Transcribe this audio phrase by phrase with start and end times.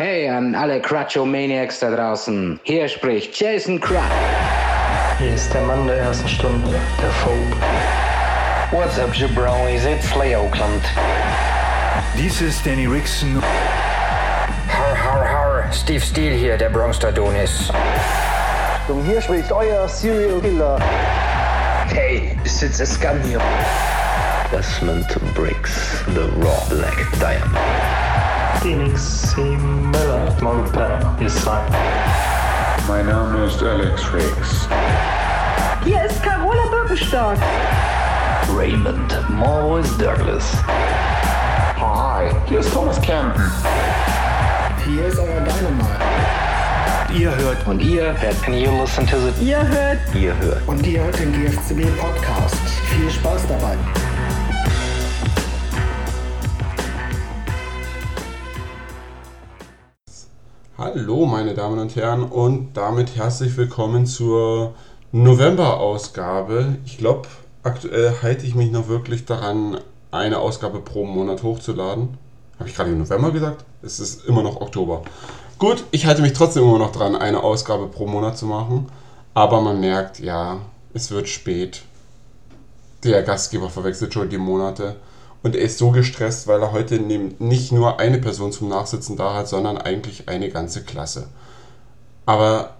[0.00, 2.58] Hey an alle Crutcho-Maniacs da draußen.
[2.62, 4.00] Hier spricht Jason Crutch.
[5.18, 6.70] Hier ist der Mann der ersten Stunde,
[7.02, 7.54] der Phobe.
[8.70, 9.84] What's up, jabronis?
[9.84, 10.82] It's Lay Oakland.
[12.16, 13.42] Dies ist Danny Rickson.
[14.68, 15.70] Har, har, har.
[15.70, 17.70] Steve Steele hier, der Bronx-Adonis.
[18.88, 20.78] Und hier spricht euer Serial Killer.
[21.92, 23.42] Hey, it's a scam hier.
[24.50, 28.09] Desmond Briggs, The Raw Black Diamond.
[28.62, 29.40] Phoenix C.
[29.40, 31.62] Miller, Monpel, ist sein.
[32.86, 34.68] Mein Name ist Alex Riggs.
[35.82, 37.36] Hier ist Carola Birkenstock.
[38.54, 40.52] Raymond Morris Douglas.
[41.78, 43.50] Hi, hier ist Thomas Campen.
[44.84, 45.88] Hier ist euer Dynamite.
[47.14, 50.86] Ihr hört und ihr hört and you listen to the Ihr hört Ihr hört und
[50.86, 52.60] ihr hört den GFCB Podcast.
[52.90, 53.78] Viel Spaß dabei.
[60.92, 64.74] Hallo meine Damen und Herren und damit herzlich willkommen zur
[65.12, 66.78] November-Ausgabe.
[66.84, 67.28] Ich glaube,
[67.62, 69.78] aktuell halte ich mich noch wirklich daran,
[70.10, 72.18] eine Ausgabe pro Monat hochzuladen.
[72.58, 73.64] Habe ich gerade im November gesagt?
[73.82, 75.02] Es ist immer noch Oktober.
[75.60, 78.88] Gut, ich halte mich trotzdem immer noch dran, eine Ausgabe pro Monat zu machen.
[79.32, 80.58] Aber man merkt, ja,
[80.92, 81.82] es wird spät.
[83.04, 84.96] Der Gastgeber verwechselt schon die Monate.
[85.42, 89.34] Und er ist so gestresst, weil er heute nicht nur eine Person zum Nachsitzen da
[89.34, 91.28] hat, sondern eigentlich eine ganze Klasse.
[92.26, 92.76] Aber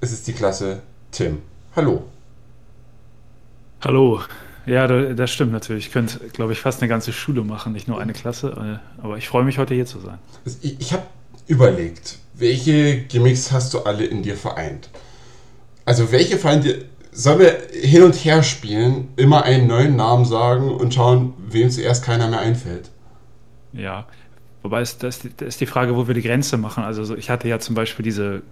[0.00, 1.42] es ist die Klasse Tim.
[1.76, 2.04] Hallo.
[3.84, 4.20] Hallo.
[4.66, 5.86] Ja, das stimmt natürlich.
[5.86, 8.80] Ich könnte, glaube ich, fast eine ganze Schule machen, nicht nur eine Klasse.
[8.98, 10.18] äh, Aber ich freue mich, heute hier zu sein.
[10.60, 11.04] Ich, ich habe
[11.46, 14.88] überlegt, welche Gimmicks hast du alle in dir vereint?
[15.84, 16.84] Also welche fallen dir...
[17.14, 22.02] Sollen wir hin und her spielen, immer einen neuen Namen sagen und schauen, wem zuerst
[22.02, 22.90] keiner mehr einfällt?
[23.74, 24.06] Ja,
[24.62, 26.84] wobei es, das, das ist die Frage, wo wir die Grenze machen.
[26.84, 28.42] Also so, ich hatte ja zum Beispiel diese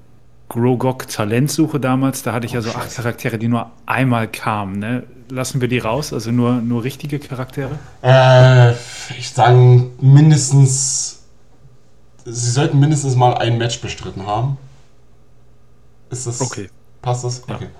[0.51, 4.79] Grogok Talentsuche damals, da hatte ich ja so acht Charaktere, die nur einmal kamen.
[4.79, 5.05] Ne?
[5.31, 7.79] Lassen wir die raus, also nur, nur richtige Charaktere?
[8.03, 8.73] Äh,
[9.17, 11.23] ich sage mindestens,
[12.27, 14.59] sie sollten mindestens mal ein Match bestritten haben.
[16.11, 16.41] Ist das...
[16.43, 16.69] Okay.
[17.01, 17.43] Passt das?
[17.45, 17.65] Okay.
[17.65, 17.71] Ja,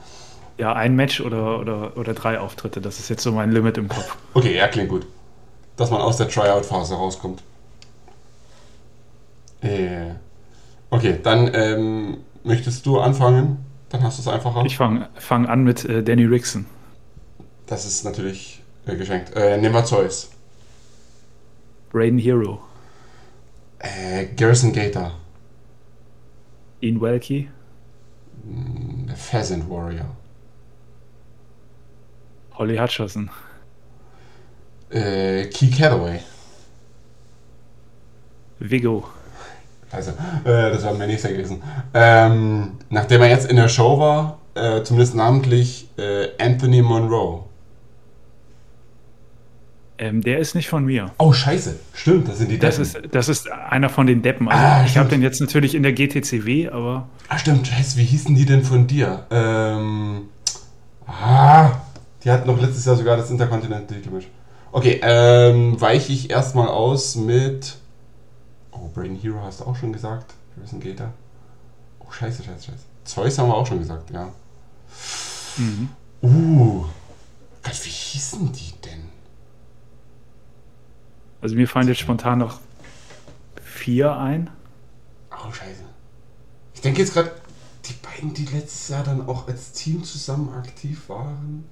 [0.65, 4.17] ein Match oder, oder, oder drei Auftritte, das ist jetzt so mein Limit im Kopf.
[4.35, 5.07] Okay, ja, klingt gut.
[5.77, 7.43] Dass man aus der Tryout-Phase rauskommt.
[9.63, 10.15] Äh,
[10.91, 13.65] okay, dann ähm, möchtest du anfangen?
[13.89, 14.65] Dann hast du es einfacher.
[14.65, 16.67] Ich fange fang an mit äh, Danny Rickson.
[17.67, 19.35] Das ist natürlich äh, geschenkt.
[19.37, 20.31] Äh, wir Zeus.
[21.93, 22.61] Raiden Hero.
[23.81, 25.13] Äh, Garrison Gator.
[26.81, 27.49] Ian Welke.
[29.07, 30.20] The Pheasant Warrior.
[32.61, 33.31] Holly Hutcherson.
[34.91, 36.21] Äh, Key Hathaway.
[38.59, 39.09] Vigo.
[39.91, 40.11] Also,
[40.45, 41.63] äh, das war mir nächster gewesen.
[41.95, 47.45] Ähm, nachdem er jetzt in der Show war, äh, zumindest namentlich äh, Anthony Monroe.
[49.97, 51.13] Ähm, der ist nicht von mir.
[51.19, 51.77] Oh, scheiße.
[51.95, 53.05] Stimmt, das sind die Das Deppen.
[53.07, 54.49] ist, das ist einer von den Deppen.
[54.49, 58.05] Also Ah, ich habe den jetzt natürlich in der GTCW, aber Ah, stimmt, scheiße, wie
[58.05, 59.25] hießen die denn von dir?
[59.31, 60.29] Ähm.
[61.07, 61.71] Ah,
[62.23, 64.29] die hatten doch letztes Jahr sogar das Intercontinental Match.
[64.73, 67.77] Okay, ähm, weiche ich erstmal aus mit.
[68.73, 70.35] Oh, Brain Hero hast du auch schon gesagt.
[70.57, 71.13] Grayson Gator.
[72.01, 72.85] Oh, scheiße, scheiße, scheiße.
[73.05, 74.33] Zeus haben wir auch schon gesagt, ja.
[76.23, 76.85] Uh.
[77.63, 79.11] Gott, wie hießen die denn?
[81.41, 82.61] also mir fallen jetzt spontan noch
[83.63, 84.51] vier ein.
[85.31, 85.83] Oh, scheiße.
[86.75, 87.33] Ich denke jetzt gerade,
[87.87, 91.65] die beiden, die letztes Jahr dann auch als Team zusammen aktiv waren,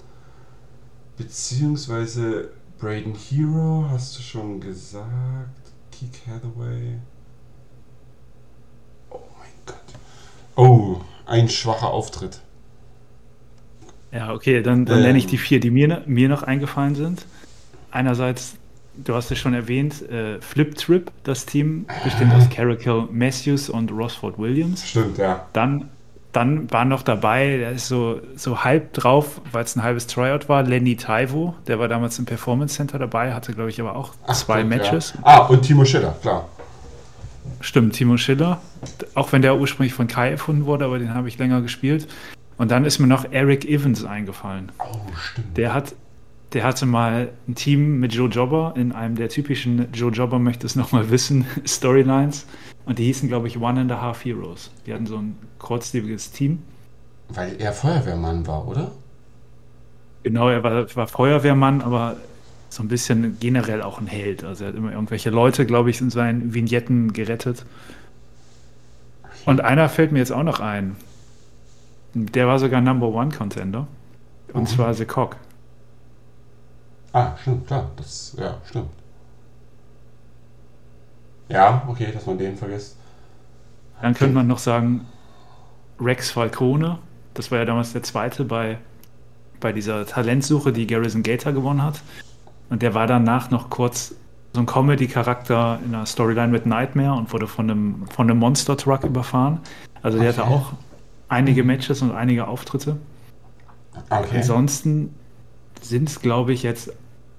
[1.19, 6.99] beziehungsweise Braden Hero, hast du schon gesagt, Keek Hathaway.
[9.11, 9.77] Oh mein Gott.
[10.57, 12.41] Oh, ein schwacher Auftritt.
[14.13, 15.03] Ja, okay, dann, dann Ähm.
[15.05, 17.27] nenne ich die vier, die mir, mir noch eingefallen sind.
[17.91, 18.55] Einerseits,
[18.97, 23.91] du hast es schon erwähnt, äh, Flip Trip, das Team, bestehend aus Caracal Matthews und
[23.91, 24.89] Rosford Williams.
[24.89, 25.47] Stimmt, ja.
[25.53, 25.91] Dann,
[26.39, 30.49] dann war noch dabei, der ist so, so halb drauf, weil es ein halbes Tryout
[30.49, 34.13] war, Lenny Taivo, der war damals im Performance Center dabei, hatte, glaube ich, aber auch
[34.25, 35.15] Ach, zwei stimmt, Matches.
[35.17, 35.21] Ja.
[35.25, 36.47] Ah, und Timo Schiller, klar.
[37.61, 38.61] Stimmt, Timo Schiller.
[39.17, 42.07] Auch wenn der ursprünglich von Kai erfunden wurde, aber den habe ich länger gespielt.
[42.57, 44.71] Und dann ist mir noch Eric Evans eingefallen.
[44.79, 45.57] Oh, stimmt.
[45.57, 45.95] Der hat,
[46.53, 50.67] der hatte mal ein Team mit Joe Jobber in einem der typischen Joe Jobber möchte
[50.67, 52.47] es nochmal wissen Storylines.
[52.87, 54.71] Und die hießen, glaube ich, One and a Half Heroes.
[54.87, 56.63] Die hatten so ein kurzlebiges Team.
[57.29, 58.93] Weil er Feuerwehrmann war, oder?
[60.23, 62.17] Genau, er war, war Feuerwehrmann, aber
[62.71, 64.43] so ein bisschen generell auch ein Held.
[64.45, 67.67] Also er hat immer irgendwelche Leute, glaube ich, in seinen Vignetten gerettet.
[69.45, 70.97] Und einer fällt mir jetzt auch noch ein.
[72.15, 73.87] Der war sogar Number One Contender.
[74.55, 74.67] Und mhm.
[74.67, 75.37] zwar The Cock.
[77.13, 77.91] Ah, stimmt, klar.
[77.97, 78.91] Das, ja, stimmt.
[81.49, 82.97] Ja, okay, dass man den vergisst.
[84.03, 85.07] Dann könnte man noch sagen,
[86.01, 86.99] Rex Falcone.
[87.35, 88.79] Das war ja damals der zweite bei,
[89.61, 92.03] bei dieser Talentsuche, die Garrison Gator gewonnen hat.
[92.71, 94.15] Und der war danach noch kurz
[94.53, 99.05] so ein Comedy-Charakter in einer Storyline mit Nightmare und wurde von einem, von einem Monster-Truck
[99.05, 99.61] überfahren.
[100.03, 100.41] Also der okay.
[100.41, 100.73] hatte auch
[101.29, 102.97] einige Matches und einige Auftritte.
[104.11, 104.37] Okay.
[104.37, 105.15] Ansonsten
[105.83, 106.93] sind es, glaube ich, jetzt,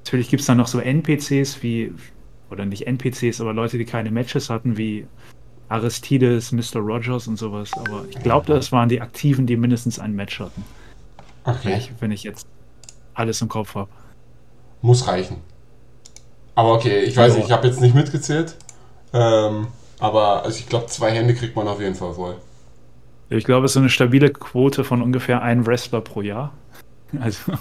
[0.04, 1.94] natürlich gibt es dann noch so NPCs wie,
[2.50, 5.06] oder nicht NPCs, aber Leute, die keine Matches hatten, wie
[5.70, 6.80] Aristides, Mr.
[6.80, 7.72] Rogers und sowas.
[7.74, 10.64] Aber ich glaube, das waren die Aktiven, die mindestens ein Match hatten.
[11.44, 11.60] Okay.
[11.64, 12.48] Wenn ich, wenn ich jetzt
[13.14, 13.90] alles im Kopf habe.
[14.82, 15.38] Muss reichen.
[16.56, 18.56] Aber okay, ich weiß nicht, ich habe jetzt nicht mitgezählt.
[19.14, 19.68] Ähm,
[20.00, 22.36] aber also ich glaube, zwei Hände kriegt man auf jeden Fall voll.
[23.30, 26.54] Ich glaube, es ist so eine stabile Quote von ungefähr einem Wrestler pro Jahr.
[27.20, 27.54] Also,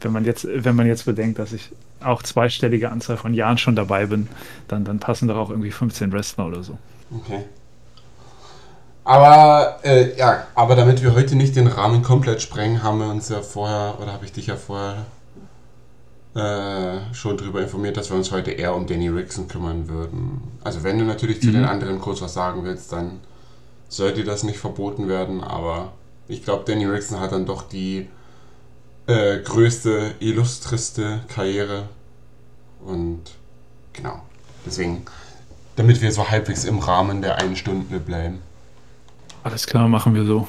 [0.00, 1.70] wenn man jetzt, wenn man jetzt bedenkt, dass ich
[2.00, 4.28] auch zweistellige Anzahl von Jahren schon dabei bin,
[4.68, 6.78] dann, dann passen doch auch irgendwie 15 Wrestler oder so.
[7.14, 7.44] Okay.
[9.04, 13.28] Aber äh, ja, aber damit wir heute nicht den Rahmen komplett sprengen, haben wir uns
[13.28, 15.06] ja vorher, oder habe ich dich ja vorher
[16.34, 20.58] äh, schon darüber informiert, dass wir uns heute eher um Danny Rickson kümmern würden.
[20.64, 21.54] Also wenn du natürlich zu mhm.
[21.54, 23.20] den anderen kurz was sagen willst, dann
[23.88, 25.92] sollte das nicht verboten werden, aber
[26.28, 28.08] ich glaube, Danny Rickson hat dann doch die
[29.06, 31.88] äh, größte, illustriste Karriere
[32.84, 33.22] und
[33.92, 34.22] genau,
[34.64, 35.04] deswegen,
[35.76, 38.40] damit wir so halbwegs im Rahmen der einen Stunde bleiben.
[39.42, 40.48] Alles klar, machen wir so.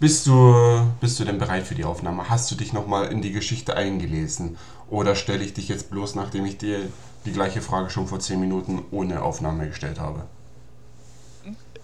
[0.00, 0.54] Bist du,
[1.00, 2.28] bist du denn bereit für die Aufnahme?
[2.28, 4.56] Hast du dich nochmal in die Geschichte eingelesen?
[4.90, 6.80] Oder stelle ich dich jetzt bloß, nachdem ich dir
[7.24, 10.24] die gleiche Frage schon vor 10 Minuten ohne Aufnahme gestellt habe?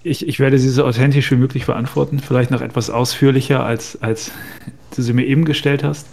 [0.03, 4.33] Ich, ich werde sie so authentisch wie möglich beantworten, vielleicht noch etwas ausführlicher, als, als
[4.95, 6.07] du sie mir eben gestellt hast.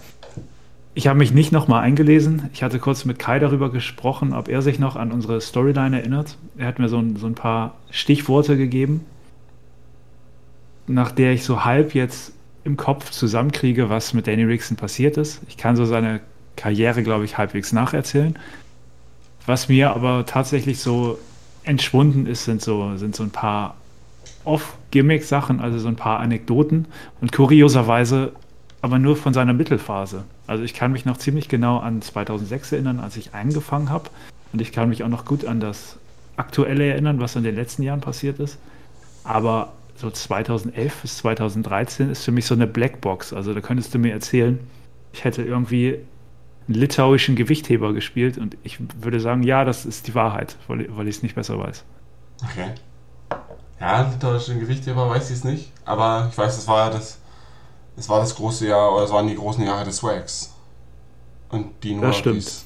[0.94, 2.50] Ich habe mich nicht nochmal eingelesen.
[2.54, 6.38] Ich hatte kurz mit Kai darüber gesprochen, ob er sich noch an unsere Storyline erinnert.
[6.58, 9.02] Er hat mir so ein, so ein paar Stichworte gegeben
[10.88, 12.34] nach der ich so halb jetzt
[12.64, 15.42] im Kopf zusammenkriege, was mit Danny Rickson passiert ist.
[15.48, 16.22] Ich kann so seine
[16.56, 18.38] Karriere, glaube ich, halbwegs nacherzählen.
[19.46, 21.20] Was mir aber tatsächlich so
[21.64, 23.76] entschwunden ist, sind so, sind so ein paar
[24.44, 26.86] Off-Gimmick-Sachen, also so ein paar Anekdoten
[27.22, 28.32] und kurioserweise
[28.86, 30.26] aber nur von seiner Mittelphase.
[30.46, 34.12] Also ich kann mich noch ziemlich genau an 2006 erinnern, als ich angefangen habe
[34.54, 35.98] und ich kann mich auch noch gut an das
[36.38, 38.60] Aktuelle erinnern, was in den letzten Jahren passiert ist.
[39.24, 43.34] Aber so 2011 bis 2013 ist für mich so eine Blackbox.
[43.34, 44.60] Also da könntest du mir erzählen,
[45.14, 45.98] ich hätte irgendwie
[46.68, 51.08] einen litauischen Gewichtheber gespielt und ich würde sagen, ja, das ist die Wahrheit, weil, weil
[51.08, 51.84] ich es nicht besser weiß.
[52.44, 52.70] Okay.
[53.82, 57.18] Ja, litauischen Gewichtheber weiß ich es nicht, aber ich weiß, es war das,
[57.98, 60.54] es war das große Jahr, oder es waren die großen Jahre des Swags.
[61.50, 62.08] Und die nur.
[62.08, 62.66] Das stimmt.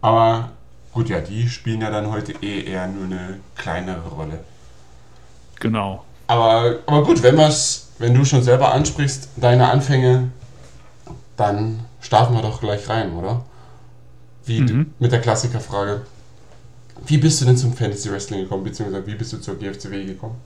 [0.00, 0.50] Aber
[0.92, 4.44] gut, ja, die spielen ja dann heute eh eher nur eine kleinere Rolle.
[5.58, 6.04] Genau.
[6.28, 10.30] Aber, aber gut, wenn, wenn du schon selber ansprichst, deine Anfänge,
[11.36, 13.44] dann starten wir doch gleich rein, oder?
[14.44, 14.94] Wie mhm.
[14.98, 16.02] mit der Klassikerfrage.
[17.06, 20.36] Wie bist du denn zum Fantasy Wrestling gekommen, beziehungsweise wie bist du zur GFCW gekommen?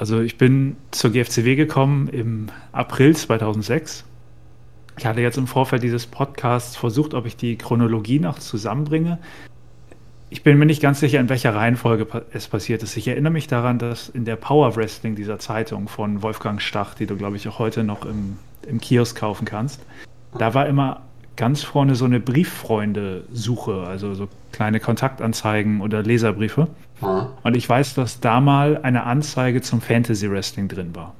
[0.00, 4.06] Also ich bin zur GFCW gekommen im April 2006.
[4.96, 9.18] Ich hatte jetzt im Vorfeld dieses Podcasts versucht, ob ich die Chronologie noch zusammenbringe.
[10.30, 12.96] Ich bin mir nicht ganz sicher, in welcher Reihenfolge es passiert ist.
[12.96, 17.04] Ich erinnere mich daran, dass in der Power Wrestling dieser Zeitung von Wolfgang Stach, die
[17.04, 19.82] du, glaube ich, auch heute noch im, im Kiosk kaufen kannst,
[20.38, 21.02] da war immer
[21.36, 26.68] ganz vorne so eine Brieffreunde-Suche, also so kleine Kontaktanzeigen oder Leserbriefe.
[27.00, 31.14] Und ich weiß, dass da mal eine Anzeige zum Fantasy Wrestling drin war.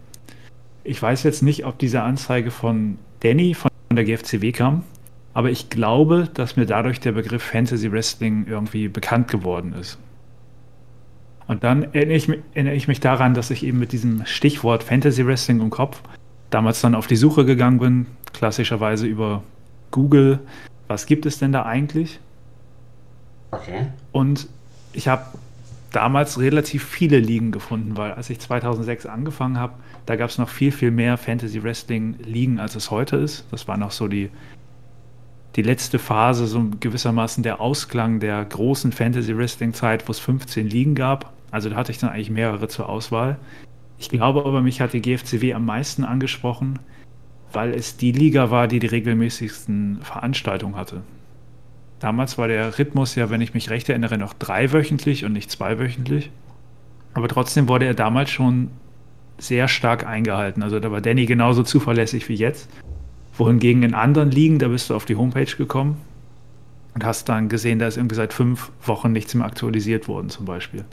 [0.84, 4.84] Ich weiß jetzt nicht, ob diese Anzeige von Danny von der GFCW kam
[5.32, 9.98] aber ich glaube, dass mir dadurch der Begriff Fantasy Wrestling irgendwie bekannt geworden ist.
[11.46, 15.26] Und dann erinnere ich, erinnere ich, mich daran, dass ich eben mit diesem Stichwort Fantasy
[15.26, 16.00] Wrestling im Kopf
[16.50, 19.42] damals dann auf die Suche gegangen bin, klassischerweise über
[19.90, 20.40] Google.
[20.88, 22.20] Was gibt es denn da eigentlich?
[23.52, 23.86] Okay.
[24.12, 24.48] Und
[24.92, 25.24] ich habe
[25.90, 29.74] damals relativ viele Ligen gefunden, weil als ich 2006 angefangen habe,
[30.06, 33.44] da gab es noch viel, viel mehr Fantasy Wrestling Ligen, als es heute ist.
[33.50, 34.30] Das war noch so die
[35.56, 41.32] die letzte Phase, so gewissermaßen der Ausklang der großen Fantasy-Wrestling-Zeit, wo es 15 Ligen gab.
[41.50, 43.36] Also da hatte ich dann eigentlich mehrere zur Auswahl.
[43.98, 46.78] Ich glaube aber, mich hat die GFCW am meisten angesprochen,
[47.52, 51.02] weil es die Liga war, die die regelmäßigsten Veranstaltungen hatte.
[52.00, 56.30] Damals war der Rhythmus ja, wenn ich mich recht erinnere, noch dreiwöchentlich und nicht zweiwöchentlich.
[57.14, 58.70] Aber trotzdem wurde er damals schon
[59.38, 60.62] sehr stark eingehalten.
[60.62, 62.68] Also da war Danny genauso zuverlässig wie jetzt.
[63.36, 65.96] Wohingegen in anderen Ligen, da bist du auf die Homepage gekommen
[66.94, 70.46] und hast dann gesehen, da ist irgendwie seit fünf Wochen nichts mehr aktualisiert worden, zum
[70.46, 70.84] Beispiel.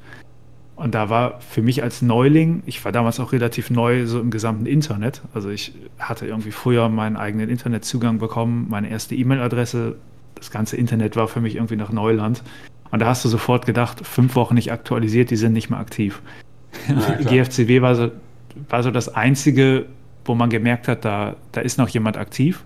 [0.75, 4.29] Und da war für mich als Neuling, ich war damals auch relativ neu so im
[4.29, 5.21] gesamten Internet.
[5.33, 9.95] Also ich hatte irgendwie früher meinen eigenen Internetzugang bekommen, meine erste E-Mail-Adresse.
[10.37, 12.43] Das ganze Internet war für mich irgendwie nach Neuland.
[12.91, 16.21] Und da hast du sofort gedacht, fünf Wochen nicht aktualisiert, die sind nicht mehr aktiv.
[16.87, 18.11] Ja, GFCW war so,
[18.69, 19.85] war so das Einzige,
[20.25, 22.63] wo man gemerkt hat, da, da ist noch jemand aktiv.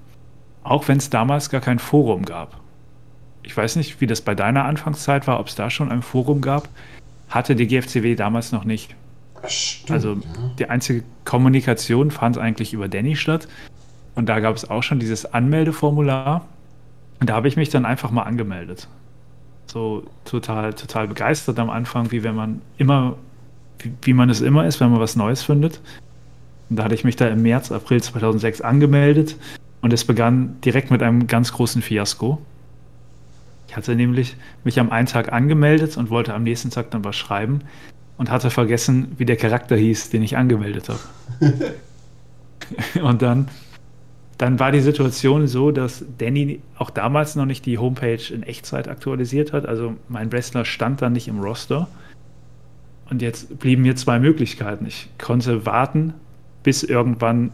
[0.64, 2.60] Auch wenn es damals gar kein Forum gab.
[3.44, 6.42] Ich weiß nicht, wie das bei deiner Anfangszeit war, ob es da schon ein Forum
[6.42, 6.70] gab
[7.32, 8.94] hatte die GFCW damals noch nicht.
[9.48, 10.18] Stimmt, also
[10.60, 13.48] die einzige Kommunikation fand eigentlich über Danny statt.
[14.14, 16.46] Und da gab es auch schon dieses Anmeldeformular.
[17.22, 18.88] Und da habe ich mich dann einfach mal angemeldet.
[19.68, 23.16] So total, total begeistert am Anfang, wie wenn man immer,
[23.80, 25.80] wie, wie man es immer ist, wenn man was Neues findet.
[26.70, 29.38] Und da hatte ich mich da im März, April 2006 angemeldet.
[29.82, 32.42] Und es begann direkt mit einem ganz großen Fiasko.
[33.68, 37.16] Ich hatte nämlich mich am einen Tag angemeldet und wollte am nächsten Tag dann was
[37.16, 37.62] schreiben
[38.18, 41.72] und hatte vergessen, wie der Charakter hieß, den ich angemeldet habe.
[43.02, 43.48] und dann,
[44.42, 48.88] dann war die Situation so, dass Danny auch damals noch nicht die Homepage in Echtzeit
[48.88, 49.68] aktualisiert hat.
[49.68, 51.88] Also mein Wrestler stand dann nicht im Roster.
[53.12, 54.88] Und jetzt blieben mir zwei Möglichkeiten.
[54.88, 56.16] Ich konnte warten,
[56.64, 57.52] bis irgendwann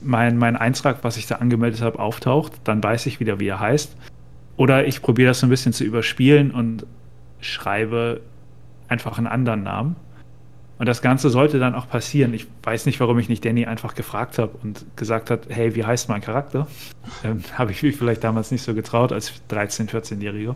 [0.00, 2.52] mein, mein Eintrag, was ich da angemeldet habe, auftaucht.
[2.64, 3.94] Dann weiß ich wieder, wie er heißt.
[4.56, 6.86] Oder ich probiere das so ein bisschen zu überspielen und
[7.42, 8.22] schreibe
[8.88, 9.96] einfach einen anderen Namen.
[10.80, 12.32] Und das Ganze sollte dann auch passieren.
[12.32, 15.84] Ich weiß nicht, warum ich nicht Danny einfach gefragt habe und gesagt hat, hey, wie
[15.84, 16.68] heißt mein Charakter?
[17.22, 20.54] Ähm, habe ich mich vielleicht damals nicht so getraut als 13-, 14-Jähriger.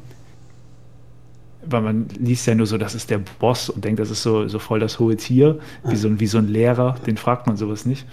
[1.66, 4.48] Weil man liest ja nur so, das ist der Boss und denkt, das ist so,
[4.48, 7.84] so voll das hohe Tier, wie so, wie so ein Lehrer, den fragt man sowas
[7.84, 8.06] nicht.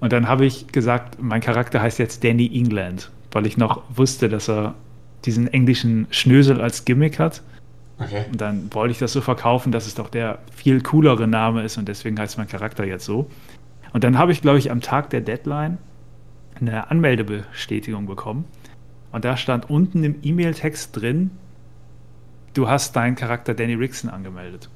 [0.00, 4.28] Und dann habe ich gesagt, mein Charakter heißt jetzt Danny England, weil ich noch wusste,
[4.28, 4.74] dass er
[5.24, 7.40] diesen englischen Schnösel als Gimmick hat.
[8.00, 8.24] Okay.
[8.32, 11.76] Und dann wollte ich das so verkaufen, dass es doch der viel coolere Name ist
[11.76, 13.30] und deswegen heißt mein Charakter jetzt so.
[13.92, 15.78] Und dann habe ich, glaube ich, am Tag der Deadline
[16.60, 18.44] eine Anmeldebestätigung bekommen.
[19.12, 21.30] Und da stand unten im E-Mail-Text drin,
[22.54, 24.70] du hast deinen Charakter Danny Rickson angemeldet.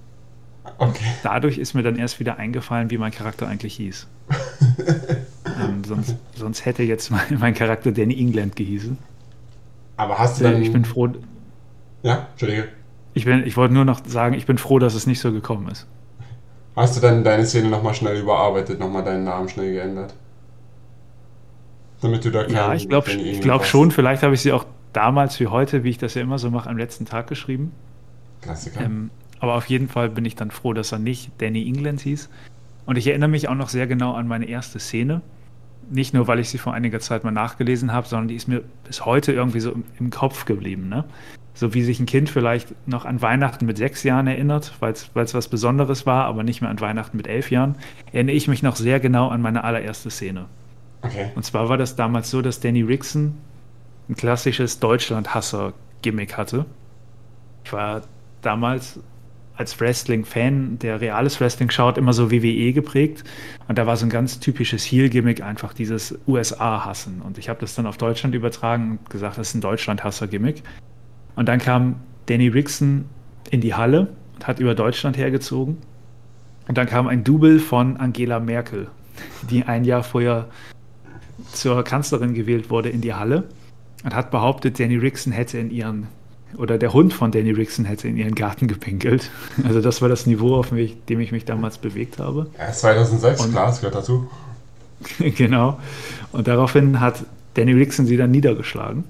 [0.79, 1.05] Okay.
[1.23, 4.09] Dadurch ist mir dann erst wieder eingefallen, wie mein Charakter eigentlich hieß.
[5.61, 8.99] ähm, sonst, sonst, hätte jetzt mein, mein Charakter Danny England gehießen.
[9.97, 10.63] Aber hast du dann.
[10.63, 11.13] Ich bin froh.
[12.03, 12.69] Ja, Entschuldige.
[13.15, 15.87] Ich, ich wollte nur noch sagen, ich bin froh, dass es nicht so gekommen ist.
[16.77, 20.15] Hast du dann deine Szene nochmal schnell überarbeitet, nochmal deinen Namen schnell geändert?
[22.01, 23.93] Damit du da keinen, Ja, ich glaube glaub schon.
[23.93, 26.69] Vielleicht habe ich sie auch damals wie heute, wie ich das ja immer so mache,
[26.69, 27.73] am letzten Tag geschrieben.
[28.43, 28.81] Klassiker.
[28.81, 32.29] Ähm, aber auf jeden Fall bin ich dann froh, dass er nicht Danny England hieß.
[32.87, 35.23] Und ich erinnere mich auch noch sehr genau an meine erste Szene
[35.91, 38.63] nicht nur, weil ich sie vor einiger Zeit mal nachgelesen habe, sondern die ist mir
[38.85, 40.89] bis heute irgendwie so im, im Kopf geblieben.
[40.89, 41.05] Ne?
[41.55, 45.11] So wie sich ein Kind vielleicht noch an Weihnachten mit sechs Jahren erinnert, weil es
[45.15, 47.77] was Besonderes war, aber nicht mehr an Weihnachten mit elf Jahren,
[48.13, 50.47] erinnere ich mich noch sehr genau an meine allererste Szene.
[51.03, 51.31] Okay.
[51.35, 53.37] Und zwar war das damals so, dass Danny Rickson
[54.09, 56.67] ein klassisches Deutschland-Hasser-Gimmick hatte.
[57.65, 58.03] Ich war
[58.43, 58.99] damals
[59.57, 63.23] als Wrestling-Fan, der reales Wrestling schaut, immer so WWE geprägt.
[63.69, 67.23] Und da war so ein ganz typisches Heel-Gimmick, einfach dieses USA-Hassen.
[67.23, 70.65] Und ich habe das dann auf Deutschland übertragen und gesagt, das ist ein Deutschland-Hasser-Gimmick.
[71.37, 73.07] Und dann kam Danny Rickson
[73.51, 75.79] in die Halle und hat über Deutschland hergezogen.
[76.69, 78.89] Und dann kam ein Double von Angela Merkel,
[79.51, 80.49] die ein Jahr vorher
[81.53, 83.45] zur Kanzlerin gewählt wurde, in die Halle
[84.05, 86.07] und hat behauptet, Danny Rickson hätte in ihren
[86.57, 89.31] oder der Hund von Danny Rickson hätte in ihren Garten gepinkelt.
[89.65, 92.47] Also das war das Niveau, auf dem ich mich damals bewegt habe.
[92.57, 94.31] Ja, 2006, und, klar, das gehört dazu.
[95.19, 95.81] genau.
[96.31, 97.25] Und daraufhin hat
[97.55, 99.03] Danny Rickson sie dann niedergeschlagen.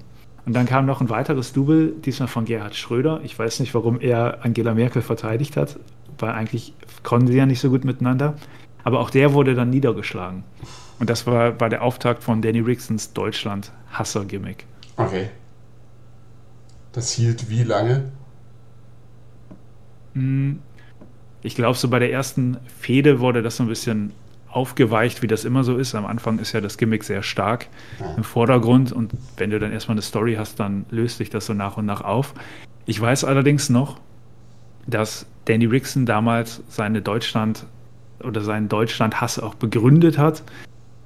[0.45, 3.19] Und dann kam noch ein weiteres Double, diesmal von Gerhard Schröder.
[3.23, 5.79] Ich weiß nicht, warum er Angela Merkel verteidigt hat,
[6.19, 6.73] weil eigentlich
[7.03, 8.35] konnten sie ja nicht so gut miteinander.
[8.83, 10.43] Aber auch der wurde dann niedergeschlagen.
[10.99, 14.65] Und das war, war der Auftakt von Danny Ricksons Deutschland-Hasser-Gimmick.
[14.97, 15.29] Okay.
[16.91, 18.11] Das hielt wie lange?
[20.13, 20.59] Hm,
[21.41, 24.13] ich glaube, so bei der ersten Fehde wurde das so ein bisschen
[24.55, 25.95] aufgeweicht, wie das immer so ist.
[25.95, 27.67] Am Anfang ist ja das Gimmick sehr stark
[27.99, 28.13] ja.
[28.15, 31.53] im Vordergrund und wenn du dann erstmal eine Story hast, dann löst sich das so
[31.53, 32.33] nach und nach auf.
[32.85, 33.99] Ich weiß allerdings noch,
[34.87, 37.65] dass Danny Rickson damals seine Deutschland
[38.23, 40.43] oder seinen Deutschland-Hass auch begründet hat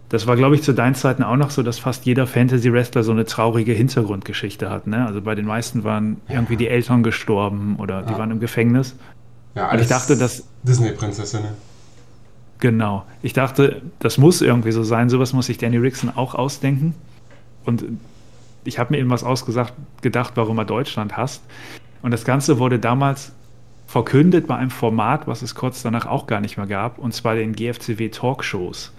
[0.10, 3.12] das war, glaube ich, zu deinen Zeiten auch noch so, dass fast jeder Fantasy-Wrestler so
[3.12, 4.88] eine traurige Hintergrundgeschichte hat.
[4.88, 5.06] Ne?
[5.06, 8.96] Also bei den meisten waren irgendwie die Eltern gestorben oder die waren im Gefängnis.
[9.54, 11.52] Ja, Und alles ich dachte, dass Disney-Prinzessinnen.
[12.60, 13.06] Genau.
[13.22, 15.10] Ich dachte, das muss irgendwie so sein.
[15.10, 16.94] Sowas muss sich Danny Rickson auch ausdenken.
[17.66, 17.86] Und
[18.66, 21.42] ich habe mir eben was ausgesagt, gedacht, warum er Deutschland hasst.
[22.02, 23.32] Und das Ganze wurde damals
[23.88, 27.36] verkündet bei einem Format, was es kurz danach auch gar nicht mehr gab, und zwar
[27.36, 28.94] den GFCW Talkshows.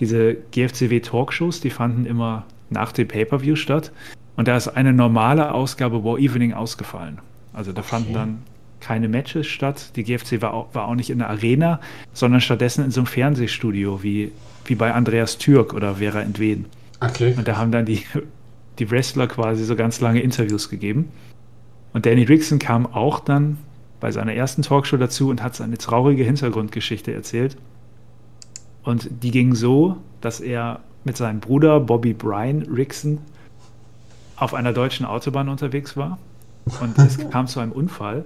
[0.00, 3.92] Diese GFCW Talkshows, die fanden immer nach dem Pay-Per-View statt.
[4.36, 7.18] Und da ist eine normale Ausgabe War Evening ausgefallen.
[7.52, 8.42] Also da fanden dann
[8.82, 9.96] keine Matches statt.
[9.96, 11.80] Die GFC war auch, war auch nicht in der Arena,
[12.12, 14.32] sondern stattdessen in so einem Fernsehstudio wie,
[14.66, 16.66] wie bei Andreas Türk oder Vera Entwen.
[17.00, 17.34] Okay.
[17.36, 18.04] Und da haben dann die,
[18.78, 21.08] die Wrestler quasi so ganz lange Interviews gegeben.
[21.92, 23.58] Und Danny Rickson kam auch dann
[24.00, 27.56] bei seiner ersten Talkshow dazu und hat seine traurige Hintergrundgeschichte erzählt.
[28.82, 33.18] Und die ging so, dass er mit seinem Bruder Bobby Bryan Rickson
[34.36, 36.18] auf einer deutschen Autobahn unterwegs war.
[36.80, 38.24] Und es kam zu einem Unfall.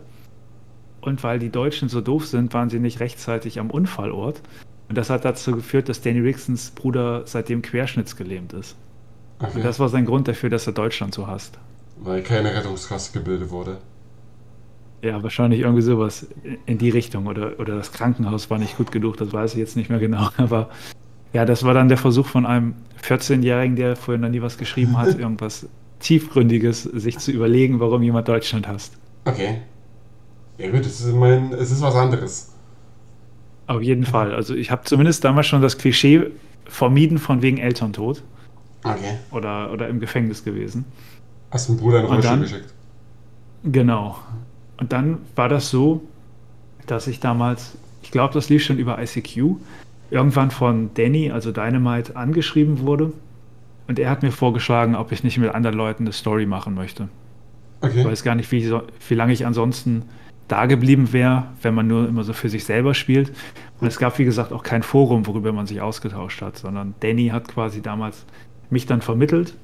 [1.06, 4.42] Und weil die Deutschen so doof sind, waren sie nicht rechtzeitig am Unfallort.
[4.88, 8.76] Und das hat dazu geführt, dass Danny Ricksons Bruder seitdem querschnittsgelähmt ist.
[9.38, 9.52] Okay.
[9.54, 11.58] Und das war sein Grund dafür, dass er Deutschland so hasst.
[11.98, 13.78] Weil keine Rettungskasse gebildet wurde.
[15.00, 16.26] Ja, wahrscheinlich irgendwie sowas
[16.66, 17.28] in die Richtung.
[17.28, 20.30] Oder, oder das Krankenhaus war nicht gut genug, das weiß ich jetzt nicht mehr genau.
[20.38, 20.70] Aber
[21.32, 24.98] ja, das war dann der Versuch von einem 14-Jährigen, der vorhin noch nie was geschrieben
[24.98, 25.68] hat, irgendwas
[26.00, 28.94] Tiefgründiges sich zu überlegen, warum jemand Deutschland hasst.
[29.24, 29.60] Okay.
[30.58, 32.52] Ja gut, es ist, mein, es ist was anderes.
[33.66, 34.34] Auf jeden Fall.
[34.34, 36.30] Also ich habe zumindest damals schon das Klischee
[36.66, 38.22] vermieden von wegen Elterntod.
[38.84, 39.16] Okay.
[39.32, 40.84] Oder, oder im Gefängnis gewesen.
[41.50, 42.74] Hast du Bruder einen Und Rollstuhl dann- geschickt?
[43.64, 44.16] Genau.
[44.78, 46.02] Und dann war das so,
[46.86, 49.56] dass ich damals, ich glaube, das lief schon über ICQ,
[50.10, 53.12] irgendwann von Danny, also Dynamite, angeschrieben wurde.
[53.88, 57.08] Und er hat mir vorgeschlagen, ob ich nicht mit anderen Leuten eine Story machen möchte.
[57.82, 58.04] Ich Okay.
[58.04, 58.72] weiß gar nicht, wie,
[59.08, 60.02] wie lange ich ansonsten
[60.48, 63.32] da geblieben wäre, wenn man nur immer so für sich selber spielt.
[63.80, 67.28] Und es gab, wie gesagt, auch kein Forum, worüber man sich ausgetauscht hat, sondern Danny
[67.28, 68.24] hat quasi damals
[68.70, 69.56] mich dann vermittelt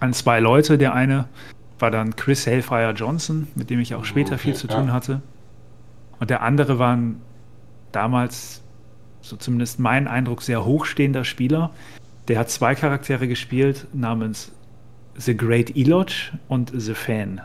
[0.00, 0.78] an zwei Leute.
[0.78, 1.26] Der eine
[1.78, 4.76] war dann Chris Hellfire Johnson, mit dem ich auch später Okay, viel zu ja.
[4.76, 5.22] tun hatte.
[6.20, 7.20] Und der andere war ein
[7.92, 8.62] damals,
[9.20, 11.70] so zumindest mein Eindruck, sehr hochstehender Spieler.
[12.28, 14.52] Der hat zwei Charaktere gespielt, namens
[15.16, 17.40] The Great Elodge und The Fan.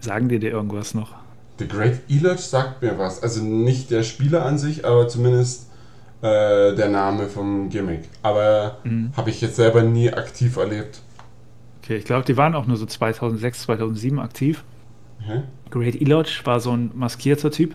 [0.00, 1.14] Sagen dir dir irgendwas noch?
[1.58, 3.22] The Great Elodge sagt mir was.
[3.22, 5.70] Also nicht der Spieler an sich, aber zumindest
[6.22, 8.08] äh, der Name vom Gimmick.
[8.22, 9.10] Aber Mhm.
[9.16, 11.00] habe ich jetzt selber nie aktiv erlebt.
[11.82, 14.64] Okay, ich glaube, die waren auch nur so 2006, 2007 aktiv.
[15.22, 15.42] Okay.
[15.70, 17.74] Great Elodge war so ein maskierter Typ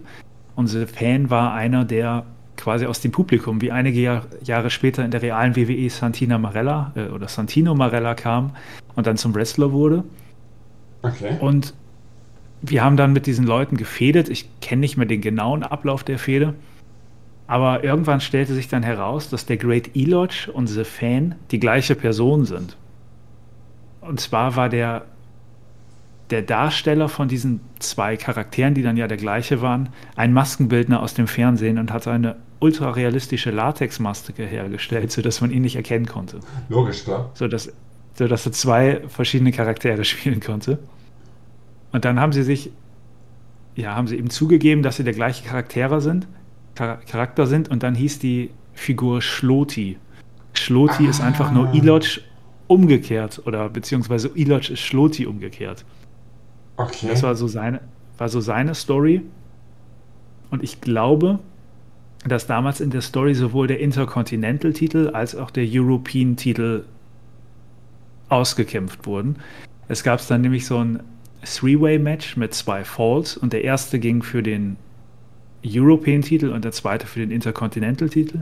[0.63, 2.23] The Fan war einer, der
[2.55, 6.91] quasi aus dem Publikum, wie einige Jahr, Jahre später in der realen WWE Santina Marella
[6.95, 8.51] äh, oder Santino Marella kam
[8.95, 10.03] und dann zum Wrestler wurde.
[11.01, 11.37] Okay.
[11.39, 11.73] Und
[12.61, 14.29] wir haben dann mit diesen Leuten gefädet.
[14.29, 16.53] Ich kenne nicht mehr den genauen Ablauf der Fehde.
[17.47, 21.95] Aber irgendwann stellte sich dann heraus, dass der Great Elodge und The Fan die gleiche
[21.95, 22.77] Person sind.
[23.99, 25.05] Und zwar war der,
[26.29, 31.13] der Darsteller von diesen zwei Charakteren, die dann ja der gleiche waren, ein Maskenbildner aus
[31.13, 36.39] dem Fernsehen und hat eine ultrarealistische Latexmaske hergestellt, sodass man ihn nicht erkennen konnte.
[36.69, 37.31] Logisch, klar.
[37.33, 37.73] Sodass,
[38.13, 40.79] sodass er zwei verschiedene Charaktere spielen konnte.
[41.91, 42.71] Und dann haben sie sich,
[43.75, 46.27] ja, haben sie eben zugegeben, dass sie der gleiche Charaktere sind,
[46.77, 49.97] Char Charakter sind, und dann hieß die Figur Schloti.
[50.53, 52.21] Schloti ist einfach nur Ilodge
[52.67, 55.85] umgekehrt, oder beziehungsweise Ilodge ist Schloti umgekehrt.
[56.77, 57.07] Okay.
[57.09, 57.81] Das war so seine,
[58.17, 59.21] war so seine Story.
[60.49, 61.39] Und ich glaube,
[62.25, 66.85] dass damals in der Story sowohl der Intercontinental-Titel als auch der European-Titel
[68.29, 69.37] ausgekämpft wurden.
[69.87, 71.01] Es gab dann nämlich so ein
[71.43, 74.77] Three-Way-Match mit zwei Falls und der erste ging für den
[75.65, 78.39] European-Titel und der zweite für den Intercontinental-Titel.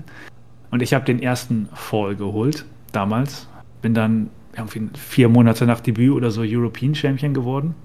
[0.72, 3.48] Und ich habe den ersten Fall geholt damals.
[3.82, 7.76] Bin dann irgendwie vier Monate nach Debüt oder so European Champion geworden.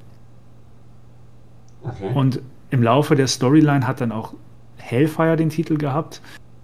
[1.83, 2.11] Okay.
[2.15, 4.35] Und im Laufe der Storyline hat dann auch
[4.79, 6.21] Hellfire den Titel gehabt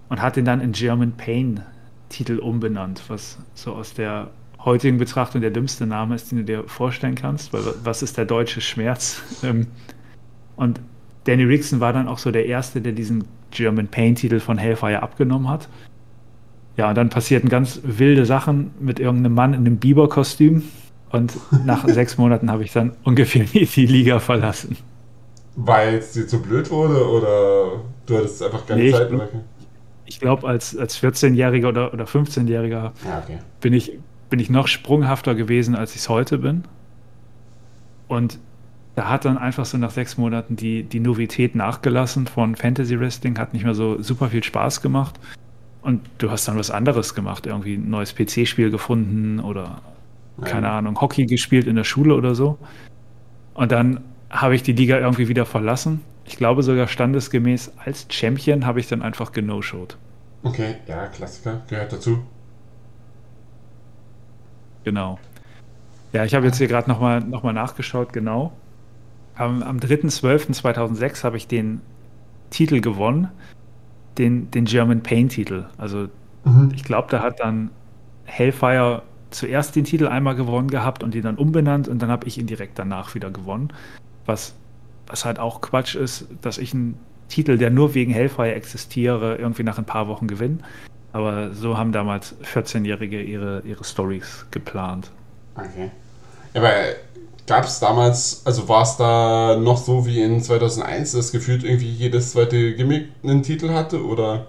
[0.09, 1.61] und hat den dann in German Pain
[2.09, 4.31] Titel umbenannt, was so aus der
[4.65, 8.27] heutigen Betrachtung der dümmste Name ist, den du dir vorstellen kannst, weil was ist der
[8.27, 9.23] deutsche Schmerz?
[9.43, 9.69] Ähm,
[10.57, 10.81] Und
[11.25, 15.03] Danny Rickson war dann auch so der Erste, der diesen German Pain Titel von Hellfire
[15.03, 15.69] abgenommen hat.
[16.77, 20.73] Ja, und dann passierten ganz wilde Sachen mit irgendeinem Mann in einem Biber-Kostüm.
[21.11, 24.79] Und nach sechs Monaten habe ich dann ungefähr die, Liga verlassen.
[25.55, 29.29] Weil es dir zu blöd wurde oder du hattest einfach keine Nee, Zeit mehr?
[30.05, 33.41] ich glaube, als, als 14-Jähriger oder, oder 15-Jähriger Ja, okay.
[33.61, 36.65] bin, ich, bin ich noch sprunghafter gewesen, als ich es heute bin.
[38.09, 38.39] Und
[38.95, 43.39] da hat dann einfach so nach sechs Monaten die, die Novität nachgelassen von Fantasy Wrestling,
[43.39, 45.19] hat nicht mehr so super viel Spaß gemacht.
[45.83, 49.81] Und du hast dann was anderes gemacht, irgendwie ein neues PC-Spiel gefunden oder
[50.43, 50.79] keine Ja.
[50.79, 52.59] Ahnung, Hockey gespielt in der Schule oder so.
[53.55, 56.03] Und dann habe ich die Liga irgendwie wieder verlassen.
[56.25, 59.97] Ich glaube sogar standesgemäß als Champion habe ich dann einfach geno-showed.
[60.43, 62.23] Okay, ja, Klassiker, gehört dazu.
[64.85, 65.19] Genau.
[66.13, 68.53] Ja, ich habe jetzt hier gerade nochmal noch mal nachgeschaut, genau.
[69.37, 71.81] Am, am 3.12.2006 habe ich den
[72.51, 73.29] Titel gewonnen,
[74.19, 75.67] den, den German Pain-Titel.
[75.79, 76.09] Also
[76.45, 76.73] Mhm.
[76.75, 77.71] ich glaube, da hat dann
[78.25, 82.39] Hellfire zuerst den Titel einmal gewonnen gehabt und ihn dann umbenannt und dann habe ich
[82.39, 83.73] ihn direkt danach wieder gewonnen.
[84.27, 84.55] Was,
[85.07, 89.63] was halt auch Quatsch ist, dass ich einen Titel, der nur wegen Hellfire existiere, irgendwie
[89.63, 90.59] nach ein paar Wochen gewinne.
[91.13, 95.11] Aber so haben damals 14-Jährige ihre, ihre Stories geplant.
[95.57, 95.91] Okay.
[96.55, 96.71] Aber
[97.47, 101.91] gab es damals, also war es da noch so wie in 2001, dass gefühlt irgendwie
[101.91, 104.05] jedes zweite Gimmick einen Titel hatte?
[104.05, 104.47] Oder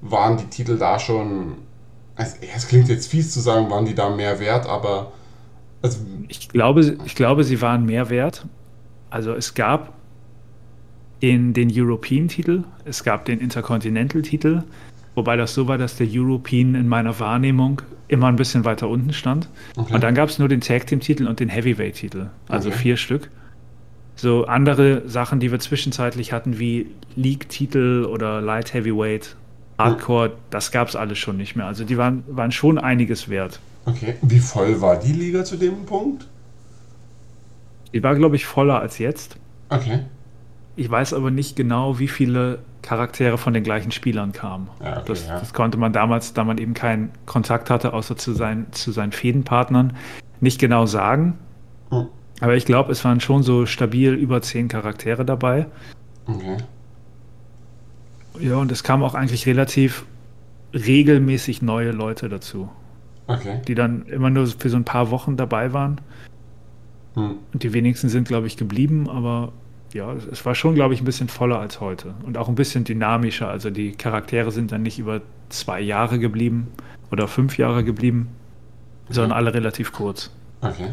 [0.00, 1.58] waren die Titel da schon.
[2.16, 5.12] Also, es klingt jetzt fies zu sagen, waren die da mehr wert, aber.
[5.82, 8.46] Also, Ich glaube, ich glaube, sie waren mehr wert.
[9.10, 9.92] Also es gab
[11.22, 14.62] den, den European-Titel, es gab den Intercontinental-Titel,
[15.16, 19.12] wobei das so war, dass der European in meiner Wahrnehmung immer ein bisschen weiter unten
[19.12, 19.48] stand.
[19.76, 19.94] Okay.
[19.94, 22.78] Und dann gab es nur den Tag-Team-Titel und den Heavyweight-Titel, also Okay.
[22.78, 23.30] vier Stück.
[24.14, 29.34] So andere Sachen, die wir zwischenzeitlich hatten, wie League-Titel oder Light Heavyweight,
[29.78, 31.66] Hardcore, das gab es alles schon nicht mehr.
[31.66, 33.58] Also die waren, waren schon einiges wert.
[33.84, 34.14] okay.
[34.22, 36.26] Wie voll war die Liga zu dem Punkt?
[37.92, 39.36] Die war, glaube ich, voller als jetzt.
[39.68, 40.00] Okay.
[40.76, 44.68] Ich weiß aber nicht genau, wie viele Charaktere von den gleichen Spielern kamen.
[44.80, 45.40] Ja, okay, das, ja.
[45.40, 49.10] das konnte man damals, da man eben keinen Kontakt hatte, außer zu, seinen zu seinen
[49.10, 49.96] Fädenpartnern,
[50.40, 51.36] nicht genau sagen.
[51.90, 52.06] Hm.
[52.40, 55.66] Aber ich glaube, es waren schon so stabil über zehn Charaktere dabei.
[56.26, 56.58] Okay.
[58.38, 60.04] Ja, und es kamen auch eigentlich relativ
[60.72, 62.68] regelmäßig neue Leute dazu,
[63.26, 63.62] Okay.
[63.66, 66.00] die dann immer nur für so ein paar Wochen dabei waren.
[67.14, 67.38] Hm.
[67.52, 69.52] Und die wenigsten sind, glaube ich, geblieben, aber
[69.96, 72.14] ja, es- war schon, glaube ich, ein bisschen voller als heute.
[72.24, 73.48] Und auch ein bisschen dynamischer.
[73.48, 76.68] Also die Charaktere sind dann nicht über zwei Jahre geblieben
[77.10, 78.28] oder fünf Jahre geblieben,
[79.08, 80.30] sondern alle relativ kurz.
[80.60, 80.90] Okay.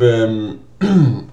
[0.00, 0.56] Ähm,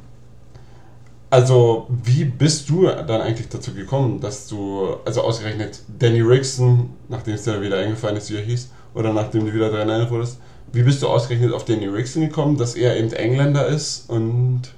[1.29, 7.35] also, wie bist du dann eigentlich dazu gekommen, dass du, also ausgerechnet Danny Rickson, nachdem
[7.35, 10.39] es dir wieder eingefallen ist, wie er hieß, oder nachdem du wieder daran erinnert wurdest,
[10.73, 14.73] wie bist du ausgerechnet auf Danny Rickson gekommen, dass er eben Engländer ist und.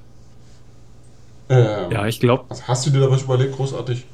[1.50, 4.06] Ähm, Ja, ich glaube, also hast du dir da was überlegt, großartig?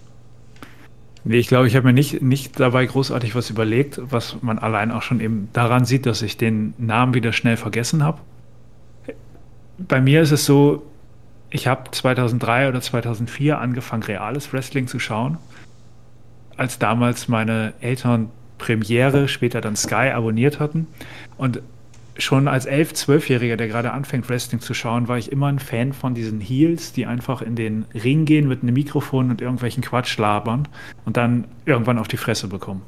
[1.24, 4.92] nee, ich glaube, ich habe mir nicht, nicht dabei großartig was überlegt, was man allein
[4.92, 8.20] auch schon eben daran sieht, dass ich den Namen wieder schnell vergessen habe.
[9.78, 10.84] Bei mir ist es so,
[11.50, 15.38] ich habe 2003 oder 2004 angefangen, reales Wrestling zu schauen.
[16.58, 20.88] Als damals meine Eltern Premiere, später dann Sky abonniert hatten.
[21.38, 21.62] Und
[22.19, 25.93] schon als 11-, 12-Jähriger, der gerade anfängt, Wrestling zu schauen, war ich immer ein Fan
[25.93, 30.17] von diesen Heels, die einfach in den Ring gehen mit einem Mikrofon und irgendwelchen Quatsch
[30.17, 30.67] labern
[31.05, 32.82] und dann irgendwann auf die Fresse bekommen.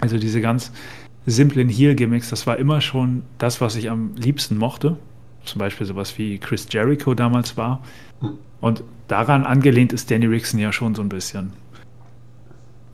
[0.00, 0.72] Also diese ganz
[1.26, 4.96] simplen Heel-Gimmicks, das war immer schon das, was ich am liebsten mochte.
[5.44, 7.82] Zum Beispiel sowas wie Chris Jericho damals war.
[8.60, 11.52] Und daran angelehnt ist Danny Rickson ja schon so ein bisschen.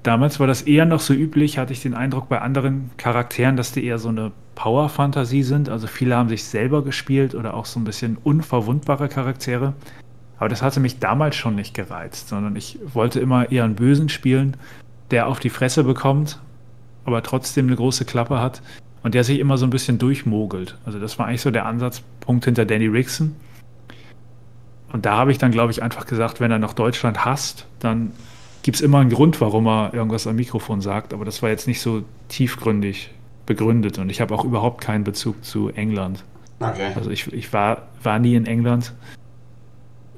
[0.02, 3.72] Damals war das eher noch so üblich, hatte ich den Eindruck bei anderen Charakteren, dass
[3.72, 5.68] die eher so eine Power-Fantasie sind.
[5.68, 9.74] Also viele haben sich selber gespielt oder auch so ein bisschen unverwundbare Charaktere.
[10.38, 14.08] Aber das hatte mich damals schon nicht gereizt, sondern ich wollte immer eher einen Bösen
[14.08, 14.56] spielen,
[15.10, 16.38] der auf die Fresse bekommt,
[17.04, 18.62] aber trotzdem eine große Klappe hat
[19.02, 20.78] und der sich immer so ein bisschen durchmogelt.
[20.84, 23.34] Also das war eigentlich so der Ansatzpunkt hinter Danny Rickson.
[24.92, 28.12] Und da habe ich dann, glaube ich, einfach gesagt, wenn er noch Deutschland hasst, dann
[28.68, 31.14] gibt es immer einen Grund, warum er irgendwas am Mikrofon sagt.
[31.14, 33.10] Aber das war jetzt nicht so tiefgründig
[33.46, 33.96] begründet.
[33.96, 36.22] Und ich habe auch überhaupt keinen Bezug zu England.
[36.60, 36.92] Okay.
[36.94, 38.92] Also ich, ich war, war nie in England.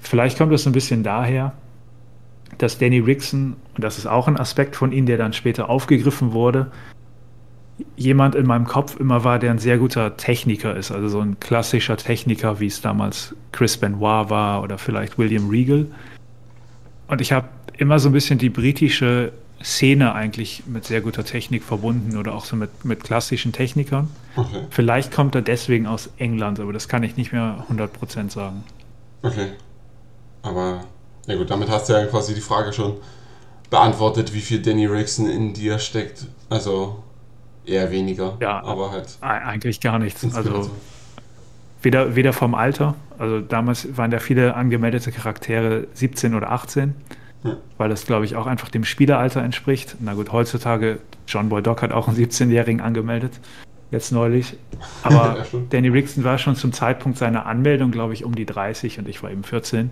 [0.00, 1.52] Vielleicht kommt das ein bisschen daher,
[2.58, 6.32] dass Danny Rickson, und das ist auch ein Aspekt von ihm, der dann später aufgegriffen
[6.32, 6.72] wurde,
[7.94, 10.90] jemand in meinem Kopf immer war, der ein sehr guter Techniker ist.
[10.90, 15.86] Also so ein klassischer Techniker, wie es damals Chris Benoit war oder vielleicht William Regal.
[17.06, 17.48] Und ich habe
[17.80, 22.44] immer so ein bisschen die britische Szene eigentlich mit sehr guter Technik verbunden oder auch
[22.44, 24.08] so mit, mit klassischen Technikern.
[24.36, 24.64] Okay.
[24.70, 28.64] Vielleicht kommt er deswegen aus England, aber das kann ich nicht mehr 100% sagen.
[29.22, 29.48] Okay.
[30.42, 30.84] Aber,
[31.26, 32.96] ja gut, damit hast du ja quasi die Frage schon
[33.70, 36.26] beantwortet, wie viel Danny Rickson in dir steckt.
[36.48, 37.02] Also
[37.64, 38.36] eher weniger.
[38.40, 39.18] Ja, aber halt.
[39.20, 40.24] Eigentlich gar nichts.
[40.34, 40.70] Also
[41.82, 46.94] weder, weder vom Alter, also damals waren ja viele angemeldete Charaktere 17 oder 18,
[47.42, 47.56] Ja.
[47.78, 49.96] weil das, glaube ich, auch einfach dem Spieleralter entspricht.
[50.00, 53.32] Na gut, heutzutage, John Boy Doc hat auch einen 17-Jährigen angemeldet,
[53.90, 54.56] jetzt neulich.
[55.02, 55.58] Aber Ja.
[55.70, 59.22] Danny Rickson war schon zum Zeitpunkt seiner Anmeldung, glaube ich, um die 30 und ich
[59.22, 59.90] war eben 14.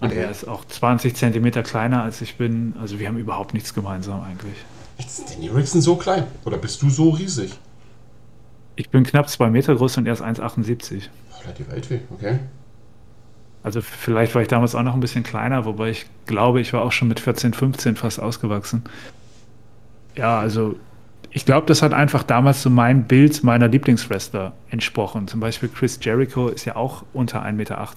[0.00, 0.18] Und Okay.
[0.18, 2.74] er ist auch 20 Zentimeter kleiner als ich bin.
[2.80, 4.56] Also wir haben überhaupt nichts gemeinsam eigentlich.
[4.98, 6.24] Ist Danny Rickson so klein?
[6.44, 7.52] Oder bist du so riesig?
[8.76, 11.04] Ich bin knapp zwei Meter groß und er ist 1,78.
[11.32, 12.38] Holla die Welt weh, okay.
[13.62, 16.82] Also vielleicht war ich damals auch noch ein bisschen kleiner, wobei ich glaube, ich war
[16.82, 18.82] auch schon mit 14, 15 fast ausgewachsen.
[20.16, 20.76] Ja, also
[21.30, 25.28] ich glaube, das hat einfach damals so mein Bild meiner Lieblingswrestler entsprochen.
[25.28, 27.88] Zum Beispiel Chris Jericho ist ja auch unter 1,80 Meter.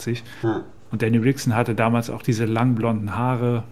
[0.41, 0.61] Hm.
[0.91, 3.63] Und Danny Rickson hatte damals auch diese lang blonden Haare,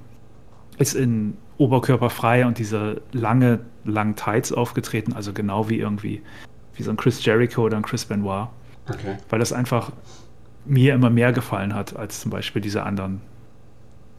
[0.80, 6.22] ist in Oberkörper frei und diese lange, langen Tights aufgetreten, also genau wie irgendwie
[6.76, 8.48] wie so ein Chris Jericho oder ein Chris Benoit
[8.90, 9.16] Okay.
[9.30, 9.94] weil das einfach
[10.66, 13.22] mir immer mehr gefallen hat als zum Beispiel diese anderen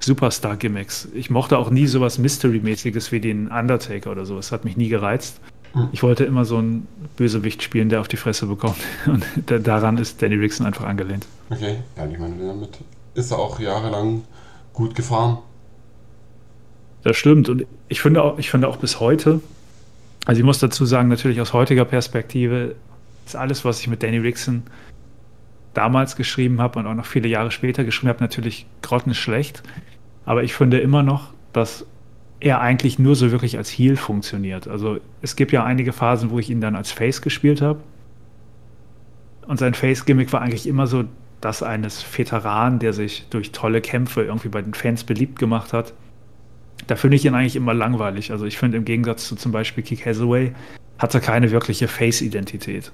[0.01, 1.09] Superstar-Gimmicks.
[1.15, 4.39] Ich mochte auch nie sowas Mystery-mäßiges wie den Undertaker oder so.
[4.39, 5.41] Es hat mich nie gereizt.
[5.73, 5.89] Hm.
[5.93, 8.77] Ich wollte immer so einen Bösewicht spielen, der auf die Fresse bekommt.
[9.07, 11.27] Und da, daran ist Danny Rickson einfach angelehnt.
[11.51, 11.79] Okay.
[11.97, 12.79] Ja, ich meine, damit
[13.15, 14.23] ist er auch jahrelang
[14.73, 15.39] gut gefahren.
[17.03, 17.49] Das stimmt.
[17.49, 19.41] Und ich finde auch, ich finde auch bis heute,
[20.27, 22.75] also ich muss dazu sagen, natürlich aus heutiger Perspektive
[23.27, 24.63] ist alles, was ich mit Danny Rickson
[25.75, 29.63] damals geschrieben habe und auch noch viele Jahre später geschrieben habe, natürlich grottenschlecht.
[30.25, 31.87] Aber ich finde immer noch, dass
[32.41, 34.69] er eigentlich nur so wirklich als Heel funktioniert.
[34.69, 37.81] Also es gibt ja einige Phasen, wo ich ihn dann als Face gespielt habe.
[39.47, 41.05] Und sein Face-Gimmick war eigentlich immer so
[41.41, 45.93] das eines Veteranen, der sich durch tolle Kämpfe irgendwie bei den Fans beliebt gemacht hat.
[46.87, 48.31] Da finde ich ihn eigentlich immer langweilig.
[48.31, 50.53] Also ich finde im Gegensatz zu zum Beispiel Kick Hathaway
[50.99, 52.93] hat er keine wirkliche Face-Identität.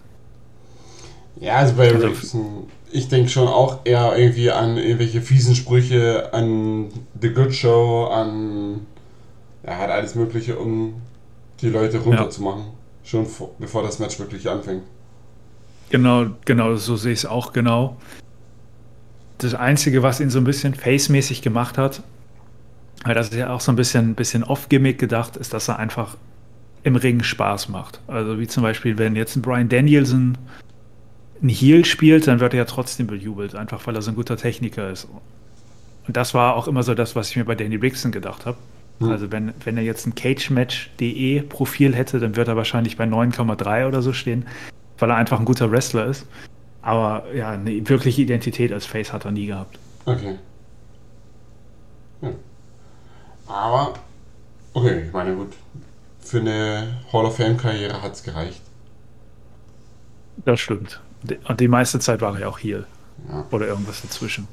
[1.40, 6.32] Ja, also bei Also- Rickson, ich denke schon auch eher irgendwie an irgendwelche fiesen Sprüche,
[6.32, 6.88] an
[7.20, 8.86] The Good Show, an.
[9.62, 10.94] Er hat alles Mögliche, um
[11.60, 12.64] die Leute runterzumachen.
[13.04, 14.82] Schon vor, bevor das Match wirklich anfängt.
[15.90, 17.96] Genau, genau, so sehe ich es auch genau.
[19.38, 22.02] Das Einzige, was ihn so ein bisschen face-mäßig gemacht hat,
[23.04, 26.16] weil das ist ja auch so ein bisschen, bisschen off-Gimmick gedacht, ist, dass er einfach
[26.82, 28.00] im Ring Spaß macht.
[28.06, 30.36] Also wie zum Beispiel, wenn jetzt ein Brian Danielson
[31.42, 34.36] ein Heel spielt, dann wird er ja trotzdem bejubelt, einfach weil er so ein guter
[34.36, 35.08] Techniker ist.
[36.06, 38.58] Und das war auch immer so das, was ich mir bei Danny Rickson gedacht habe.
[39.00, 39.10] Hm.
[39.10, 43.86] Also wenn, wenn er jetzt ein Cagematch.de Profil hätte, dann wird er wahrscheinlich bei 9,3
[43.86, 44.46] oder so stehen,
[44.98, 46.26] weil er einfach ein guter Wrestler ist.
[46.82, 49.78] Aber ja, eine wirkliche Identität als Face hat er nie gehabt.
[50.06, 50.36] Okay.
[52.22, 52.30] Ja.
[53.46, 53.94] Aber,
[54.74, 55.52] okay, ich meine, gut.
[56.20, 58.60] Für eine Hall of Fame-Karriere hat es gereicht.
[60.44, 61.00] Das stimmt.
[61.48, 62.86] Und die meiste Zeit war ja auch Heel.
[63.28, 63.44] Ja.
[63.50, 64.48] Oder irgendwas dazwischen.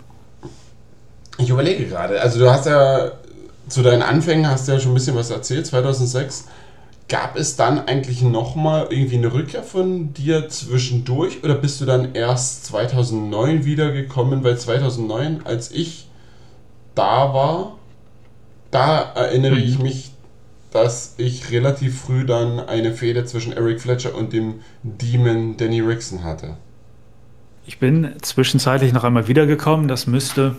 [1.38, 3.12] Ich überlege gerade, also du hast ja
[3.70, 6.46] zu deinen Anfängen hast du ja schon ein bisschen was erzählt, 2006.
[7.10, 12.16] Gab es dann eigentlich nochmal irgendwie eine Rückkehr von dir zwischendurch oder bist du dann
[12.16, 14.44] erst 2009 wiedergekommen?
[14.44, 16.08] Weil 2009, als ich
[16.96, 17.78] da war,
[18.72, 19.62] da erinnere Mhm.
[19.64, 20.12] ich mich,
[20.72, 26.24] dass ich relativ früh dann eine Fehde zwischen Eric Fletcher und dem Demon Danny Rickson
[26.24, 26.58] hatte.
[27.66, 29.88] Ich bin zwischenzeitlich noch einmal wiedergekommen.
[29.88, 30.56] Das müsste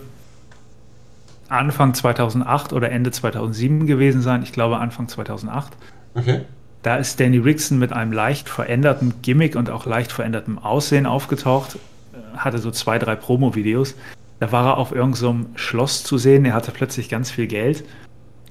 [1.47, 4.43] Anfang 2008 oder Ende 2007 gewesen sein.
[4.43, 5.73] Ich glaube Anfang 2008.
[6.15, 6.41] Okay?
[6.83, 11.77] Da ist Danny Rickson mit einem leicht veränderten Gimmick und auch leicht verändertem Aussehen aufgetaucht.
[12.13, 13.95] Äh, Hatte so zwei, drei Promo-Videos.
[14.39, 16.45] Da war er auf irgendeinem Schloss zu sehen.
[16.45, 17.83] Er hatte plötzlich ganz viel Geld.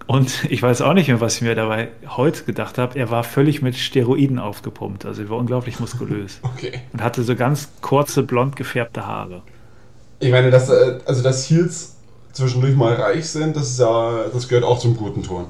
[0.08, 2.98] Und ich weiß auch nicht mehr, was ich mir dabei heute gedacht habe.
[2.98, 5.04] Er war völlig mit Steroiden aufgepumpt.
[5.04, 6.40] Also er war unglaublich muskulös.
[6.56, 6.80] Okay.
[6.94, 9.42] Und hatte so ganz kurze, blond gefärbte Haare.
[10.18, 11.96] Ich meine, dass, äh, also dass Heels
[12.32, 15.46] zwischendurch mal reich sind, das ist ja, das gehört auch zum guten Ton.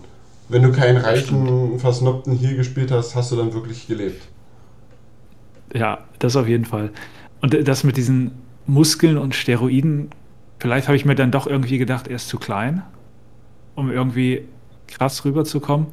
[0.49, 4.27] Wenn du keinen reichen, versnobten Heel gespielt hast, hast du dann wirklich gelebt.
[5.73, 6.91] Ja, das auf jeden Fall.
[7.41, 8.33] Und das mit diesen
[8.67, 10.11] Muskeln und Steroiden,
[10.59, 12.83] vielleicht habe ich mir dann doch irgendwie gedacht, er ist zu klein,
[13.79, 14.43] um irgendwie
[14.89, 15.87] krass rüberzukommen.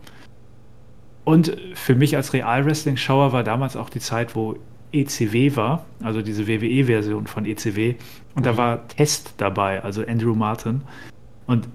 [1.23, 4.57] Und für mich als Real-Wrestling-Schauer war damals auch die Zeit, wo
[4.91, 7.95] ECW war, also diese WWE-Version von ECW.
[8.33, 10.81] Und da war Test dabei, also Andrew Martin.
[11.45, 11.67] Und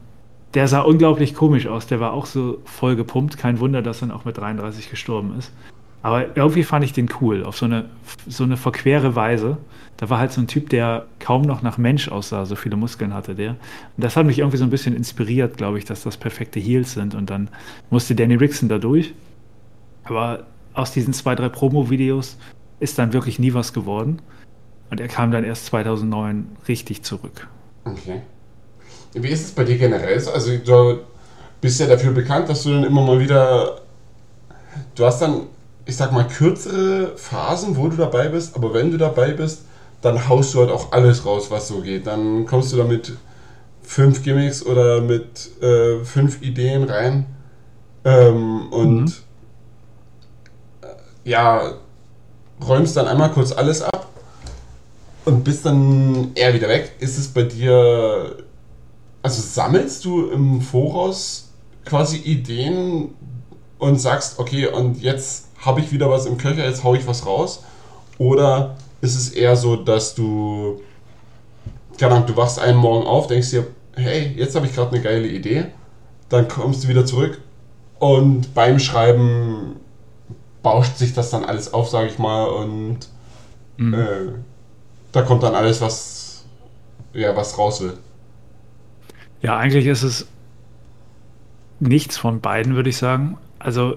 [0.55, 1.87] der sah unglaublich komisch aus.
[1.87, 3.39] Der war auch so voll gepumpt.
[3.39, 5.53] Kein Wunder, dass er dann auch mit 33 gestorben ist.
[6.03, 7.85] Aber irgendwie fand ich den cool, auf so eine,
[8.27, 9.59] so eine verquere Weise.
[9.99, 13.13] Da war halt so ein Typ, der kaum noch nach Mensch aussah, so viele Muskeln
[13.13, 13.51] hatte der.
[13.51, 13.59] Und
[13.99, 17.15] das hat mich irgendwie so ein bisschen inspiriert, glaube ich, dass das perfekte Heels sind.
[17.15, 17.49] Und dann
[17.91, 19.13] musste Danny Rickson da durch.
[20.05, 22.39] Aber aus diesen zwei, drei Promo-Videos
[22.79, 24.23] ist dann wirklich nie was geworden.
[24.91, 27.47] Und er kam dann erst 2009 richtig zurück.
[27.85, 28.23] Okay.
[29.13, 30.15] Wie ist es bei dir generell?
[30.15, 31.01] Also du
[31.61, 33.83] bist ja dafür bekannt, dass du dann immer mal wieder...
[34.95, 35.43] Du hast dann
[35.91, 39.63] ich sag mal, kürzere Phasen, wo du dabei bist, aber wenn du dabei bist,
[40.01, 42.07] dann haust du halt auch alles raus, was so geht.
[42.07, 43.13] Dann kommst du da mit
[43.83, 47.27] fünf Gimmicks oder mit äh, fünf Ideen rein
[48.05, 49.13] ähm, und mhm.
[50.83, 51.73] äh, ja,
[52.65, 54.07] räumst dann einmal kurz alles ab
[55.25, 56.93] und bist dann eher wieder weg.
[57.01, 58.37] Ist es bei dir,
[59.23, 61.49] also sammelst du im Voraus
[61.85, 63.09] quasi Ideen
[63.81, 67.27] und sagst, okay, und jetzt habe ich wieder was im Köcher, jetzt haue ich was
[67.27, 67.65] raus?
[68.19, 70.81] Oder ist es eher so, dass du,
[71.99, 75.03] keine Ahnung, du wachst einen Morgen auf, denkst dir, hey, jetzt habe ich gerade eine
[75.03, 75.67] geile Idee,
[76.29, 77.41] dann kommst du wieder zurück
[77.99, 79.77] und beim Schreiben
[80.63, 82.99] bauscht sich das dann alles auf, sage ich mal, und
[83.77, 83.95] mhm.
[83.95, 84.33] äh,
[85.13, 86.45] da kommt dann alles, was,
[87.13, 87.95] ja, was raus will.
[89.43, 90.27] Ja, eigentlich ist es
[91.79, 93.39] nichts von beiden, würde ich sagen.
[93.59, 93.97] Also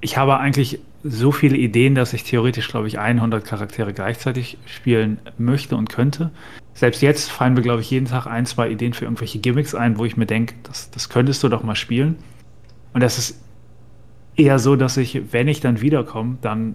[0.00, 5.18] ich habe eigentlich so viele Ideen, dass ich theoretisch, glaube ich, 100 Charaktere gleichzeitig spielen
[5.38, 6.30] möchte und könnte.
[6.74, 9.98] Selbst jetzt fallen mir, glaube ich, jeden Tag ein, zwei Ideen für irgendwelche Gimmicks ein,
[9.98, 12.16] wo ich mir denke, das, das könntest du doch mal spielen.
[12.92, 13.40] Und das ist
[14.36, 16.74] eher so, dass ich, wenn ich dann wiederkomme, dann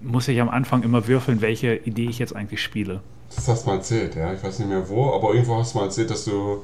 [0.00, 3.00] muss ich am Anfang immer würfeln, welche Idee ich jetzt eigentlich spiele.
[3.34, 4.32] Das hast du mal erzählt, ja.
[4.32, 6.62] Ich weiß nicht mehr wo, aber irgendwo hast du mal erzählt, dass du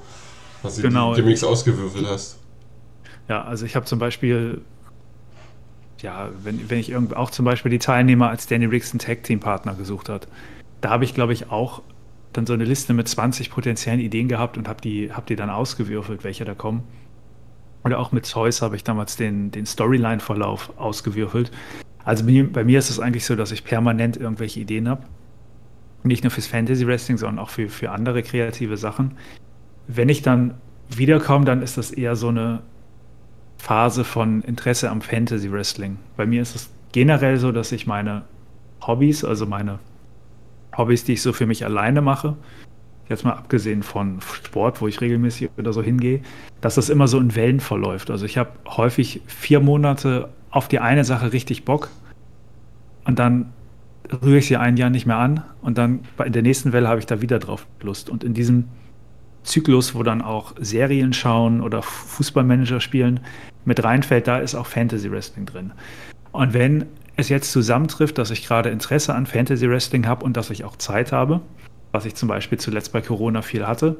[0.62, 1.14] was genau.
[1.14, 2.38] die Gimmicks ausgewürfelt hast.
[3.28, 4.60] Ja, also ich habe zum Beispiel
[6.02, 10.08] ja, wenn, wenn ich irgendwie auch zum Beispiel die Teilnehmer als Danny einen Tag-Team-Partner gesucht
[10.08, 10.28] hat,
[10.80, 11.82] da habe ich, glaube ich, auch
[12.32, 15.50] dann so eine Liste mit 20 potenziellen Ideen gehabt und habe die, hab die dann
[15.50, 16.84] ausgewürfelt, welche da kommen.
[17.84, 21.50] Oder auch mit Zeus habe ich damals den, den Storyline-Verlauf ausgewürfelt.
[22.04, 25.02] Also bei, bei mir ist es eigentlich so, dass ich permanent irgendwelche Ideen habe.
[26.02, 29.12] Nicht nur fürs Fantasy Wrestling, sondern auch für, für andere kreative Sachen.
[29.86, 30.54] Wenn ich dann
[30.88, 32.62] wiederkomme, dann ist das eher so eine,
[33.60, 35.98] Phase von Interesse am Fantasy Wrestling.
[36.16, 38.22] Bei mir ist es generell so, dass ich meine
[38.80, 39.78] Hobbys, also meine
[40.76, 42.36] Hobbys, die ich so für mich alleine mache,
[43.10, 46.22] jetzt mal abgesehen von Sport, wo ich regelmäßig oder so hingehe,
[46.62, 48.10] dass das immer so in Wellen verläuft.
[48.10, 51.90] Also ich habe häufig vier Monate auf die eine Sache richtig Bock
[53.04, 53.52] und dann
[54.22, 56.98] rühre ich sie ein Jahr nicht mehr an und dann in der nächsten Welle habe
[56.98, 58.08] ich da wieder drauf Lust.
[58.08, 58.64] Und in diesem
[59.42, 63.20] Zyklus, wo dann auch Serien schauen oder Fußballmanager spielen,
[63.64, 65.72] mit reinfällt, da ist auch Fantasy Wrestling drin.
[66.32, 70.50] Und wenn es jetzt zusammentrifft, dass ich gerade Interesse an Fantasy Wrestling habe und dass
[70.50, 71.40] ich auch Zeit habe,
[71.92, 73.96] was ich zum Beispiel zuletzt bei Corona viel hatte,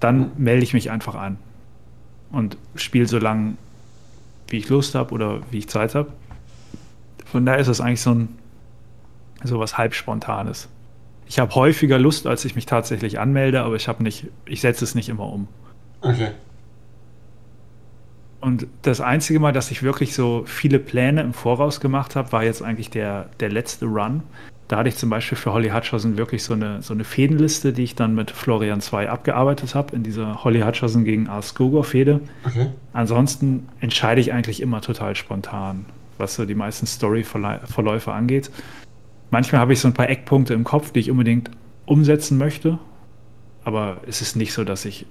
[0.00, 1.38] dann melde ich mich einfach an
[2.30, 3.54] und spiele so lange,
[4.48, 6.12] wie ich Lust habe oder wie ich Zeit habe.
[7.24, 8.28] Von daher ist es eigentlich so ein
[9.42, 10.68] so was halb spontanes.
[11.26, 14.84] Ich habe häufiger Lust, als ich mich tatsächlich anmelde, aber ich habe nicht, ich setze
[14.84, 15.48] es nicht immer um.
[16.00, 16.30] Okay.
[18.40, 22.44] Und das einzige Mal, dass ich wirklich so viele Pläne im Voraus gemacht habe, war
[22.44, 24.22] jetzt eigentlich der, der letzte Run.
[24.68, 27.84] Da hatte ich zum Beispiel für Holly Hutcherson wirklich so eine, so eine Fädenliste, die
[27.84, 32.20] ich dann mit Florian 2 abgearbeitet habe, in dieser Holly Hutcherson gegen Ars Gogor-Fäde.
[32.44, 32.68] Okay.
[32.92, 35.86] Ansonsten entscheide ich eigentlich immer total spontan,
[36.18, 38.50] was so die meisten Story-Verläufe angeht.
[39.34, 41.50] Manchmal habe ich so ein paar Eckpunkte im Kopf, die ich unbedingt
[41.86, 42.78] umsetzen möchte.
[43.64, 45.06] Aber es ist nicht so, dass ich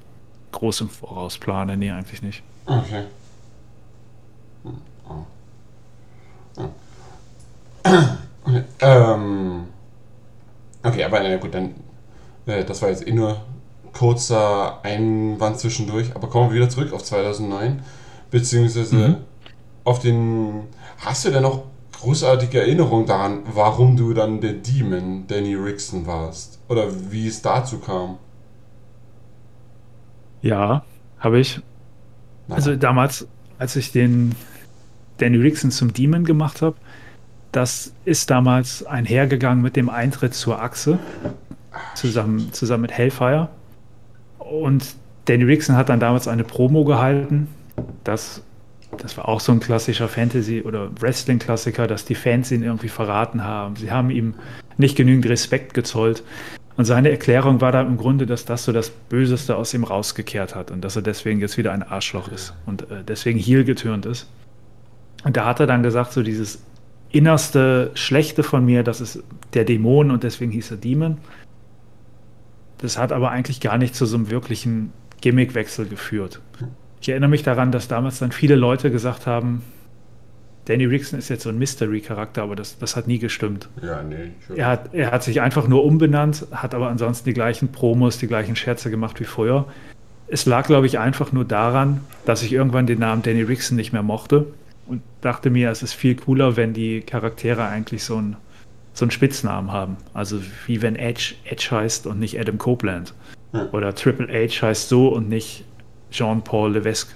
[0.54, 1.76] groß im Voraus plane.
[1.76, 2.42] Nee, eigentlich nicht.
[2.66, 3.04] Okay.
[7.84, 9.66] Okay, ähm,
[10.84, 11.74] okay aber na gut, dann,
[12.46, 13.42] äh, das war jetzt eh nur
[13.92, 17.82] kurzer Einwand zwischendurch, aber kommen wir wieder zurück auf 2009,
[18.32, 19.16] beziehungsweise mhm.
[19.84, 21.73] auf den, hast du denn noch
[22.04, 26.60] großartige Erinnerungen daran, warum du dann der Demon Danny Rickson warst?
[26.68, 28.18] Oder wie es dazu kam?
[30.42, 30.84] Ja,
[31.20, 31.62] habe ich.
[32.50, 34.36] Also damals, als ich den
[35.18, 36.76] Danny Rickson zum Demon gemacht habe,
[37.54, 41.00] das ist damals einhergegangen mit dem Eintritt zur Achse,
[41.96, 43.48] zusammen, zusammen mit Hellfire.
[44.40, 44.96] Und
[45.26, 47.48] Danny Rickson hat dann damals eine Promo gehalten.
[48.04, 48.42] Das,
[48.98, 53.44] das war auch so ein klassischer Fantasy- oder Wrestling-Klassiker, dass die Fans ihn irgendwie verraten
[53.44, 53.76] haben.
[53.76, 54.36] Sie haben ihm
[54.78, 56.24] nicht genügend Respekt gezollt.
[56.76, 60.56] Und seine Erklärung war dann im Grunde, dass das so das Böseste aus ihm rausgekehrt
[60.56, 64.06] hat und dass er deswegen jetzt wieder ein Arschloch ist und äh, deswegen heel getürnt
[64.06, 64.28] ist.
[65.24, 66.64] Und da hat er dann gesagt, so dieses
[67.12, 69.24] innerste Schlechte von mir, das ist
[69.54, 71.20] der Dämon und deswegen hieß er Demon.
[72.80, 74.92] Das hat aber eigentlich gar nicht zu so einem wirklichen
[75.22, 76.42] Gimmickwechsel geführt.
[77.04, 79.62] Ich erinnere mich daran, dass damals dann viele Leute gesagt haben,
[80.64, 83.68] Danny Rickson ist jetzt so ein Mystery-Charakter, aber das, das hat nie gestimmt.
[83.82, 84.32] Ja, nee.
[84.56, 88.28] Er hat, er hat sich einfach nur umbenannt, hat aber ansonsten die gleichen Promos, die
[88.28, 89.66] gleichen Scherze gemacht wie früher.
[90.28, 93.92] Es lag, glaube ich, einfach nur daran, dass ich irgendwann den Namen Danny Rickson nicht
[93.92, 94.46] mehr mochte
[94.88, 98.38] und dachte mir, es ist viel cooler, wenn die Charaktere eigentlich so einen,
[98.94, 99.98] so einen Spitznamen haben.
[100.14, 103.14] Also wie wenn Edge Edge heißt und nicht Adam Copeland.
[103.52, 103.68] Ja.
[103.74, 105.66] Oder Triple H heißt so und nicht
[106.14, 107.14] Jean-Paul Levesque.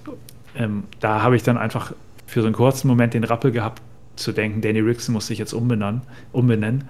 [0.55, 1.93] Ähm, da habe ich dann einfach
[2.25, 3.81] für so einen kurzen Moment den Rappel gehabt,
[4.15, 6.01] zu denken, Danny Rickson muss sich jetzt umbenennen.
[6.33, 6.89] umbenennen.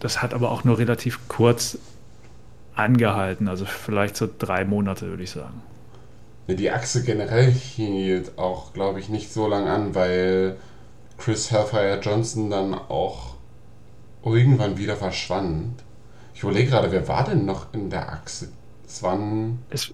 [0.00, 1.78] Das hat aber auch nur relativ kurz
[2.74, 5.62] angehalten, also vielleicht so drei Monate, würde ich sagen.
[6.48, 10.56] Die Achse generell hielt auch, glaube ich, nicht so lang an, weil
[11.18, 13.34] Chris Hellfire Johnson dann auch
[14.24, 15.82] irgendwann wieder verschwand.
[16.34, 18.48] Ich überlege gerade, wer war denn noch in der Achse?
[18.86, 19.58] Es waren.
[19.70, 19.92] Es,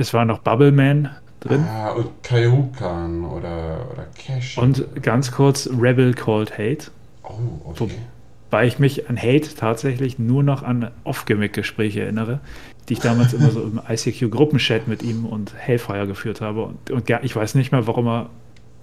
[0.00, 1.64] es war noch Bubbleman drin.
[1.68, 4.58] Ah, und Kayukan oder, oder Cash.
[4.58, 6.90] Und ganz kurz Rebel Called Hate.
[7.22, 7.30] Oh,
[7.64, 7.90] okay.
[8.50, 12.40] Wobei ich mich an Hate tatsächlich nur noch an Off-Gimmick-Gespräche erinnere,
[12.88, 16.64] die ich damals immer so im ICQ-Gruppenchat mit ihm und Hellfire geführt habe.
[16.64, 18.30] Und, und ich weiß nicht mehr, warum er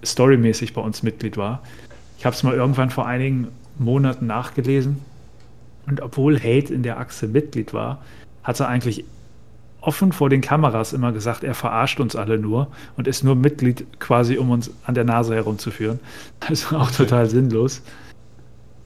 [0.04, 1.62] storymäßig bei uns Mitglied war.
[2.18, 3.48] Ich habe es mal irgendwann vor einigen
[3.78, 5.02] Monaten nachgelesen.
[5.86, 8.02] Und obwohl Hate in der Achse Mitglied war,
[8.42, 9.04] hat er eigentlich
[9.80, 13.86] offen vor den Kameras immer gesagt, er verarscht uns alle nur und ist nur Mitglied
[14.00, 16.00] quasi, um uns an der Nase herumzuführen.
[16.40, 17.82] Das ist auch total sinnlos.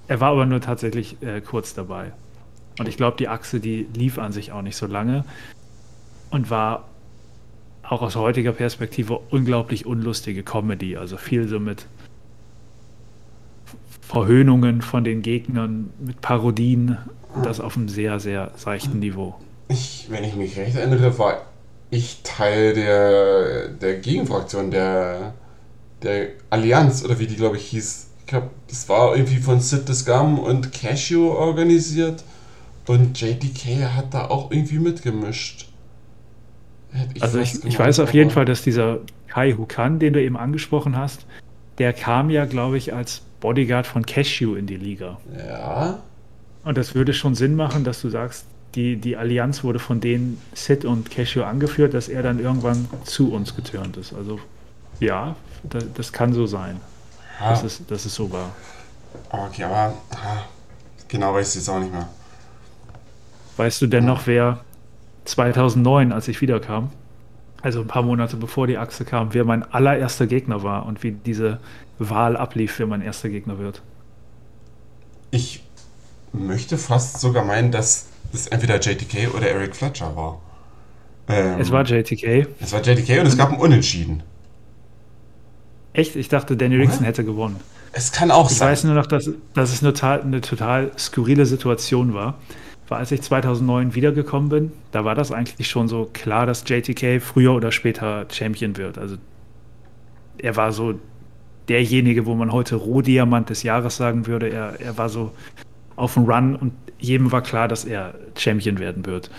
[0.09, 2.13] Er war aber nur tatsächlich äh, kurz dabei.
[2.79, 5.25] Und ich glaube, die Achse, die lief an sich auch nicht so lange
[6.31, 6.89] und war
[7.83, 10.97] auch aus heutiger Perspektive unglaublich unlustige Comedy.
[10.97, 11.87] Also viel so mit
[14.01, 16.99] Verhöhnungen von den Gegnern, mit Parodien,
[17.43, 19.35] das auf einem sehr, sehr seichten Niveau.
[19.73, 21.43] Ich, wenn ich mich recht erinnere, war
[21.91, 25.35] ich Teil der, der Gegenfraktion, der,
[26.03, 28.09] der Allianz, oder wie die, glaube ich, hieß.
[28.21, 32.25] Ich glaube, das war irgendwie von Sid the Scum und Cashew organisiert.
[32.87, 35.69] Und JDK hat da auch irgendwie mitgemischt.
[37.15, 38.99] Ich also ich, ich weiß auf jeden Fall, dass dieser
[39.29, 41.27] Kai Hukan, den du eben angesprochen hast,
[41.79, 45.19] der kam ja, glaube ich, als Bodyguard von Cashew in die Liga.
[45.37, 46.03] Ja.
[46.65, 50.41] Und das würde schon Sinn machen, dass du sagst, die, die Allianz wurde von denen
[50.55, 54.15] Sid und Cashew angeführt, dass er dann irgendwann zu uns geturnt ist.
[54.15, 54.41] Also
[55.01, 56.81] ja, das, das kann so sein.
[57.41, 57.51] Ja.
[57.51, 58.51] Das, ist, das ist so wahr.
[59.31, 59.95] Okay, aber
[61.09, 62.09] genau weiß ich es jetzt auch nicht mehr.
[63.57, 64.61] Weißt du denn noch, wer
[65.25, 66.91] 2009, als ich wiederkam,
[67.61, 71.13] also ein paar Monate bevor die Achse kam, wer mein allererster Gegner war und wie
[71.13, 71.61] diese
[71.99, 73.83] Wahl ablief, wer mein erster Gegner wird?
[75.31, 75.63] Ich
[76.33, 80.41] möchte fast sogar meinen, dass es entweder JTK oder Eric Fletcher war.
[81.29, 82.47] Ähm, es war JTK.
[82.61, 84.23] Es war JTK und es gab ein Unentschieden.
[85.93, 86.17] Echt?
[86.17, 87.61] Ich dachte, Danny Rickson hätte gewonnen.
[87.93, 88.69] Es kann auch ich sein.
[88.69, 92.39] Ich weiß nur noch, dass, dass es eine, eine total skurrile Situation war.
[92.89, 97.21] War, als ich 2009 wiedergekommen bin, da war das eigentlich schon so klar, dass JTK
[97.21, 98.99] früher oder später Champion wird.
[98.99, 99.17] Also
[100.39, 100.95] er war so
[101.69, 104.49] derjenige, wo man heute Rohdiamant des Jahres sagen würde.
[104.49, 105.33] Er, er war so
[105.97, 106.73] auf dem Run und
[107.03, 109.31] jedem war klar, dass er Champion werden wird.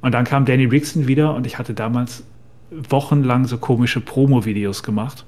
[0.00, 2.24] Und dann kam Danny Rickson wieder und ich hatte damals
[2.70, 5.24] wochenlang so komische Promo-Videos gemacht,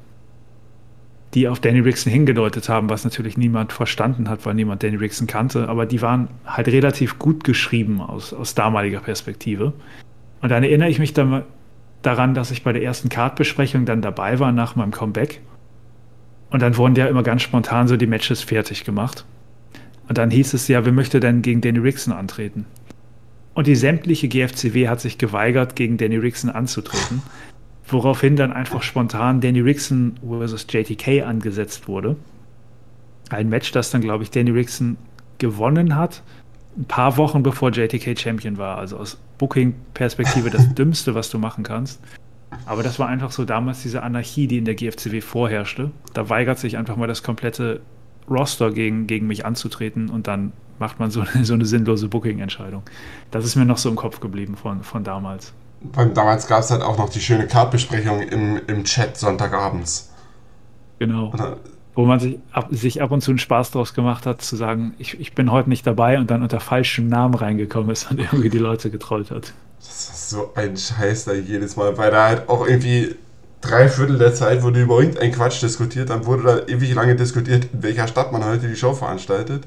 [1.35, 5.27] die auf Danny Rickson hingedeutet haben, was natürlich niemand verstanden hat, weil niemand Danny Rickson
[5.27, 9.73] kannte, aber die waren halt relativ gut geschrieben aus, aus damaliger Perspektive.
[10.41, 11.43] Und dann erinnere ich mich dann
[12.03, 15.41] daran, dass ich bei der ersten Card-Besprechung dann dabei war nach meinem Comeback.
[16.51, 19.25] Und dann wurden ja immer ganz spontan so die Matches fertig gemacht.
[20.13, 22.67] Und dann hieß es ja, wer möchte denn gegen Danny Rickson antreten?
[23.55, 27.23] Und die sämtliche GFCW hat sich geweigert, gegen Danny Rickson anzutreten,
[27.89, 32.17] woraufhin dann einfach spontan Danny Rickson versus JTK angesetzt wurde.
[33.31, 34.99] Ein Match, das dann, glaube ich, Danny Rickson
[35.39, 36.23] gewonnen hat,
[36.77, 38.77] ein paar Wochen bevor JTK Champion war.
[38.77, 42.03] Also aus Booking-Perspektive das Dümmste, was du machen kannst.
[42.67, 45.91] Aber das war einfach so damals diese Anarchie, die in der GFCW vorherrschte.
[46.13, 47.81] Da weigert sich einfach mal das komplette
[48.31, 52.83] Roster gegen, gegen mich anzutreten und dann macht man so eine, so eine sinnlose Booking-Entscheidung.
[53.31, 55.53] Das ist mir noch so im Kopf geblieben von, von damals.
[55.81, 60.11] Beim, damals gab es halt auch noch die schöne Kartbesprechung im, im Chat Sonntagabends.
[60.99, 61.33] Genau.
[61.95, 64.95] Wo man sich ab, sich ab und zu einen Spaß draus gemacht hat, zu sagen,
[64.99, 68.51] ich, ich bin heute nicht dabei und dann unter falschem Namen reingekommen ist und irgendwie
[68.51, 69.53] die Leute getrollt hat.
[69.79, 73.17] Das war so ein Scheiß da jedes Mal, weil da halt auch irgendwie
[73.63, 77.69] drei Viertel der Zeit wurde über irgendeinen Quatsch diskutiert, dann wurde da ewig lange diskutiert,
[77.73, 79.67] in welcher Stadt man heute die Show veranstaltet.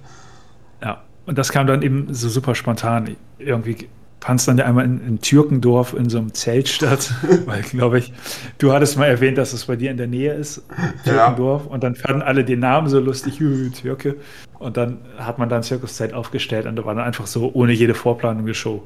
[0.81, 3.15] Ja, und das kam dann eben so super spontan.
[3.39, 3.87] Irgendwie
[4.25, 7.13] fand es dann einmal in, in, Türkendorf in so einem Zelt statt,
[7.45, 8.11] weil, glaube ich,
[8.57, 10.63] du hattest mal erwähnt, dass es bei dir in der Nähe ist,
[11.03, 11.71] Türkendorf, ja.
[11.71, 14.15] und dann fanden alle den Namen so lustig, Türke,
[14.57, 17.93] und dann hat man dann Zirkuszelt aufgestellt und da war dann einfach so ohne jede
[17.93, 18.81] Vorplanung eine Show.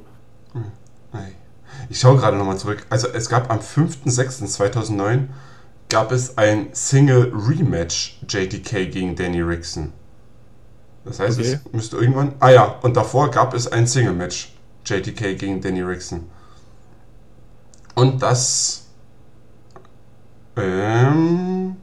[0.51, 0.64] Hm.
[1.89, 2.85] Ich schaue gerade nochmal zurück.
[2.89, 5.27] Also es gab am 5.6.2009
[5.89, 9.91] gab es ein Single Rematch JTK gegen Danny Rickson.
[11.03, 11.59] Das heißt, okay.
[11.65, 12.33] es müsste irgendwann.
[12.39, 14.53] Ah ja, und davor gab es ein Single Match
[14.85, 16.29] JTK gegen Danny Rickson.
[17.95, 18.85] Und das.
[20.55, 21.75] Ähm.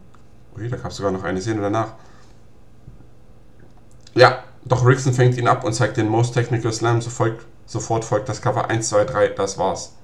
[0.57, 1.95] Ui, da gab es sogar noch eine Szene danach.
[4.15, 7.01] Ja, doch Rickson fängt ihn ab und zeigt den Most Technical Slam.
[7.01, 9.29] So folgt, sofort folgt das Cover 1, 2, 3.
[9.29, 9.95] Das war's.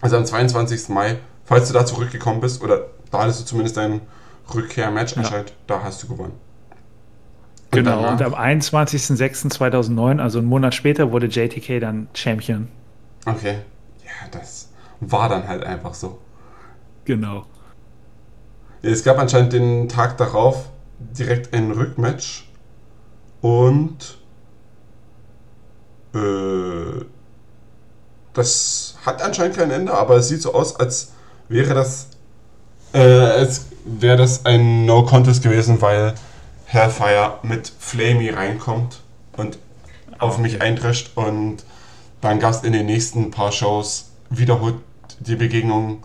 [0.00, 0.88] Also am 22.
[0.88, 4.00] Mai, falls du da zurückgekommen bist, oder da hattest du zumindest dein
[4.54, 5.18] Rückkehrmatch ja.
[5.22, 6.32] anscheinend, da hast du gewonnen.
[7.72, 12.68] Und genau, danach, und am 21.06.2009, also einen Monat später, wurde JTK dann Champion.
[13.26, 13.58] Okay,
[14.04, 14.70] ja, das
[15.00, 16.18] war dann halt einfach so.
[17.04, 17.46] Genau.
[18.82, 22.48] Ja, es gab anscheinend den Tag darauf direkt ein Rückmatch
[23.40, 24.19] und
[26.14, 27.04] äh,
[28.32, 31.12] das hat anscheinend kein Ende, aber es sieht so aus, als
[31.48, 32.08] wäre das,
[32.92, 36.14] äh, als wäre das ein No-Contest gewesen, weil
[36.66, 39.00] Hellfire mit Flamey reinkommt
[39.36, 39.58] und
[40.18, 41.64] auf mich eindrescht und
[42.20, 44.76] dann gab es in den nächsten paar Shows wiederholt
[45.20, 46.02] die Begegnung.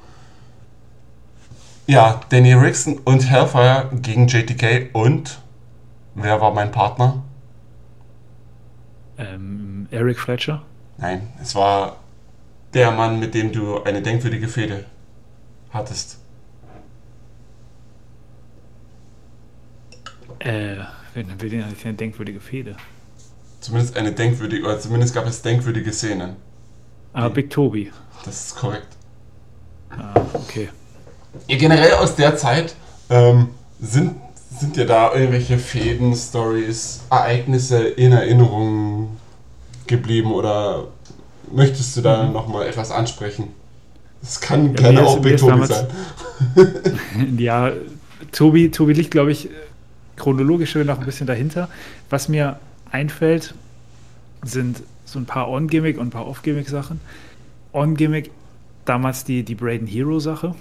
[1.87, 5.39] Ja, Danny Rickson und Hellfire gegen JTK und
[6.15, 7.21] wer war mein Partner?
[9.17, 10.63] Ähm, Eric Fletcher?
[10.97, 11.97] Nein, es war
[12.73, 14.85] der Mann, mit dem du eine denkwürdige Fehde
[15.71, 16.19] hattest?
[20.39, 20.77] Äh,
[21.13, 22.75] wen denn eine denkwürdige Fehde?
[23.61, 26.35] Zumindest eine denkwürdige, oder zumindest gab es denkwürdige Szenen.
[27.13, 27.91] Ah, Big Toby.
[28.25, 28.87] Das ist korrekt.
[29.89, 30.69] Ah, okay.
[31.47, 32.75] Ja, generell aus der Zeit
[33.09, 33.49] ähm,
[33.79, 34.15] sind,
[34.59, 39.17] sind dir da irgendwelche Fäden, Stories, Ereignisse in Erinnerung
[39.87, 40.87] geblieben oder
[41.51, 42.33] möchtest du da mhm.
[42.33, 43.49] nochmal etwas ansprechen?
[44.21, 45.87] Das kann, ja, kann auch Big Tobi sein.
[47.37, 47.71] ja,
[48.31, 49.49] Tobi, Tobi liegt, glaube ich,
[50.15, 51.69] chronologisch noch ein bisschen dahinter.
[52.09, 52.59] Was mir
[52.91, 53.53] einfällt,
[54.43, 56.99] sind so ein paar On-Gimmick und ein paar Off-Gimmick-Sachen.
[57.73, 58.31] On-Gimmick,
[58.85, 60.55] damals die, die Braden Hero-Sache.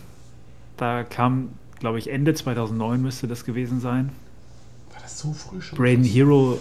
[0.77, 1.51] Da kam,
[1.85, 4.09] glaube ich, Ende 2009 müsste das gewesen sein.
[4.91, 5.76] War das so früh schon?
[5.76, 6.59] Braden Hero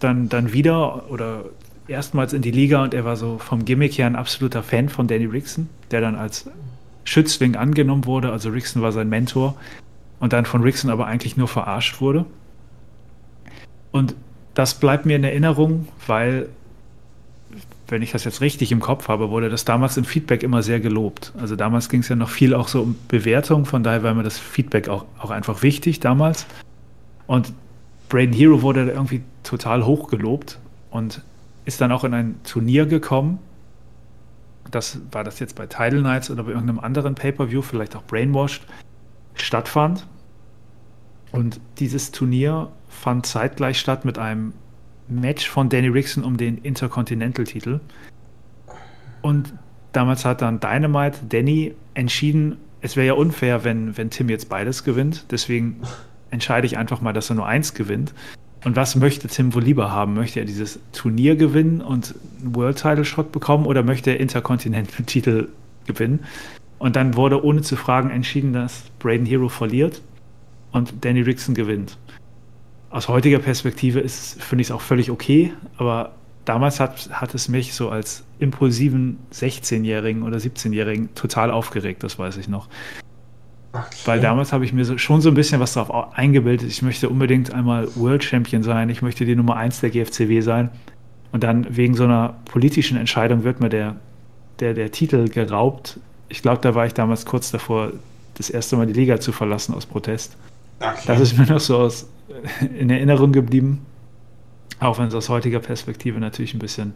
[0.00, 1.46] dann, dann wieder oder
[1.88, 5.08] erstmals in die Liga und er war so vom Gimmick her ein absoluter Fan von
[5.08, 6.50] Danny Rickson, der dann als
[7.04, 8.30] Schützling angenommen wurde.
[8.30, 9.54] Also Rickson war sein Mentor
[10.20, 12.26] und dann von Rickson aber eigentlich nur verarscht wurde.
[13.92, 14.14] Und
[14.52, 16.50] das bleibt mir in Erinnerung, weil,
[17.88, 20.80] wenn ich das jetzt richtig im Kopf habe, wurde das damals im Feedback immer sehr
[20.80, 21.32] gelobt.
[21.38, 24.22] Also damals ging es ja noch viel auch so um Bewertung, von daher war mir
[24.22, 26.46] das Feedback auch, auch einfach wichtig damals.
[27.26, 27.52] Und
[28.08, 30.58] Braden Hero wurde irgendwie total hoch gelobt
[30.90, 31.22] und
[31.64, 33.38] ist dann auch in ein Turnier gekommen.
[34.70, 38.66] Das war das jetzt bei Tidal Nights oder bei irgendeinem anderen Pay-per-View, vielleicht auch Brainwashed,
[39.34, 40.06] stattfand.
[41.30, 44.54] Und dieses Turnier fand zeitgleich statt mit einem
[45.08, 47.80] Match von Danny Rickson um den Intercontinental-Titel.
[49.22, 49.52] Und
[49.92, 54.84] damals hat dann Dynamite Danny entschieden, es wäre ja unfair, wenn, wenn Tim jetzt beides
[54.84, 55.26] gewinnt.
[55.30, 55.80] Deswegen
[56.30, 58.12] entscheide ich einfach mal, dass er nur eins gewinnt.
[58.64, 60.14] Und was möchte Tim wohl lieber haben?
[60.14, 65.04] Möchte er dieses Turnier gewinnen und einen World Title Shot bekommen oder möchte er Intercontinental
[65.04, 65.48] Titel
[65.86, 66.24] gewinnen?
[66.78, 70.02] Und dann wurde ohne zu fragen entschieden, dass Braden Hero verliert
[70.72, 71.96] und Danny Rickson gewinnt.
[72.96, 76.12] Aus heutiger Perspektive ist, finde ich es auch völlig okay, aber
[76.46, 82.38] damals hat, hat es mich so als impulsiven 16-Jährigen oder 17-Jährigen total aufgeregt, das weiß
[82.38, 82.68] ich noch.
[83.74, 83.84] Okay.
[84.06, 86.70] Weil damals habe ich mir so, schon so ein bisschen was darauf eingebildet.
[86.70, 88.88] Ich möchte unbedingt einmal World Champion sein.
[88.88, 90.70] Ich möchte die Nummer 1 der GFCW sein.
[91.32, 93.96] Und dann wegen so einer politischen Entscheidung wird mir der,
[94.58, 96.00] der, der Titel geraubt.
[96.30, 97.92] Ich glaube, da war ich damals kurz davor,
[98.38, 100.34] das erste Mal die Liga zu verlassen aus Protest.
[100.80, 100.96] Okay.
[101.06, 102.08] Das ist mir noch so aus,
[102.78, 103.84] in Erinnerung geblieben.
[104.80, 106.94] Auch wenn es aus heutiger Perspektive natürlich ein bisschen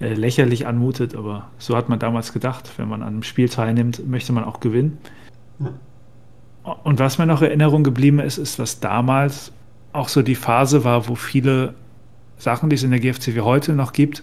[0.00, 4.08] äh, lächerlich anmutet, aber so hat man damals gedacht, wenn man an einem Spiel teilnimmt,
[4.08, 4.98] möchte man auch gewinnen.
[6.84, 9.52] Und was mir noch Erinnerung geblieben ist, ist, was damals
[9.92, 11.74] auch so die Phase war, wo viele
[12.38, 14.22] Sachen, die es in der GFCW heute noch gibt,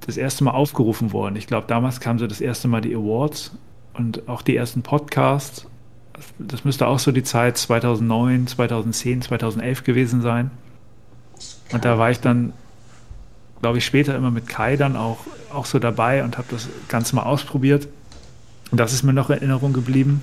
[0.00, 1.36] das erste Mal aufgerufen wurden.
[1.36, 3.56] Ich glaube, damals kamen so das erste Mal die Awards
[3.94, 5.67] und auch die ersten Podcasts.
[6.38, 10.50] Das müsste auch so die Zeit 2009, 2010, 2011 gewesen sein.
[11.72, 12.52] Und da war ich dann,
[13.60, 15.18] glaube ich, später immer mit Kai dann auch,
[15.52, 17.88] auch so dabei und habe das Ganze mal ausprobiert.
[18.70, 20.22] Und das ist mir noch in Erinnerung geblieben.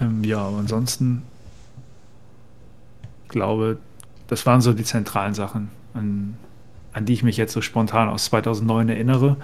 [0.00, 1.22] Ähm, ja, aber ansonsten
[3.28, 3.78] glaube,
[4.26, 6.36] das waren so die zentralen Sachen, an,
[6.92, 9.36] an die ich mich jetzt so spontan aus 2009 erinnere.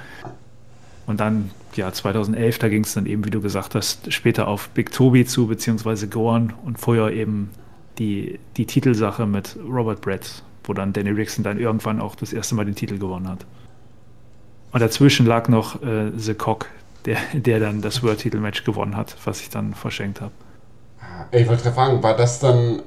[1.06, 4.68] Und dann, ja, 2011, da ging es dann eben, wie du gesagt hast, später auf
[4.70, 7.50] Big Toby zu, beziehungsweise Gorn und vorher eben
[7.98, 12.54] die, die Titelsache mit Robert Brett, wo dann Danny Rickson dann irgendwann auch das erste
[12.54, 13.46] Mal den Titel gewonnen hat.
[14.72, 16.66] Und dazwischen lag noch äh, The Cock,
[17.04, 20.32] der, der dann das World-Titel-Match gewonnen hat, was ich dann verschenkt habe.
[21.30, 22.82] Ich wollte fragen, war das dann,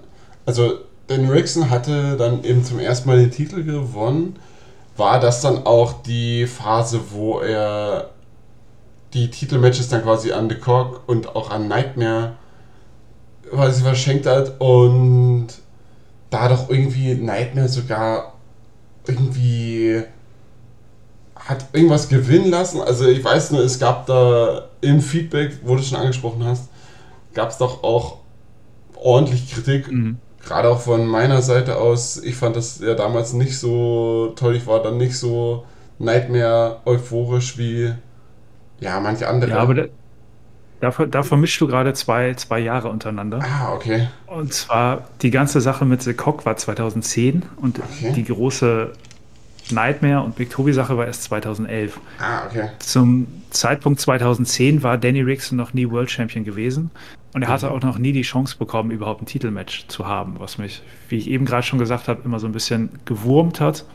[0.45, 4.35] also Danny Rickson hatte dann eben zum ersten Mal den Titel gewonnen.
[4.97, 8.09] War das dann auch die Phase, wo er
[9.13, 12.33] die Titelmatches dann quasi an The Cock und auch an Nightmare
[13.49, 15.47] quasi verschenkt hat und
[16.29, 18.33] da doch irgendwie Nightmare sogar
[19.07, 20.03] irgendwie
[21.35, 22.81] hat irgendwas gewinnen lassen.
[22.81, 26.69] Also ich weiß nur, es gab da im Feedback, wo du schon angesprochen hast,
[27.33, 28.17] gab es doch auch
[28.95, 29.89] ordentlich Kritik.
[29.89, 30.17] Mhm.
[30.43, 32.17] Gerade auch von meiner Seite aus.
[32.17, 34.55] Ich fand das ja damals nicht so toll.
[34.55, 35.65] Ich war dann nicht so
[35.99, 37.93] Nightmare euphorisch wie
[38.79, 39.51] ja manche andere.
[39.51, 39.85] Ja, aber da,
[40.79, 43.39] da, da vermischst du gerade zwei, zwei Jahre untereinander.
[43.41, 44.07] Ah, okay.
[44.27, 48.13] Und zwar die ganze Sache mit The Cock war 2010 und okay.
[48.15, 48.93] die große
[49.71, 51.99] Nightmare und Big Toby Sache war erst 2011.
[52.19, 52.69] Ah, okay.
[52.79, 56.91] Zum Zeitpunkt 2010 war Danny Rickson noch nie World Champion gewesen
[57.33, 57.71] und er hatte mhm.
[57.73, 61.29] auch noch nie die Chance bekommen, überhaupt ein Titelmatch zu haben, was mich, wie ich
[61.29, 63.85] eben gerade schon gesagt habe, immer so ein bisschen gewurmt hat.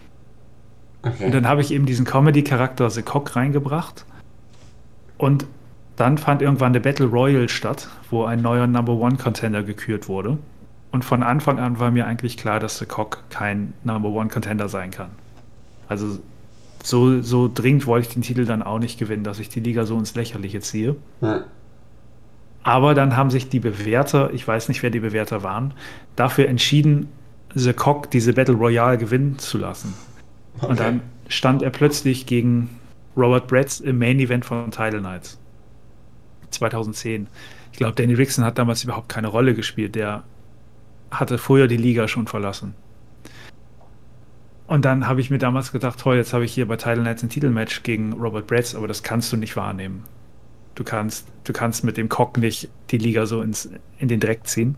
[1.02, 1.26] Okay.
[1.26, 4.04] Und dann habe ich eben diesen Comedy-Charakter The Cock reingebracht
[5.22, 5.46] und
[5.94, 10.36] dann fand irgendwann der Battle Royal statt, wo ein neuer Number One Contender gekürt wurde.
[10.90, 14.68] Und von Anfang an war mir eigentlich klar, dass The Cock kein Number One Contender
[14.68, 15.10] sein kann.
[15.86, 16.18] Also
[16.82, 19.86] so, so dringend wollte ich den Titel dann auch nicht gewinnen, dass ich die Liga
[19.86, 20.96] so ins Lächerliche ziehe.
[21.20, 21.44] Ja.
[22.64, 25.72] Aber dann haben sich die Bewerter, ich weiß nicht, wer die Bewerter waren,
[26.16, 27.08] dafür entschieden,
[27.54, 29.94] The Cock diese Battle Royale gewinnen zu lassen.
[30.56, 30.66] Okay.
[30.66, 32.70] Und dann stand er plötzlich gegen
[33.16, 35.38] Robert Bretz im Main Event von Title Knights.
[36.50, 37.28] 2010.
[37.72, 39.94] Ich glaube, Danny Rickson hat damals überhaupt keine Rolle gespielt.
[39.94, 40.24] Der
[41.10, 42.74] hatte vorher die Liga schon verlassen.
[44.66, 47.22] Und dann habe ich mir damals gedacht, toll, jetzt habe ich hier bei Title Knights
[47.22, 50.04] ein Titelmatch gegen Robert Bretz, aber das kannst du nicht wahrnehmen.
[50.74, 54.46] Du kannst, du kannst mit dem Cock nicht die Liga so ins, in den Dreck
[54.46, 54.76] ziehen.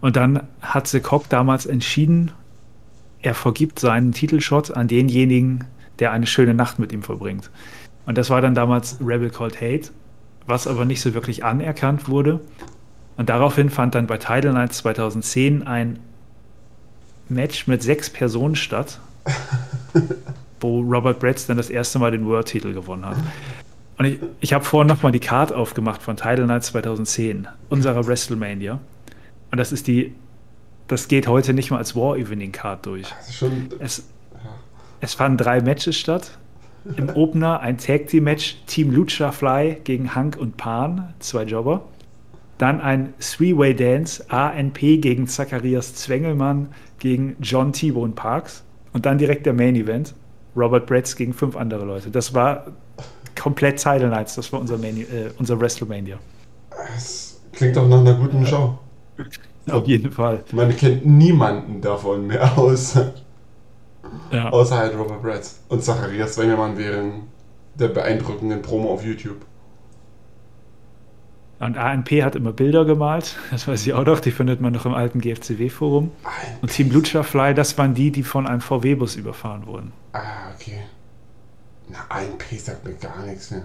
[0.00, 2.30] Und dann hat The Cock damals entschieden,
[3.22, 5.64] er vergibt seinen Titelshot an denjenigen,
[5.98, 7.50] der eine schöne Nacht mit ihm verbringt.
[8.06, 9.90] Und das war dann damals Rebel Called Hate,
[10.46, 12.40] was aber nicht so wirklich anerkannt wurde.
[13.16, 15.98] Und daraufhin fand dann bei Title Nights 2010 ein
[17.28, 18.98] Match mit sechs Personen statt,
[20.60, 23.16] wo Robert Bretz dann das erste Mal den World-Titel gewonnen hat.
[23.96, 28.80] Und ich, ich habe vorhin nochmal die Card aufgemacht von Title Night 2010, unserer WrestleMania.
[29.50, 30.14] Und das ist die,
[30.88, 33.06] das geht heute nicht mal als War Evening Card durch.
[33.78, 34.04] Es,
[35.00, 36.38] es fanden drei Matches statt.
[36.96, 41.82] Im Opener ein Tag Team Match, Team Lucha Fly gegen Hank und Pan, zwei Jobber.
[42.58, 46.68] Dann ein Three-Way Dance, ANP gegen Zacharias Zwengelmann
[46.98, 48.64] gegen John T-Bone Parks.
[48.92, 50.14] Und dann direkt der Main Event,
[50.54, 52.10] Robert Bretz gegen fünf andere Leute.
[52.10, 52.66] Das war
[53.34, 56.18] komplett Title Nights, das war unser, Manu äh, unser WrestleMania.
[56.70, 58.78] Das klingt doch nach einer guten Show.
[59.70, 60.44] Auf jeden Fall.
[60.52, 63.14] Man kennt niemanden davon mehr außer,
[64.30, 64.50] ja.
[64.50, 65.60] außer halt Robert Bretz.
[65.68, 67.24] Und Zacharias Wengelmann während
[67.74, 69.44] der beeindruckenden Promo auf YouTube.
[71.60, 74.86] Und ANP hat immer Bilder gemalt, das weiß ich auch noch, die findet man noch
[74.86, 76.10] im alten GFCW-Forum.
[76.60, 79.92] Und Team Lucha das waren die, die von einem VW-Bus überfahren wurden.
[80.12, 80.80] Ah, okay.
[81.88, 83.64] Na, ANP sagt mir gar nichts mehr.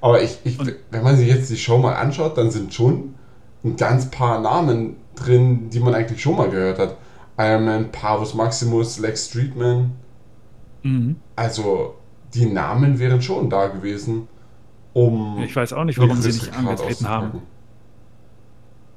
[0.00, 0.58] Aber ich, ich
[0.90, 3.14] wenn man sich jetzt die Show mal anschaut, dann sind schon
[3.64, 6.96] ein ganz paar Namen drin, die man eigentlich schon mal gehört hat.
[7.38, 9.92] Iron Man, Pavus Maximus, Lex Streetman.
[10.82, 11.16] Mhm.
[11.34, 11.96] Also,
[12.34, 14.28] die Namen wären schon da gewesen
[14.92, 15.42] um.
[15.44, 17.42] Ich weiß auch nicht, warum sie nicht angetreten haben.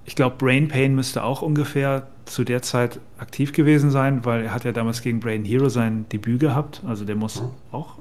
[0.06, 4.54] Ich glaube, Brain Pain müsste auch ungefähr zu der Zeit aktiv gewesen sein, weil er
[4.54, 6.82] hat ja damals gegen Brain Hero sein Debüt gehabt.
[6.88, 7.50] Also der muss mhm.
[7.72, 7.96] auch,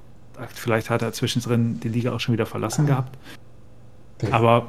[0.55, 2.89] vielleicht hat er zwischendrin die Liga auch schon wieder verlassen mhm.
[2.89, 3.19] gehabt.
[4.31, 4.67] Aber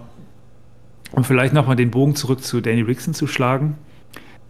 [1.11, 3.77] um vielleicht nochmal den Bogen zurück zu Danny Rickson zu schlagen,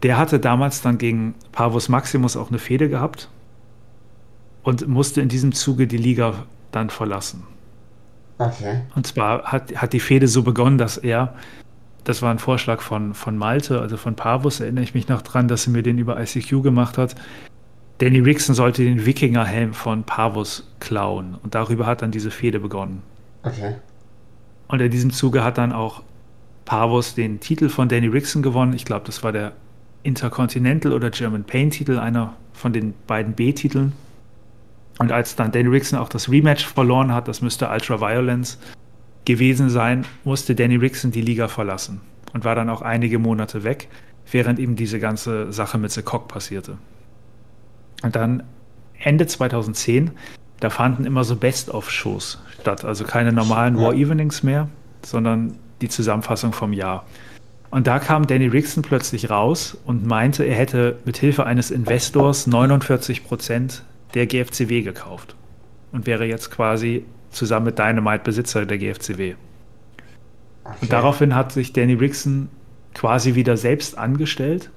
[0.03, 3.29] der hatte damals dann gegen Pavus Maximus auch eine Fehde gehabt
[4.63, 7.43] und musste in diesem Zuge die Liga dann verlassen.
[8.37, 8.81] Okay.
[8.95, 11.35] Und zwar hat, hat die Fehde so begonnen, dass er,
[12.05, 15.49] das war ein Vorschlag von, von Malte, also von Pavus, erinnere ich mich noch dran,
[15.49, 17.15] dass er mir den über ICQ gemacht hat.
[17.97, 21.37] Danny Rickson sollte den Wikingerhelm von Pavus klauen.
[21.43, 23.03] Und darüber hat dann diese Fehde begonnen.
[23.43, 23.75] Okay.
[24.69, 26.03] Und in diesem Zuge hat dann auch
[26.63, 28.73] Pavus den Titel von Danny Rickson gewonnen.
[28.73, 29.51] Ich glaube, das war der
[30.03, 33.93] Intercontinental oder German Pain Titel, einer von den beiden B-Titeln.
[34.97, 38.59] Und als dann Danny Rickson auch das Rematch verloren hat, das müsste Ultra Violence
[39.25, 42.01] gewesen sein, musste Danny Rickson die Liga verlassen
[42.33, 43.87] und war dann auch einige Monate weg,
[44.31, 46.77] während ihm diese ganze Sache mit The Cock passierte.
[48.03, 48.43] Und dann
[48.97, 50.11] Ende 2010,
[50.59, 54.67] da fanden immer so Best-of-Shows statt, also keine normalen War Evenings mehr,
[55.03, 57.05] sondern die Zusammenfassung vom Jahr.
[57.71, 62.47] Und da kam Danny Rickson plötzlich raus und meinte, er hätte mit Hilfe eines Investors
[62.47, 63.83] 49 Prozent
[64.15, 65.35] der GFCW gekauft
[65.91, 69.35] und wäre jetzt quasi zusammen mit Dynamite Besitzer der GFCW.
[70.63, 70.75] Okay.
[70.81, 72.49] Und daraufhin hat sich Danny Rickson
[72.95, 74.71] quasi wieder selbst angestellt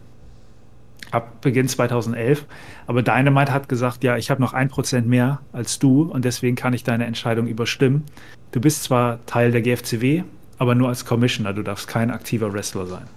[1.11, 2.45] ab Beginn 2011.
[2.87, 6.57] Aber Dynamite hat gesagt, ja, ich habe noch ein Prozent mehr als du und deswegen
[6.57, 8.05] kann ich deine Entscheidung überstimmen.
[8.51, 10.25] Du bist zwar Teil der GFCW,
[10.63, 11.53] aber nur als Commissioner.
[11.53, 13.09] Du darfst kein aktiver Wrestler sein.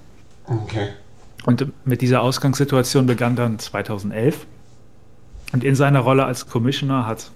[0.47, 0.87] Okay.
[1.45, 4.47] Und mit dieser Ausgangssituation begann dann 2011.
[5.53, 7.29] Und in seiner Rolle als Commissioner hat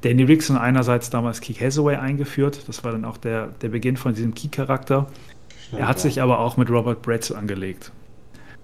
[0.00, 2.60] Danny Rickson einerseits damals Keith Hathaway eingeführt.
[2.68, 5.08] Das war dann auch der, der Beginn von diesem Key-Charakter.
[5.76, 7.92] Er hat sich aber auch mit Robert Bretz angelegt.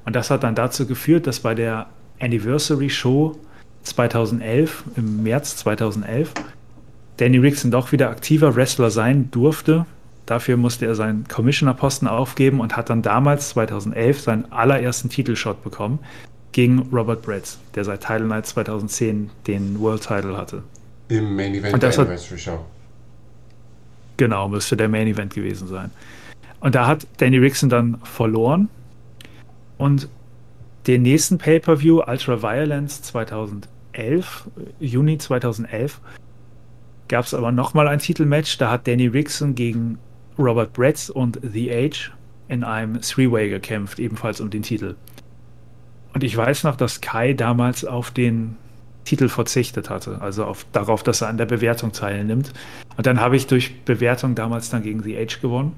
[0.07, 1.89] Und das hat dann dazu geführt, dass bei der
[2.21, 3.37] Anniversary Show
[3.83, 6.33] 2011, im März 2011,
[7.19, 9.85] Danny Rickson doch wieder aktiver Wrestler sein durfte
[10.31, 15.99] Dafür musste er seinen Commissioner-Posten aufgeben und hat dann damals, 2011, seinen allerersten Titelshot bekommen
[16.53, 20.63] gegen Robert Bretz, der seit Title Night 2010 den World Title hatte.
[21.09, 22.65] Im Main Event der Anniversary Show.
[24.19, 25.91] Genau, müsste der Main Event gewesen sein.
[26.61, 28.69] Und da hat Danny Rickson dann verloren
[29.79, 30.09] und
[30.87, 36.01] den nächsten Pay-Per-View, Ultra Violence 2011, Juni 2011,
[37.09, 38.59] gab es aber nochmal ein Titelmatch.
[38.59, 39.99] Da hat Danny Rickson gegen
[40.41, 42.13] Robert Bretz und The Age
[42.49, 44.97] in einem Three-Way gekämpft, ebenfalls um den Titel.
[46.13, 48.57] Und ich weiß noch, dass Kai damals auf den
[49.05, 52.53] Titel verzichtet hatte, also auf, darauf, dass er an der Bewertung teilnimmt.
[52.97, 55.73] Und dann habe ich durch Bewertung damals dann gegen The Age gewonnen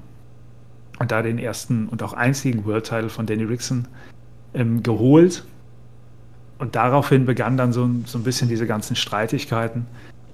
[0.99, 3.87] und da den ersten und auch einzigen World Title von Danny Rickson
[4.53, 5.45] ähm, geholt.
[6.57, 9.85] Und daraufhin begann dann so, so ein bisschen diese ganzen Streitigkeiten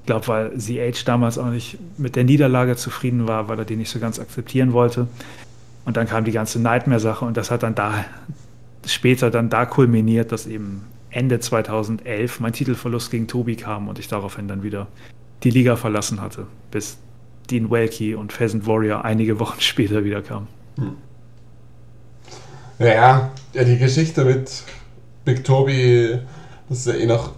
[0.05, 3.89] glaube, weil CH damals auch nicht mit der Niederlage zufrieden war, weil er die nicht
[3.89, 5.07] so ganz akzeptieren wollte.
[5.85, 8.05] Und dann kam die ganze Nightmare-Sache und das hat dann da
[8.85, 14.07] später dann da kulminiert, dass eben Ende 2011 mein Titelverlust gegen Tobi kam und ich
[14.07, 14.87] daraufhin dann wieder
[15.43, 16.97] die Liga verlassen hatte, bis
[17.49, 20.47] Dean Welke und Pheasant Warrior einige Wochen später wieder kamen.
[20.77, 20.95] Hm.
[22.79, 24.63] Ja, ja, die Geschichte mit
[25.25, 26.17] Big Tobi,
[26.69, 27.33] das ist ja eh noch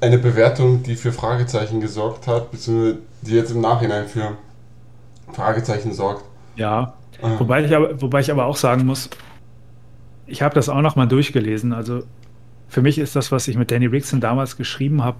[0.00, 4.36] eine Bewertung, die für Fragezeichen gesorgt hat, beziehungsweise die jetzt im Nachhinein für
[5.32, 6.24] Fragezeichen sorgt.
[6.56, 7.38] Ja, ah.
[7.38, 9.10] wobei, ich aber, wobei ich aber auch sagen muss,
[10.26, 11.72] ich habe das auch noch mal durchgelesen.
[11.72, 12.02] Also
[12.68, 15.18] für mich ist das, was ich mit Danny Rickson damals geschrieben habe,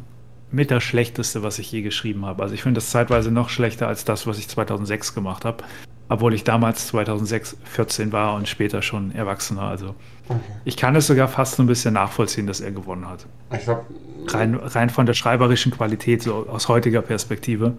[0.52, 2.42] mit das Schlechteste, was ich je geschrieben habe.
[2.42, 5.62] Also ich finde das zeitweise noch schlechter als das, was ich 2006 gemacht habe
[6.10, 9.62] obwohl ich damals 2006 14 war und später schon Erwachsener.
[9.62, 9.94] Also
[10.28, 10.40] okay.
[10.64, 13.26] ich kann es sogar fast so ein bisschen nachvollziehen, dass er gewonnen hat.
[13.54, 13.86] Ich glaub,
[14.28, 17.76] rein, rein von der schreiberischen Qualität, so aus heutiger Perspektive.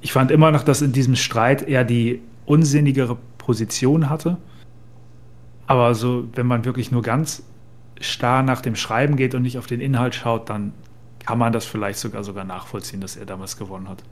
[0.00, 4.36] Ich fand immer noch, dass in diesem Streit er die unsinnigere Position hatte.
[5.66, 7.42] Aber so, wenn man wirklich nur ganz
[8.00, 10.72] starr nach dem Schreiben geht und nicht auf den Inhalt schaut, dann
[11.24, 14.02] kann man das vielleicht sogar sogar nachvollziehen, dass er damals gewonnen hat.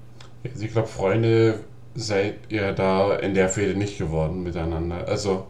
[0.44, 1.60] Also ich glaube, Freunde
[1.94, 5.06] seid ihr da in der Fehde nicht geworden miteinander.
[5.06, 5.46] Also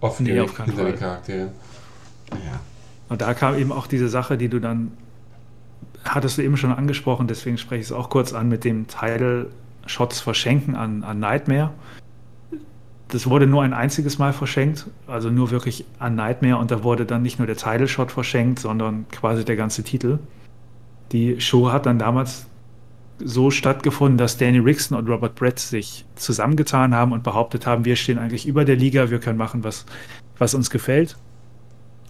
[0.00, 0.92] oft nee, auf keinen Fall.
[0.92, 1.50] Charakteren.
[2.30, 2.60] Ja.
[3.08, 4.92] Und da kam eben auch diese Sache, die du dann
[6.04, 9.50] hattest du eben schon angesprochen, deswegen spreche ich es auch kurz an mit dem Title
[9.86, 11.70] Shots verschenken an, an Nightmare.
[13.08, 17.06] Das wurde nur ein einziges Mal verschenkt, also nur wirklich an Nightmare und da wurde
[17.06, 20.18] dann nicht nur der Title Shot verschenkt, sondern quasi der ganze Titel.
[21.12, 22.46] Die Show hat dann damals
[23.18, 27.96] so stattgefunden, dass Danny Rickson und Robert Brett sich zusammengetan haben und behauptet haben, wir
[27.96, 29.86] stehen eigentlich über der Liga, wir können machen, was,
[30.38, 31.16] was uns gefällt.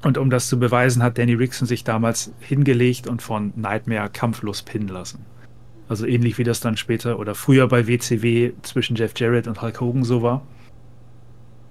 [0.05, 4.63] Und um das zu beweisen, hat Danny Rickson sich damals hingelegt und von Nightmare kampflos
[4.63, 5.25] pinnen lassen.
[5.89, 9.81] Also ähnlich wie das dann später oder früher bei WCW zwischen Jeff Jarrett und Hulk
[9.81, 10.43] Hogan so war.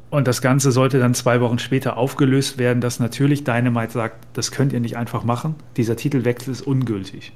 [0.10, 4.52] Und das Ganze sollte dann zwei Wochen später aufgelöst werden, dass natürlich Dynamite sagt, das
[4.52, 5.56] könnt ihr nicht einfach machen.
[5.78, 7.34] Dieser Titelwechsel ist ungültig.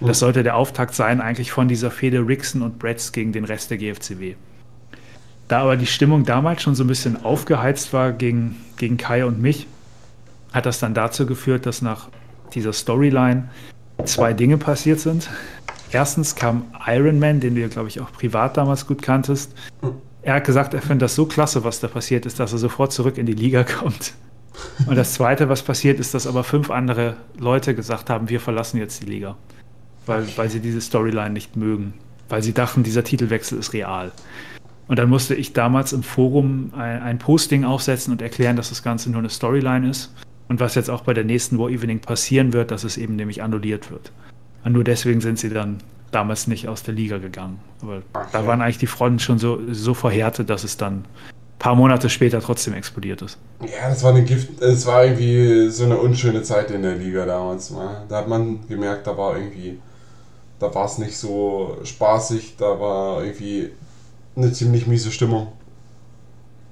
[0.00, 3.70] Das sollte der Auftakt sein, eigentlich von dieser Fehde Rickson und Bretz gegen den Rest
[3.70, 4.34] der GFCW.
[5.48, 9.42] Da aber die Stimmung damals schon so ein bisschen aufgeheizt war gegen, gegen Kai und
[9.42, 9.66] mich,
[10.52, 12.08] hat das dann dazu geführt, dass nach
[12.54, 13.48] dieser Storyline
[14.04, 15.28] zwei Dinge passiert sind.
[15.90, 19.54] Erstens kam Iron Man, den du ja, glaube ich, auch privat damals gut kanntest.
[20.22, 22.92] Er hat gesagt, er findet das so klasse, was da passiert ist, dass er sofort
[22.92, 24.14] zurück in die Liga kommt.
[24.86, 28.78] Und das Zweite, was passiert ist, dass aber fünf andere Leute gesagt haben, wir verlassen
[28.78, 29.36] jetzt die Liga.
[30.04, 31.94] Weil, weil sie diese Storyline nicht mögen.
[32.28, 34.10] Weil sie dachten, dieser Titelwechsel ist real.
[34.88, 38.82] Und dann musste ich damals im Forum ein, ein Posting aufsetzen und erklären, dass das
[38.82, 40.12] Ganze nur eine Storyline ist.
[40.48, 43.42] Und was jetzt auch bei der nächsten War Evening passieren wird, dass es eben nämlich
[43.42, 44.12] annulliert wird.
[44.64, 45.78] Und nur deswegen sind sie dann
[46.10, 47.60] damals nicht aus der Liga gegangen.
[47.82, 48.28] Aber okay.
[48.32, 51.04] da waren eigentlich die Fronten schon so, so verhärtet, dass es dann ein
[51.58, 53.38] paar Monate später trotzdem explodiert ist.
[53.60, 57.26] Ja, das war eine Gift, es war irgendwie so eine unschöne Zeit in der Liga
[57.26, 57.74] damals.
[58.08, 59.78] Da hat man gemerkt, da war irgendwie,
[60.58, 63.70] da war es nicht so spaßig, da war irgendwie
[64.34, 65.48] eine ziemlich miese Stimmung.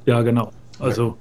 [0.06, 0.50] Ja, genau.
[0.78, 1.16] Also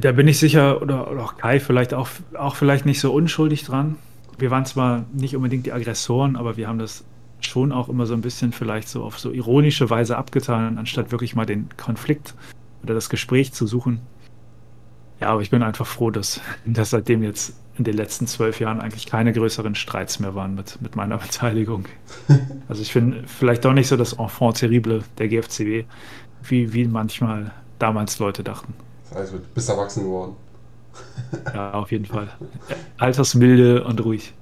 [0.00, 3.64] da bin ich sicher, oder, oder, auch Kai vielleicht auch, auch vielleicht nicht so unschuldig
[3.64, 3.96] dran.
[4.38, 7.04] Wir waren zwar nicht unbedingt die Aggressoren, aber wir haben das
[7.40, 11.34] schon auch immer so ein bisschen vielleicht so auf so ironische Weise abgetan, anstatt wirklich
[11.34, 12.34] mal den Konflikt
[12.82, 14.00] oder das Gespräch zu suchen.
[15.20, 18.80] Ja, aber ich bin einfach froh, dass, dass seitdem jetzt in den letzten zwölf Jahren
[18.80, 21.86] eigentlich keine größeren Streits mehr waren mit, mit meiner Beteiligung.
[22.68, 25.84] Also ich finde vielleicht doch nicht so das Enfant terrible der GFCW,
[26.44, 28.74] wie, wie manchmal damals Leute dachten.
[29.14, 30.36] Also du bist erwachsen geworden.
[31.54, 32.28] Ja, auf jeden Fall.
[32.98, 34.32] Altersmilde und ruhig.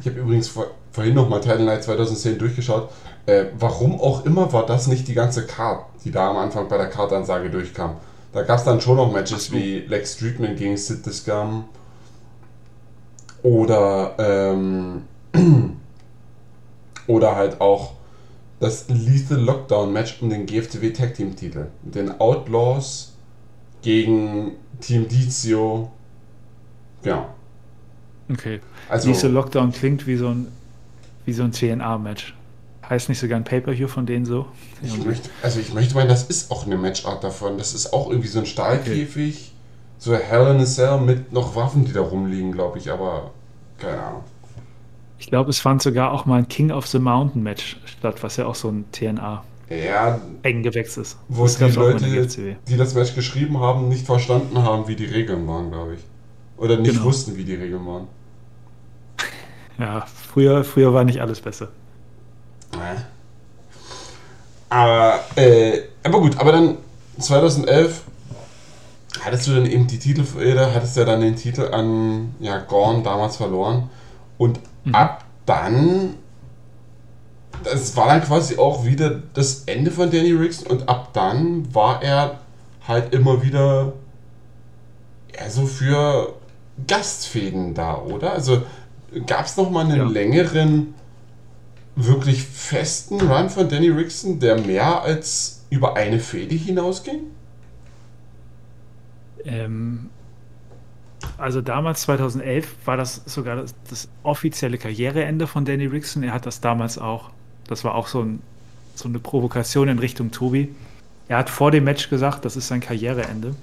[0.00, 2.90] Ich habe übrigens vor, vorhin nochmal Title Night 2010 durchgeschaut.
[3.26, 6.76] Äh, warum auch immer war das nicht die ganze Card, die da am Anfang bei
[6.76, 7.96] der Kartansage durchkam.
[8.32, 11.64] Da gab es dann schon noch Matches wie Lex Streetman gegen Sid Scum
[13.42, 15.02] oder ähm,
[17.06, 17.92] oder halt auch
[18.60, 21.66] das Lethal Lockdown Match um den GFTW Tag Team Titel.
[21.82, 23.07] Mit den Outlaws
[23.82, 25.90] gegen Team Dizio.
[27.04, 27.28] Ja.
[28.30, 28.60] Okay.
[28.88, 30.48] Also, Diese Lockdown klingt wie so ein,
[31.24, 32.34] wie so ein TNA-Match.
[32.88, 34.46] Heißt nicht sogar ein Pay-Per-View von denen so?
[34.82, 37.58] Ich möchte, also ich möchte meinen, das ist auch eine Matchart davon.
[37.58, 39.34] Das ist auch irgendwie so ein Stahlkäfig.
[39.34, 39.52] Okay.
[39.98, 43.32] So Hell in a Cell mit noch Waffen, die da rumliegen, glaube ich, aber
[43.78, 44.24] keine Ahnung.
[45.18, 48.36] Ich glaube, es fand sogar auch mal ein King of the Mountain Match statt, was
[48.36, 51.18] ja auch so ein TNA ja, eng gewächst ist.
[51.28, 55.46] Wo das die Leute, die das Match geschrieben haben, nicht verstanden haben, wie die Regeln
[55.46, 56.00] waren, glaube ich.
[56.56, 57.04] Oder nicht genau.
[57.04, 58.08] wussten, wie die Regeln waren.
[59.78, 61.68] Ja, früher, früher war nicht alles besser.
[62.72, 62.96] Ja.
[64.70, 66.78] Aber, äh, aber gut, aber dann
[67.20, 68.02] 2011
[69.20, 73.36] hattest du dann eben die Titelfehde, hattest ja dann den Titel an ja, Gorn damals
[73.36, 73.88] verloren.
[74.36, 74.94] Und mhm.
[74.94, 76.14] ab dann
[77.64, 82.02] das war dann quasi auch wieder das Ende von Danny Riggs und ab dann war
[82.02, 82.40] er
[82.86, 83.92] halt immer wieder
[85.32, 86.34] eher so für
[86.86, 88.32] Gastfäden da, oder?
[88.32, 88.62] Also
[89.26, 90.04] gab es noch mal einen ja.
[90.04, 90.94] längeren,
[91.96, 97.22] wirklich festen Run von Danny Rickson, der mehr als über eine Fäde hinausging?
[99.44, 100.10] Ähm,
[101.36, 106.22] also damals, 2011, war das sogar das, das, offizielle Karriereende von Danny Rickson.
[106.22, 107.30] Er hat das damals auch
[107.68, 108.40] das war auch so, ein,
[108.94, 110.74] so eine Provokation in Richtung Tobi.
[111.28, 113.54] Er hat vor dem Match gesagt, das ist sein Karriereende.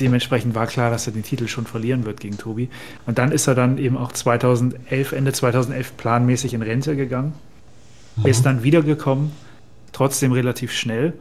[0.00, 2.68] Dementsprechend war klar, dass er den Titel schon verlieren wird gegen Tobi.
[3.06, 7.34] Und dann ist er dann eben auch 2011, Ende 2011 planmäßig in Rente gegangen.
[8.16, 8.26] Mhm.
[8.26, 9.32] Ist dann wiedergekommen,
[9.92, 11.14] trotzdem relativ schnell.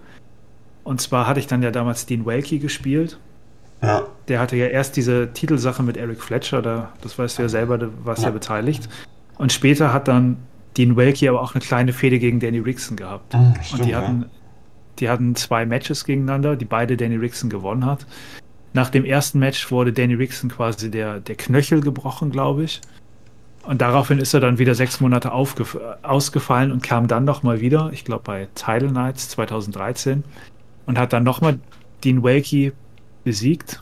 [0.84, 3.20] Und zwar hatte ich dann ja damals Dean Welke gespielt.
[3.82, 4.08] Ja.
[4.28, 7.78] Der hatte ja erst diese Titelsache mit Eric Fletcher, da, das weißt du ja selber,
[7.78, 8.30] da warst ja.
[8.30, 8.88] ja beteiligt.
[9.38, 10.38] Und später hat dann
[10.78, 13.34] Dean Welke aber auch eine kleine Fehde gegen Danny Rickson gehabt.
[13.34, 14.28] Mhm, stimmt, und die hatten, ja.
[15.00, 18.06] die hatten zwei Matches gegeneinander, die beide Danny Rickson gewonnen hat.
[18.74, 22.82] Nach dem ersten Match wurde Danny Rickson quasi der, der Knöchel gebrochen, glaube ich.
[23.64, 28.06] Und daraufhin ist er dann wieder sechs Monate ausgefallen und kam dann nochmal wieder, ich
[28.06, 30.24] glaube bei Title Nights 2013,
[30.86, 31.60] und hat dann nochmal
[32.04, 32.72] Dean Welke
[33.26, 33.82] besiegt.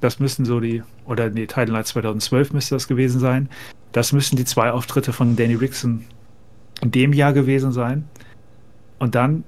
[0.00, 3.50] Das müssen so die, oder nee, Title Nights 2012 müsste das gewesen sein.
[3.92, 6.04] Das müssen die zwei Auftritte von Danny Rickson
[6.80, 8.08] in dem Jahr gewesen sein.
[8.98, 9.44] Und dann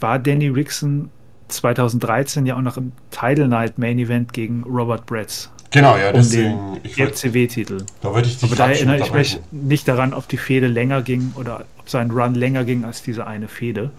[0.00, 1.10] war Danny Rickson
[1.48, 5.50] 2013 ja auch noch im Title Night Main Event gegen Robert Bretz.
[5.70, 6.54] Genau, ja, deswegen.
[6.54, 7.84] Um den FCW-Titel.
[8.00, 11.02] Da würde ich dich Aber da erinnere ich mich nicht daran, ob die Fehde länger
[11.02, 13.90] ging oder ob sein Run länger ging als diese eine Fehde.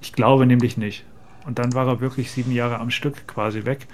[0.00, 1.04] Ich glaube nämlich nicht.
[1.46, 3.86] Und dann war er wirklich sieben Jahre am Stück quasi weg,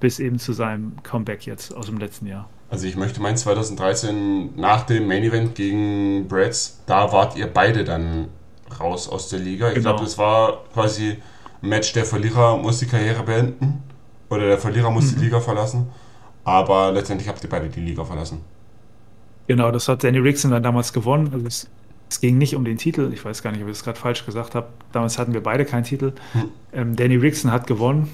[0.00, 2.48] bis eben zu seinem Comeback jetzt aus dem letzten Jahr.
[2.72, 7.84] Also ich möchte meinen 2013 nach dem Main Event gegen Brads, da wart ihr beide
[7.84, 8.28] dann
[8.80, 9.68] raus aus der Liga.
[9.68, 9.90] Ich Genau.
[9.90, 11.18] glaube, das war quasi
[11.62, 13.82] ein Match, der Verlierer muss die Karriere beenden
[14.30, 15.16] oder der Verlierer muss Mhm.
[15.18, 15.88] die Liga verlassen.
[16.44, 18.40] Aber letztendlich habt ihr beide die Liga verlassen.
[19.48, 21.28] Genau, das hat Danny Rickson dann damals gewonnen.
[21.34, 21.68] Also es,
[22.08, 23.10] es ging nicht um den Titel.
[23.12, 24.68] Ich weiß gar nicht, ob ich das gerade falsch gesagt habe.
[24.92, 26.14] Damals hatten wir beide keinen Titel.
[26.32, 26.48] Hm.
[26.72, 28.08] Ähm, Danny Rickson hat gewonnen.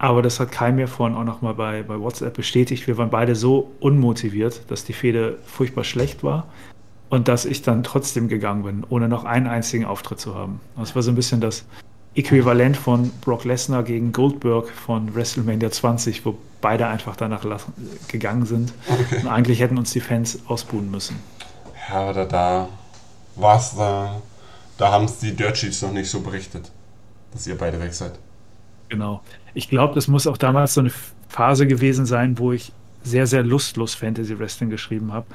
[0.00, 2.86] Aber das hat Kai mir vorhin auch nochmal bei, bei WhatsApp bestätigt.
[2.86, 6.46] Wir waren beide so unmotiviert, dass die Fehde furchtbar schlecht war.
[7.10, 10.60] Und dass ich dann trotzdem gegangen bin, ohne noch einen einzigen Auftritt zu haben.
[10.78, 11.66] Das war so ein bisschen das
[12.14, 17.44] Äquivalent von Brock Lesnar gegen Goldberg von WrestleMania 20, wo beide einfach danach
[18.08, 18.72] gegangen sind.
[19.20, 21.16] Und eigentlich hätten uns die Fans ausbuhen müssen.
[21.90, 22.68] Ja, oder da
[23.36, 24.22] war's da.
[24.78, 26.70] Da haben es die Dirt Sheets noch nicht so berichtet,
[27.32, 28.12] dass ihr beide weg seid.
[28.90, 29.20] Genau.
[29.54, 30.92] Ich glaube, das muss auch damals so eine
[31.28, 32.72] Phase gewesen sein, wo ich
[33.02, 35.26] sehr, sehr lustlos Fantasy Wrestling geschrieben habe,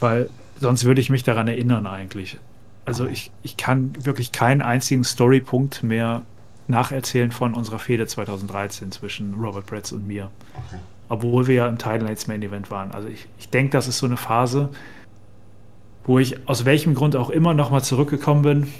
[0.00, 0.28] weil
[0.60, 2.38] sonst würde ich mich daran erinnern eigentlich.
[2.84, 6.22] Also ich, ich kann wirklich keinen einzigen Storypunkt mehr
[6.68, 10.30] nacherzählen von unserer Fehde 2013 zwischen Robert Bretz und mir.
[10.54, 10.80] Okay.
[11.08, 12.92] Obwohl wir ja im Title Nights Main Event waren.
[12.92, 14.70] Also ich, ich denke, das ist so eine Phase,
[16.04, 18.72] wo ich aus welchem Grund auch immer nochmal zurückgekommen bin,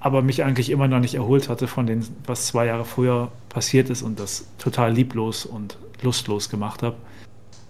[0.00, 3.90] aber mich eigentlich immer noch nicht erholt hatte von dem, was zwei Jahre früher passiert
[3.90, 6.96] ist und das total lieblos und lustlos gemacht habe.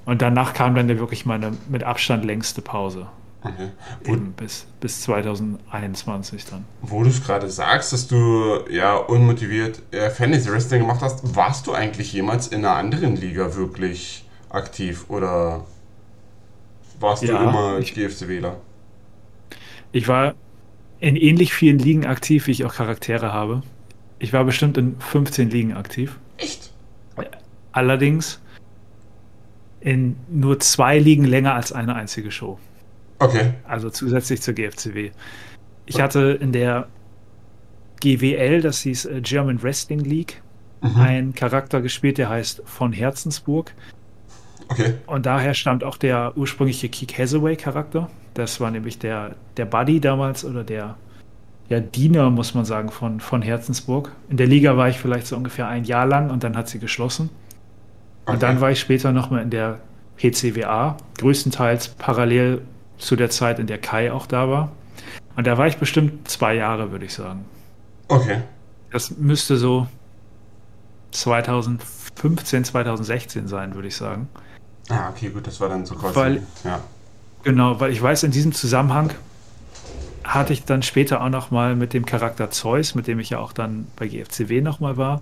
[0.05, 3.07] Und danach kam dann wirklich meine mit Abstand längste Pause.
[3.43, 3.69] Okay.
[4.05, 6.65] Eben bis, bis 2021 dann.
[6.83, 11.67] wo du es gerade sagst, dass du ja unmotiviert äh, Fantasy Wrestling gemacht hast, warst
[11.69, 15.65] du eigentlich jemals in einer anderen Liga wirklich aktiv oder
[16.99, 18.57] warst Ja, du immer ich- GFC-Wähler?
[19.93, 20.35] Ich war
[21.01, 23.63] in ähnlich vielen Ligen aktiv, wie ich auch Charaktere habe.
[24.19, 26.19] Ich war bestimmt in 15 Ligen aktiv.
[26.39, 26.73] Echt?
[27.73, 28.41] Allerdings
[29.81, 32.59] in nur zwei Ligen länger als eine einzige Show.
[33.21, 33.55] Okay.
[33.65, 35.11] Also zusätzlich zur GFCW.
[35.87, 36.89] Ich hatte in der
[38.01, 40.43] GWL, das hieß äh, German Wrestling League,
[40.81, 41.01] Mhm.
[41.01, 43.75] einen Charakter gespielt, der heißt von Herzensburg.
[44.69, 44.95] Okay.
[45.07, 48.11] Und daher stammt auch der ursprüngliche Keek Hathaway-Charakter.
[48.35, 50.97] Das war nämlich der, der Buddy damals oder der,
[51.71, 54.13] der Diener, muss man sagen, von, von Herzensburg.
[54.29, 56.79] In der Liga war ich vielleicht so ungefähr ein Jahr lang und dann hat sie
[56.79, 57.31] geschlossen.
[58.27, 58.41] Und Okay.
[58.41, 59.81] dann war ich später nochmal in der
[60.19, 62.61] PCWA, größtenteils parallel
[62.99, 64.73] zu der Zeit, in der Kai auch da war.
[65.37, 67.47] Und da war ich bestimmt zwei Jahre, würde ich sagen.
[68.09, 68.43] Okay.
[68.91, 69.87] Das müsste so
[71.13, 74.29] 2015, 2016 sein, würde ich sagen.
[74.89, 76.15] Ah, okay, gut, das war dann so quasi.
[76.17, 76.81] Weil- ja.
[77.45, 79.11] Genau, weil ich weiß, in diesem Zusammenhang
[80.25, 83.39] hatte ich dann später auch noch mal mit dem Charakter Zeus, mit dem ich ja
[83.39, 85.21] auch dann bei GFCW noch mal war,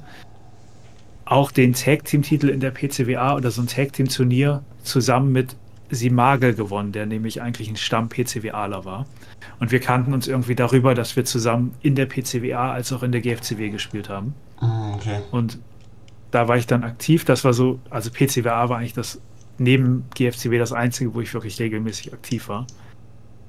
[1.24, 5.56] auch den Tag-Team-Titel in der PCWA oder so ein Tag-Team-Turnier zusammen mit
[5.90, 9.06] Simagel gewonnen, der nämlich eigentlich ein Stamm-PCWAler war.
[9.60, 13.12] Und wir kannten uns irgendwie darüber, dass wir zusammen in der PCWA als auch in
[13.12, 14.34] der GFCW gespielt haben.
[14.60, 15.20] Mm, Okay.
[15.30, 15.58] Und
[16.30, 17.24] da war ich dann aktiv.
[17.24, 19.20] Das war so, also PCWA war eigentlich das
[19.58, 22.66] neben GFCW das einzige, wo ich wirklich regelmäßig aktiv war.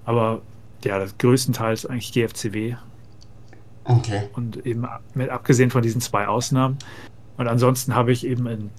[0.05, 0.41] Aber
[0.83, 2.75] ja, das größtenteils eigentlich GFCW
[3.83, 4.27] Okay.
[4.33, 6.77] und eben mit abgesehen von diesen zwei Ausnahmen.
[7.37, 8.69] Und ansonsten habe ich eben in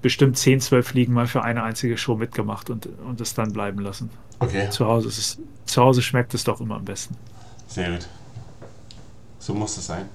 [0.00, 3.80] bestimmt 10, 12 Ligen mal für eine einzige Show mitgemacht und, und es dann bleiben
[3.80, 4.10] lassen.
[4.38, 4.68] Okay.
[4.70, 7.16] Zu Hause, ist es, zu Hause schmeckt es doch immer am besten.
[7.68, 8.06] Sehr gut.
[9.38, 10.08] So muss es sein.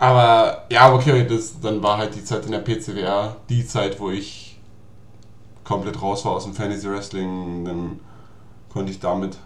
[0.00, 4.00] Aber ja, aber okay, das, dann war halt die Zeit in der PCWR die Zeit,
[4.00, 4.58] wo ich
[5.62, 7.66] komplett raus war aus dem Fantasy Wrestling.
[7.66, 8.00] Dann
[8.70, 9.36] konnte ich damit,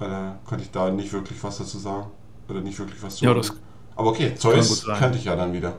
[0.00, 2.08] äh, konnte ich da nicht wirklich was dazu sagen.
[2.48, 3.40] Oder nicht wirklich was zu Ja, sagen.
[3.40, 3.52] das
[3.94, 5.74] Aber okay, Zeus kannte ich ja dann wieder.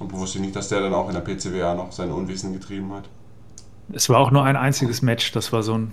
[0.00, 3.08] Und wusste nicht, dass der dann auch in der PCWR noch sein Unwissen getrieben hat.
[3.92, 5.32] Es war auch nur ein einziges Match.
[5.32, 5.92] Das war so ein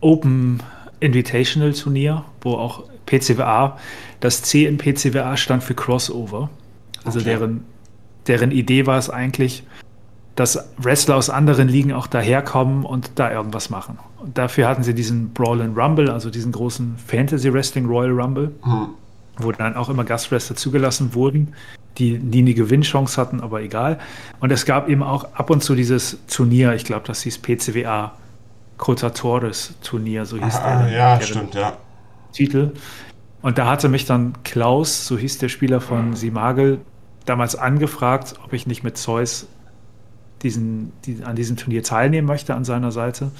[0.00, 0.62] Open
[1.00, 3.78] Invitational Turnier, wo auch PCWA,
[4.20, 6.50] das C in PCWA stand für Crossover.
[7.04, 7.30] Also Okay.
[7.30, 7.64] deren,
[8.26, 9.62] deren Idee war es eigentlich,
[10.34, 13.98] dass Wrestler aus anderen Ligen auch daherkommen und da irgendwas machen.
[14.18, 18.50] Und dafür hatten sie diesen Brawl and Rumble, also diesen großen Fantasy Wrestling Royal Rumble,
[18.62, 18.88] Hm.
[19.38, 21.54] wo dann auch immer Gastwrestler zugelassen wurden,
[21.98, 23.98] die nie eine Gewinnchance hatten, aber egal.
[24.40, 28.12] Und es gab eben auch ab und zu dieses Turnier, ich glaube, das hieß PCWA
[28.76, 31.72] Cotratores Turnier, so hieß Ah, der, ja, deren stimmt, ja.
[32.36, 32.72] Titel.
[33.42, 36.80] Und da hatte mich dann Klaus, so hieß der Spieler von Simagel,
[37.24, 39.46] damals angefragt, ob ich nicht mit Zeus
[40.42, 43.30] diesen, die, an diesem Turnier teilnehmen möchte an seiner Seite,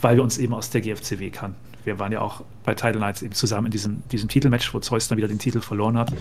[0.00, 1.56] weil wir uns eben aus der GFCW kannten.
[1.84, 5.08] Wir waren ja auch bei Title Nights eben zusammen in diesem, diesem Titelmatch, wo Zeus
[5.08, 6.12] dann wieder den Titel verloren hat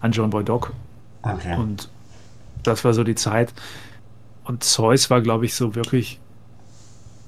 [0.00, 0.72] an John Boy Dog.
[1.22, 1.56] Okay.
[1.56, 1.90] Und
[2.62, 3.52] das war so die Zeit.
[4.44, 6.20] Und Zeus war, glaube ich, so wirklich.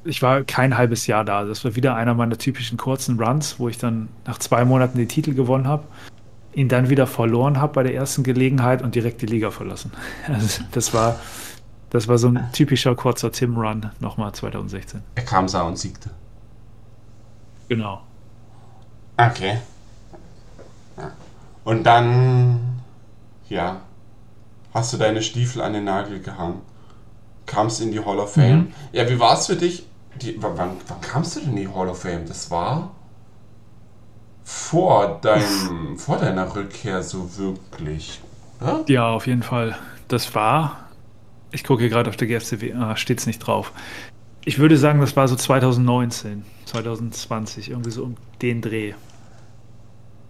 [0.05, 1.45] Ich war kein halbes Jahr da.
[1.45, 5.09] Das war wieder einer meiner typischen kurzen Runs, wo ich dann nach zwei Monaten den
[5.09, 5.85] Titel gewonnen habe,
[6.55, 9.93] ihn dann wieder verloren habe bei der ersten Gelegenheit und direkt die Liga verlassen.
[10.29, 11.21] Also das war,
[11.91, 15.03] das war so ein typischer kurzer Tim-Run nochmal 2016.
[15.15, 16.11] Er kam, sah und siegte.
[17.69, 18.03] Genau.
[19.17, 19.59] Okay.
[21.65, 22.81] Und dann,
[23.49, 23.81] ja,
[24.75, 26.61] hast du deine Stiefel an den Nagel gehangen,
[27.47, 28.57] kamst in die Hall of Fame.
[28.57, 28.73] Mhm.
[28.93, 29.87] Ja, wie war es für dich?
[30.21, 32.27] Die, wann, wann kamst du denn in die Hall of Fame?
[32.27, 32.91] Das war
[34.45, 38.21] vor, deinem, vor deiner Rückkehr so wirklich.
[38.61, 38.85] Ja?
[38.87, 39.77] ja, auf jeden Fall.
[40.09, 40.89] Das war,
[41.51, 43.73] ich gucke hier gerade auf der GFCW, ah, steht es nicht drauf.
[44.45, 48.95] Ich würde sagen, das war so 2019, 2020, irgendwie so um den Dreh.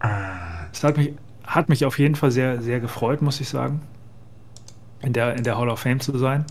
[0.01, 1.15] Das hat mich,
[1.45, 3.81] hat mich auf jeden Fall sehr, sehr gefreut, muss ich sagen,
[5.01, 6.45] in der, in der Hall of Fame zu sein.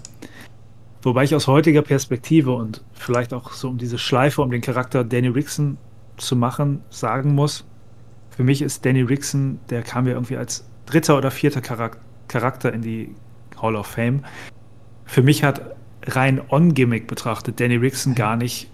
[1.04, 5.04] Wobei ich aus heutiger Perspektive und vielleicht auch so um diese Schleife um den Charakter
[5.04, 5.78] Danny Rickson
[6.18, 7.66] zu machen, sagen muss,
[8.30, 12.82] für mich ist Danny Rickson, der kam ja irgendwie als dritter oder vierter Charakter in
[12.82, 13.16] die
[13.62, 14.24] Hall of Fame.
[15.06, 18.70] Für mich hat rein on-Gimmick betrachtet Danny Rickson gar nicht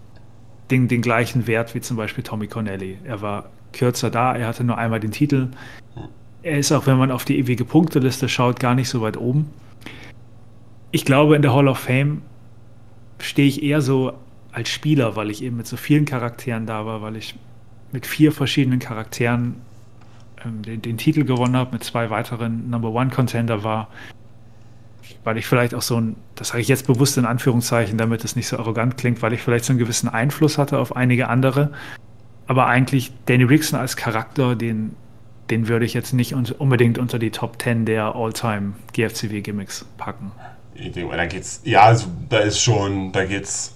[0.69, 2.97] den, den gleichen Wert wie zum Beispiel Tommy Cornelli.
[3.03, 5.49] Er war kürzer da, er hatte nur einmal den Titel.
[6.43, 9.49] Er ist auch, wenn man auf die ewige Punkteliste schaut, gar nicht so weit oben.
[10.91, 12.21] Ich glaube, in der Hall of Fame
[13.19, 14.13] stehe ich eher so
[14.51, 17.35] als Spieler, weil ich eben mit so vielen Charakteren da war, weil ich
[17.91, 19.55] mit vier verschiedenen Charakteren
[20.43, 23.89] ähm, den, den, Titel gewonnen habe, mit zwei weiteren Number One Contender war,
[25.23, 28.35] weil ich vielleicht auch so ein, das sage ich jetzt bewusst in Anführungszeichen, damit es
[28.35, 31.71] nicht so arrogant klingt, weil ich vielleicht so einen gewissen Einfluss hatte auf einige andere.
[32.47, 34.95] Aber eigentlich Danny Rickson als Charakter, den,
[35.49, 40.31] den würde ich jetzt nicht unbedingt unter die Top 10 der All-Time GFCW-Gimmicks packen.
[41.11, 43.73] Da geht's, ja, also da ist schon, da geht's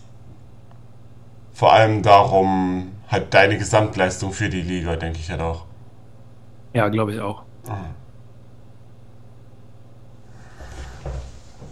[1.54, 5.66] vor allem darum, halt deine Gesamtleistung für die Liga, denke ich halt auch.
[6.74, 7.44] Ja, glaube ich auch.
[7.68, 8.02] Mhm.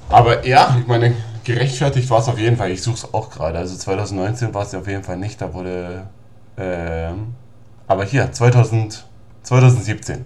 [0.10, 1.14] Aber ja, ich meine,
[1.44, 2.72] gerechtfertigt war es auf jeden Fall.
[2.72, 3.60] Ich suche es auch gerade.
[3.60, 5.40] Also 2019 war es ja auf jeden Fall nicht.
[5.40, 6.08] Da wurde.
[6.58, 7.36] Ähm,
[7.88, 9.06] aber hier, 2000,
[9.44, 10.26] 2017.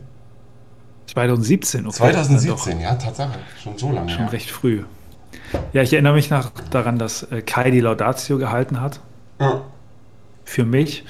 [1.14, 1.96] 2017, okay.
[1.96, 3.40] 2017, ja, Tatsache.
[3.62, 4.10] Schon so lange.
[4.10, 4.30] Schon ja.
[4.30, 4.84] recht früh.
[5.72, 9.00] Ja, ich erinnere mich noch daran, dass äh, Kai die Laudatio gehalten hat.
[9.40, 9.62] Ja.
[10.44, 11.06] Für mich.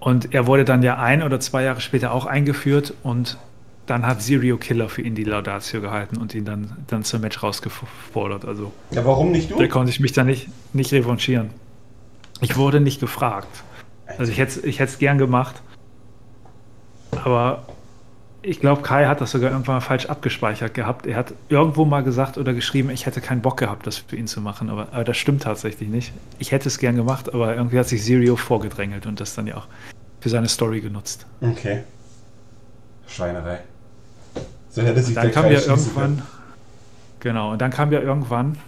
[0.00, 3.38] Und er wurde dann ja ein oder zwei Jahre später auch eingeführt und
[3.86, 7.42] dann hat Serial Killer für ihn die Laudatio gehalten und ihn dann, dann zum Match
[7.42, 8.44] rausgefordert.
[8.44, 9.58] Also, ja, warum nicht du?
[9.58, 11.50] Da konnte ich mich dann nicht, nicht revanchieren.
[12.40, 13.62] Ich wurde nicht gefragt.
[14.18, 15.62] Also ich hätte ich es gern gemacht.
[17.24, 17.64] Aber
[18.42, 21.06] ich glaube, Kai hat das sogar irgendwann mal falsch abgespeichert gehabt.
[21.06, 24.26] Er hat irgendwo mal gesagt oder geschrieben, ich hätte keinen Bock gehabt, das für ihn
[24.26, 24.68] zu machen.
[24.68, 26.12] Aber, aber das stimmt tatsächlich nicht.
[26.38, 29.56] Ich hätte es gern gemacht, aber irgendwie hat sich Sirio vorgedrängelt und das dann ja
[29.56, 29.66] auch
[30.20, 31.26] für seine Story genutzt.
[31.40, 31.84] Okay.
[33.06, 33.60] Schweinerei.
[34.70, 36.22] So hätte sich dann kam ja irgendwann.
[37.20, 38.58] Genau, und dann kam ja irgendwann,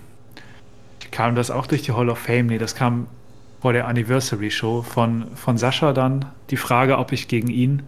[1.11, 3.09] kam das auch durch die Hall of Fame, nee, das kam
[3.61, 7.83] vor der Anniversary Show von, von Sascha dann die Frage, ob ich gegen ihn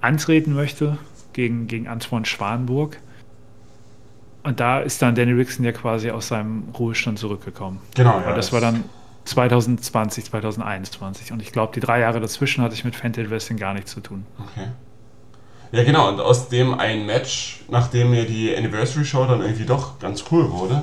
[0.00, 0.98] antreten möchte,
[1.32, 2.98] gegen, gegen Antoine Schwanburg.
[4.42, 7.80] Und da ist dann Danny Rickson ja quasi aus seinem Ruhestand zurückgekommen.
[7.94, 8.30] Genau, ja.
[8.30, 8.84] Und das war dann
[9.24, 11.32] 2020, 2021.
[11.32, 14.00] Und ich glaube, die drei Jahre dazwischen hatte ich mit Fantasy Wrestling gar nichts zu
[14.00, 14.24] tun.
[14.38, 14.68] Okay.
[15.72, 20.00] Ja, genau, und aus dem ein Match, nachdem mir die Anniversary Show dann irgendwie doch
[20.00, 20.82] ganz cool wurde,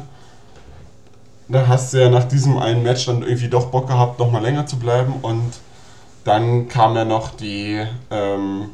[1.49, 4.41] da hast du ja nach diesem einen Match dann irgendwie doch Bock gehabt, noch mal
[4.41, 5.59] länger zu bleiben und
[6.23, 8.69] dann kam ja noch die, ähm,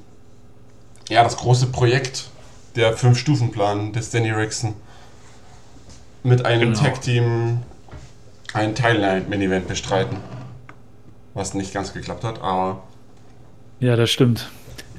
[1.14, 2.30] ja, das große Projekt,
[2.76, 4.74] der Fünf-Stufen-Plan des Danny Rickson
[6.24, 6.80] mit einem genau.
[6.80, 7.60] Tag-Team
[8.54, 10.18] ein Teilnight-Mini-Event bestreiten.
[11.36, 12.84] Was nicht ganz geklappt hat, aber.
[13.80, 14.50] Ja, das stimmt.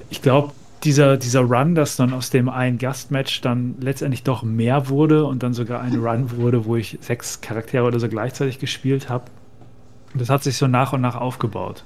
[0.08, 0.52] Ich glaube,
[0.84, 5.42] dieser, dieser Run, dass dann aus dem einen Gastmatch dann letztendlich doch mehr wurde und
[5.42, 9.24] dann sogar ein Run wurde, wo ich sechs Charaktere oder so gleichzeitig gespielt habe,
[10.14, 11.84] das hat sich so nach und nach aufgebaut.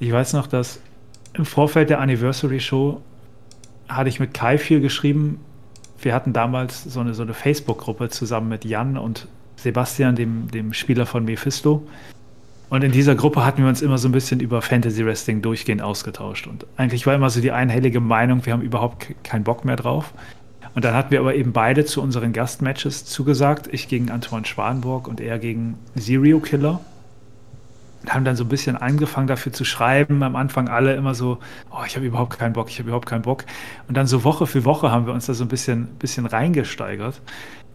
[0.00, 0.80] Ich weiß noch, dass
[1.32, 3.00] im Vorfeld der Anniversary Show
[3.88, 5.40] hatte ich mit Kai viel geschrieben.
[6.00, 10.72] Wir hatten damals so eine, so eine Facebook-Gruppe zusammen mit Jan und Sebastian, dem, dem
[10.72, 11.86] Spieler von Mephisto.
[12.70, 15.80] Und in dieser Gruppe hatten wir uns immer so ein bisschen über Fantasy Wrestling durchgehend
[15.80, 16.46] ausgetauscht.
[16.46, 20.12] Und eigentlich war immer so die einhellige Meinung, wir haben überhaupt keinen Bock mehr drauf.
[20.74, 23.68] Und dann hatten wir aber eben beide zu unseren Gastmatches zugesagt.
[23.72, 26.80] Ich gegen Antoine Schwanburg und er gegen Serial Killer.
[28.02, 30.22] Und haben dann so ein bisschen angefangen dafür zu schreiben.
[30.22, 31.38] Am Anfang alle immer so,
[31.70, 33.44] oh, ich habe überhaupt keinen Bock, ich habe überhaupt keinen Bock.
[33.88, 37.20] Und dann so Woche für Woche haben wir uns da so ein bisschen, bisschen reingesteigert.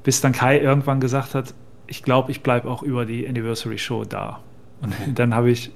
[0.03, 1.53] bis dann Kai irgendwann gesagt hat,
[1.87, 4.39] ich glaube, ich bleibe auch über die Anniversary Show da.
[4.81, 5.71] Und dann habe ich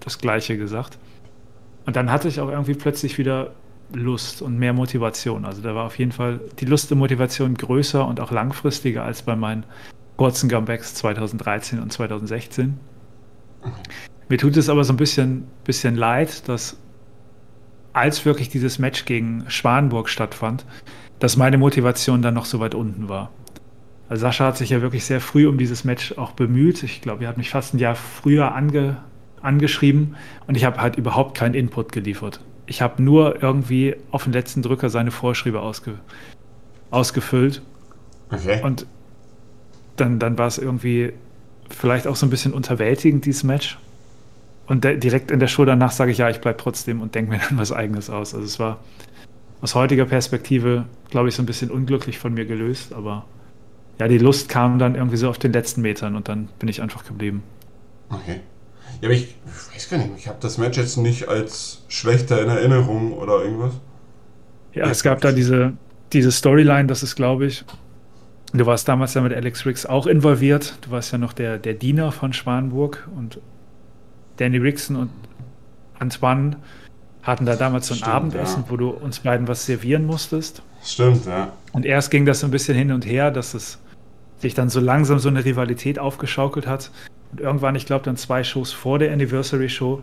[0.00, 0.98] das Gleiche gesagt.
[1.86, 3.52] Und dann hatte ich auch irgendwie plötzlich wieder
[3.92, 5.44] Lust und mehr Motivation.
[5.44, 9.22] Also da war auf jeden Fall die Lust und Motivation größer und auch langfristiger als
[9.22, 9.64] bei meinen
[10.16, 12.78] kurzen Comebacks 2013 und 2016.
[14.28, 16.76] Mir tut es aber so ein bisschen, bisschen leid, dass
[17.92, 20.66] als wirklich dieses Match gegen Schwanenburg stattfand,
[21.18, 23.30] dass meine Motivation dann noch so weit unten war.
[24.08, 26.82] Also Sascha hat sich ja wirklich sehr früh um dieses Match auch bemüht.
[26.82, 28.98] Ich glaube, er hat mich fast ein Jahr früher ange,
[29.40, 30.16] angeschrieben
[30.46, 32.40] und ich habe halt überhaupt keinen Input geliefert.
[32.66, 35.98] Ich habe nur irgendwie auf den letzten Drücker seine Vorschriebe ausge,
[36.90, 37.62] ausgefüllt.
[38.30, 38.62] Okay.
[38.62, 38.86] Und
[39.96, 41.12] dann, dann war es irgendwie
[41.74, 43.78] vielleicht auch so ein bisschen unterwältigend, dieses Match.
[44.66, 47.40] Und direkt in der Show danach sage ich, ja, ich bleibe trotzdem und denke mir
[47.48, 48.34] dann was Eigenes aus.
[48.34, 48.78] Also es war
[49.60, 53.24] aus heutiger Perspektive, glaube ich, so ein bisschen unglücklich von mir gelöst, aber
[53.98, 56.82] ja, die Lust kam dann irgendwie so auf den letzten Metern und dann bin ich
[56.82, 57.42] einfach geblieben.
[58.10, 58.40] Okay.
[59.00, 62.42] Ja, aber ich, ich weiß gar nicht, ich habe das Match jetzt nicht als schlechter
[62.42, 63.74] in Erinnerung oder irgendwas.
[64.72, 65.72] Ja, es gab da diese,
[66.12, 67.64] diese Storyline, das ist, glaube ich,
[68.60, 70.78] du warst damals ja mit Alex Riggs auch involviert.
[70.82, 73.40] Du warst ja noch der, der Diener von Schwanburg und
[74.36, 75.10] Danny Rickson und
[75.98, 76.56] Antoine
[77.22, 78.70] hatten da damals so ein Stimmt, Abendessen, ja.
[78.70, 80.62] wo du uns beiden was servieren musstest.
[80.82, 81.52] Stimmt, ja.
[81.72, 83.78] Und erst ging das so ein bisschen hin und her, dass es
[84.38, 86.90] sich dann so langsam so eine Rivalität aufgeschaukelt hat.
[87.32, 90.02] Und irgendwann, ich glaube, dann zwei Shows vor der Anniversary Show,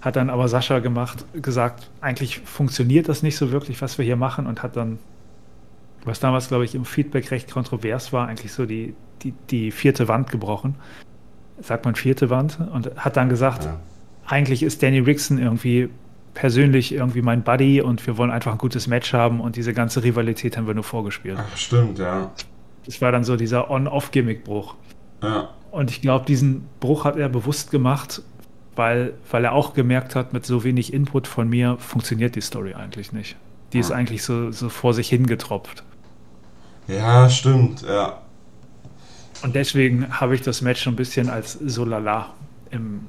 [0.00, 4.16] hat dann aber Sascha gemacht, gesagt, eigentlich funktioniert das nicht so wirklich, was wir hier
[4.16, 4.98] machen, und hat dann,
[6.04, 10.08] was damals, glaube ich, im Feedback recht kontrovers war, eigentlich so die, die, die vierte
[10.08, 10.74] Wand gebrochen.
[11.60, 12.58] Sagt man vierte Wand?
[12.72, 13.78] Und hat dann gesagt, ja.
[14.26, 15.88] eigentlich ist Danny Rickson irgendwie
[16.34, 20.02] persönlich irgendwie mein Buddy und wir wollen einfach ein gutes Match haben und diese ganze
[20.02, 21.38] Rivalität haben wir nur vorgespielt.
[21.38, 22.30] Ach, stimmt, ja.
[22.86, 24.74] Das war dann so dieser On-Off-Gimmick-Bruch.
[25.22, 25.50] Ja.
[25.70, 28.22] Und ich glaube, diesen Bruch hat er bewusst gemacht,
[28.74, 32.74] weil, weil er auch gemerkt hat, mit so wenig Input von mir funktioniert die Story
[32.74, 33.36] eigentlich nicht.
[33.72, 33.80] Die ja.
[33.82, 35.84] ist eigentlich so, so vor sich hingetropft.
[36.88, 38.18] Ja, stimmt, ja.
[39.42, 42.32] Und deswegen habe ich das Match so ein bisschen als so lala
[42.70, 43.06] im,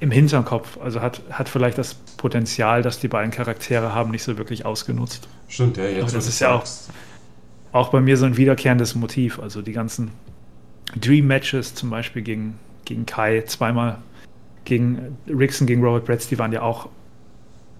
[0.00, 0.78] im Hinterkopf.
[0.80, 5.28] Also hat, hat vielleicht das Potenzial, das die beiden Charaktere haben, nicht so wirklich ausgenutzt.
[5.48, 6.02] Stimmt, ja, jetzt.
[6.02, 6.64] Aber das ist ja auch,
[7.72, 9.40] auch bei mir so ein wiederkehrendes Motiv.
[9.40, 10.12] Also die ganzen
[10.96, 13.98] Dream-Matches, zum Beispiel gegen, gegen Kai, zweimal
[14.64, 16.88] gegen Rickson, gegen Robert Bretz, die waren ja auch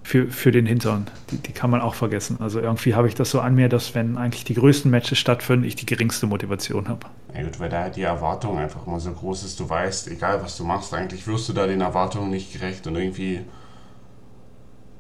[0.09, 1.07] für, für den Hintern.
[1.31, 2.39] Die, die kann man auch vergessen.
[2.41, 5.67] Also irgendwie habe ich das so an mir, dass wenn eigentlich die größten Matches stattfinden,
[5.67, 7.01] ich die geringste Motivation habe.
[7.35, 10.57] Ja gut, weil da die Erwartung einfach immer so groß ist, du weißt, egal was
[10.57, 13.41] du machst, eigentlich wirst du da den Erwartungen nicht gerecht und irgendwie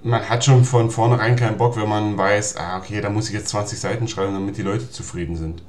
[0.02, 3.34] man hat schon von vornherein keinen Bock, wenn man weiß, ah, okay, da muss ich
[3.34, 5.62] jetzt 20 Seiten schreiben, damit die Leute zufrieden sind.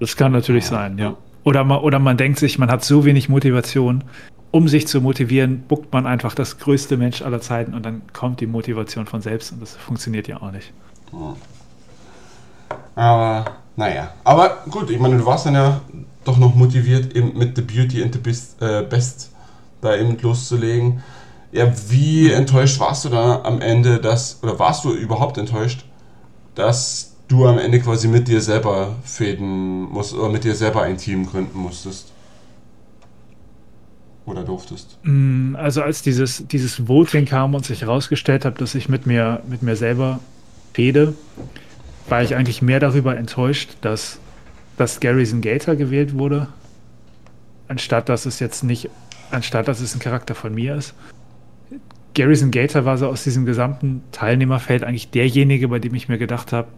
[0.00, 0.70] Das kann natürlich ja.
[0.70, 1.14] sein, ja.
[1.44, 4.04] Oder man, oder man denkt sich, man hat so wenig Motivation,
[4.50, 8.40] um sich zu motivieren, buckt man einfach das größte Mensch aller Zeiten und dann kommt
[8.40, 10.72] die Motivation von selbst und das funktioniert ja auch nicht.
[12.94, 13.44] Aber,
[13.76, 14.12] naja.
[14.24, 15.80] Aber gut, ich meine, du warst dann ja
[16.24, 19.30] doch noch motiviert, eben mit The Beauty and the Best, äh, Best
[19.80, 21.02] da eben loszulegen.
[21.52, 25.84] Ja, wie enttäuscht warst du da am Ende, dass, oder warst du überhaupt enttäuscht,
[26.54, 30.96] dass du am Ende quasi mit dir selber fäden musst oder mit dir selber ein
[30.96, 32.12] Team gründen musstest?
[34.26, 34.98] Oder durftest?
[35.02, 39.42] Mm, also als dieses, dieses Voting kam und sich herausgestellt hat, dass ich mit mir,
[39.48, 40.20] mit mir selber
[40.72, 41.14] fäde,
[42.08, 44.18] war ich eigentlich mehr darüber enttäuscht, dass,
[44.76, 46.48] dass Garrison Gator gewählt wurde,
[47.68, 48.90] anstatt dass es jetzt nicht,
[49.30, 50.94] anstatt dass es ein Charakter von mir ist.
[52.14, 56.52] Garrison Gator war so aus diesem gesamten Teilnehmerfeld eigentlich derjenige, bei dem ich mir gedacht
[56.52, 56.68] habe,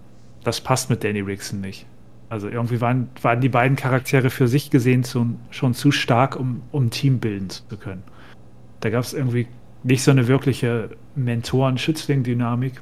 [0.45, 1.87] das passt mit Danny Rickson nicht.
[2.33, 6.63] Also irgendwie waren, waren die beiden Charaktere für sich gesehen zu, schon zu stark, um,
[6.73, 8.05] um ein Team bilden zu können.
[8.81, 9.49] Da gab es irgendwie
[9.83, 12.81] nicht so eine wirkliche Mentoren-Schützling-Dynamik.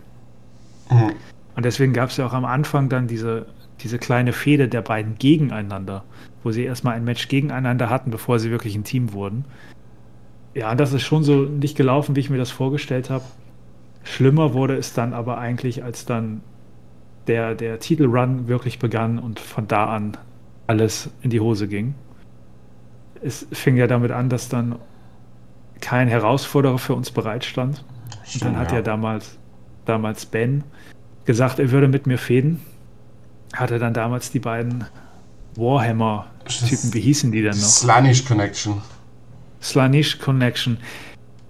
[0.89, 1.15] Mhm.
[1.57, 3.47] Und deswegen gab es ja auch am Anfang dann diese,
[3.81, 6.05] diese kleine Fehde der beiden gegeneinander,
[6.45, 9.45] wo sie erstmal ein Match gegeneinander hatten, bevor sie wirklich ein Team wurden.
[10.55, 13.25] Ja, das ist schon so nicht gelaufen, wie ich mir das vorgestellt habe.
[14.05, 16.41] Schlimmer wurde es dann aber eigentlich, als dann
[17.31, 20.17] der, der Titelrun wirklich begann und von da an
[20.67, 21.95] alles in die Hose ging.
[23.23, 24.75] Es fing ja damit an, dass dann
[25.81, 27.85] kein Herausforderer für uns bereitstand.
[28.25, 29.39] Stimmt, dann hat ja, ja damals,
[29.85, 30.65] damals Ben
[31.25, 32.61] gesagt, er würde mit mir fäden.
[33.53, 34.85] Hatte dann damals die beiden
[35.55, 37.69] Warhammer-Typen, wie hießen die denn noch?
[37.69, 38.83] Slanish Connection.
[39.63, 40.79] Slanish Connection.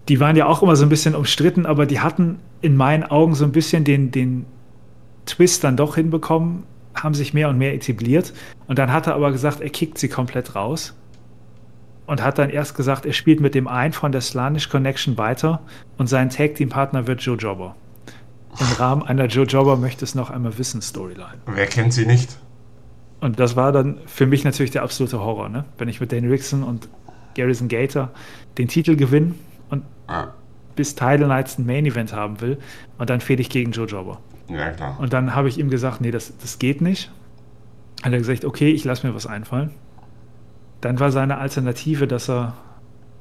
[0.09, 3.35] Die waren ja auch immer so ein bisschen umstritten, aber die hatten in meinen Augen
[3.35, 4.45] so ein bisschen den, den
[5.31, 8.33] Twist dann doch hinbekommen, haben sich mehr und mehr etabliert.
[8.67, 10.95] Und dann hat er aber gesagt, er kickt sie komplett raus.
[12.07, 15.61] Und hat dann erst gesagt, er spielt mit dem einen von der Slanish Connection weiter
[15.97, 17.77] und sein Tag-Team-Partner wird Joe Jobber.
[18.59, 21.39] Im Rahmen einer Joe Jobber möchte es noch einmal wissen, Storyline.
[21.47, 22.37] Wer kennt sie nicht?
[23.21, 25.65] Und das war dann für mich natürlich der absolute Horror, ne?
[25.79, 26.89] Wenn ich mit Danny Rickson und
[27.37, 28.11] Garrison Gator
[28.59, 29.35] den Titel gewinne
[29.69, 30.29] und ah.
[30.75, 32.59] bis Title Nights ein Main Event haben will
[32.99, 34.19] und dann fehle ich gegen Joe Jobber.
[34.51, 34.97] Ja, klar.
[34.99, 37.11] Und dann habe ich ihm gesagt, nee, das, das geht nicht.
[38.03, 39.71] Hat er gesagt, okay, ich lasse mir was einfallen.
[40.81, 42.55] Dann war seine Alternative, dass er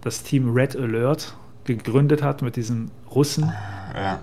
[0.02, 1.36] das Team Red Alert
[1.66, 3.52] gegründet hat mit diesem Russen.
[3.96, 4.20] Ja.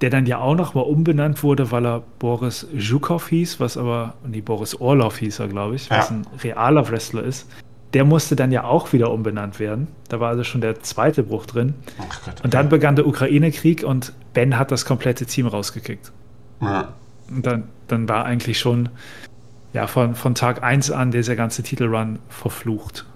[0.00, 4.14] Der dann ja auch noch mal umbenannt wurde, weil er Boris Zhukov hieß, was aber,
[4.26, 7.46] nee, Boris Orlov hieß er, glaube ich, was ein realer Wrestler ist.
[7.92, 9.86] Der musste dann ja auch wieder umbenannt werden.
[10.08, 11.74] Da war also schon der zweite Bruch drin.
[12.24, 16.10] Gott, und dann begann der Ukraine-Krieg und Ben hat das komplette Team rausgekickt.
[16.60, 16.88] Ja.
[17.28, 18.88] Und dann, dann war eigentlich schon
[19.72, 23.06] ja, von, von Tag 1 an dieser ganze Titelrun verflucht.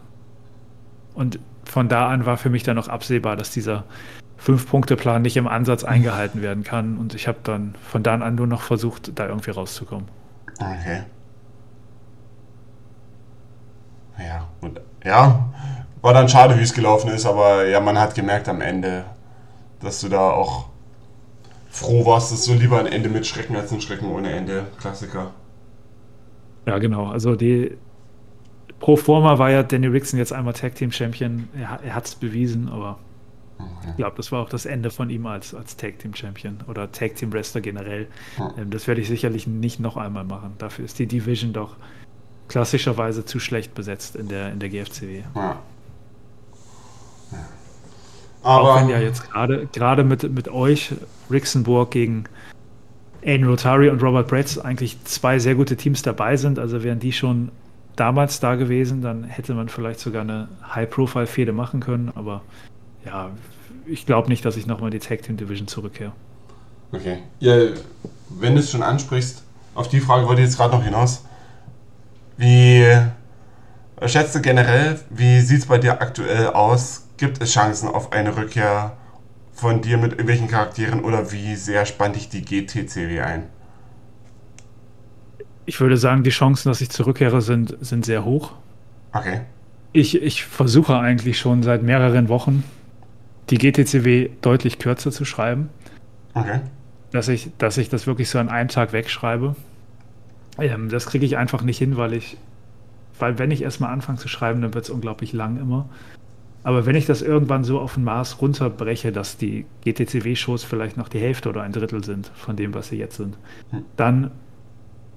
[1.14, 3.84] Und von da an war für mich dann noch absehbar, dass dieser
[4.38, 6.96] Fünf-Punkte-Plan nicht im Ansatz eingehalten werden kann.
[6.96, 10.08] Und ich habe dann von da an nur noch versucht, da irgendwie rauszukommen.
[10.60, 11.02] Okay.
[14.18, 15.48] Ja, und ja,
[16.00, 19.04] war dann schade, wie es gelaufen ist, aber ja, man hat gemerkt am Ende,
[19.80, 20.68] dass du da auch
[21.68, 24.66] froh warst, dass du lieber ein Ende mit Schrecken als ein Schrecken ohne Ende.
[24.80, 25.32] Klassiker.
[26.66, 27.06] Ja, genau.
[27.06, 27.76] Also die
[28.80, 31.48] Pro Forma war ja Danny Rickson jetzt einmal Tag Team Champion.
[31.56, 32.98] Er, er hat es bewiesen, aber
[33.88, 36.92] ich glaube, das war auch das Ende von ihm als, als Tag Team Champion oder
[36.92, 38.06] Tag Team Wrestler generell.
[38.56, 40.54] Ähm, das werde ich sicherlich nicht noch einmal machen.
[40.58, 41.76] Dafür ist die Division doch
[42.46, 45.22] klassischerweise zu schlecht besetzt in der, in der GFCW.
[45.34, 45.58] Ja.
[48.48, 50.94] Aber auch wenn ja jetzt gerade gerade mit, mit euch
[51.30, 52.24] Rixenburg gegen
[53.22, 56.58] Aiden Rotari und Robert Bretz eigentlich zwei sehr gute Teams dabei sind.
[56.58, 57.50] Also wären die schon
[57.96, 62.10] damals da gewesen, dann hätte man vielleicht sogar eine High-Profile-Fehde machen können.
[62.14, 62.42] Aber
[63.04, 63.30] ja,
[63.86, 66.12] ich glaube nicht, dass ich nochmal die Tag Team Division zurückkehre.
[66.92, 67.18] Okay.
[67.40, 67.54] Ja,
[68.30, 69.42] wenn du es schon ansprichst,
[69.74, 71.24] auf die Frage wollte ich jetzt gerade noch hinaus.
[72.36, 72.86] Wie
[74.06, 77.07] schätzt du generell, wie sieht es bei dir aktuell aus?
[77.18, 78.96] Gibt es Chancen auf eine Rückkehr
[79.52, 83.42] von dir mit irgendwelchen Charakteren oder wie sehr spannt dich die GT-Serie ein?
[85.66, 88.52] Ich würde sagen, die Chancen, dass ich zurückkehre, sind, sind sehr hoch.
[89.12, 89.40] Okay.
[89.92, 92.62] Ich, ich versuche eigentlich schon seit mehreren Wochen,
[93.50, 95.70] die GTCW deutlich kürzer zu schreiben.
[96.34, 96.60] Okay.
[97.10, 99.56] Dass ich, dass ich das wirklich so an einem Tag wegschreibe.
[100.58, 102.36] Ähm, das kriege ich einfach nicht hin, weil ich,
[103.18, 105.88] weil wenn ich erstmal anfange zu schreiben, dann wird es unglaublich lang immer.
[106.62, 111.08] Aber wenn ich das irgendwann so auf ein Maß runterbreche, dass die GTCW-Shows vielleicht noch
[111.08, 113.38] die Hälfte oder ein Drittel sind von dem, was sie jetzt sind,
[113.96, 114.30] dann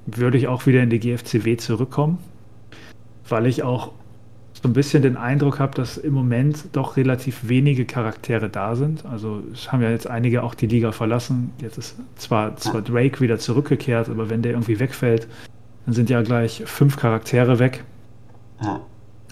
[0.06, 2.20] würde ich auch wieder in die GFCW zurückkommen,
[3.28, 3.92] weil ich auch
[4.62, 9.06] so ein bisschen den Eindruck habe, dass im Moment doch relativ wenige Charaktere da sind.
[9.06, 11.52] Also es haben ja jetzt einige auch die Liga verlassen.
[11.60, 15.28] Jetzt ist zwar, zwar Drake wieder zurückgekehrt, aber wenn der irgendwie wegfällt,
[15.86, 17.84] dann sind ja gleich fünf Charaktere weg.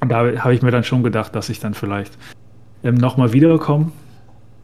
[0.07, 2.17] Da habe ich mir dann schon gedacht, dass ich dann vielleicht
[2.83, 3.91] ähm, nochmal wiederkomme.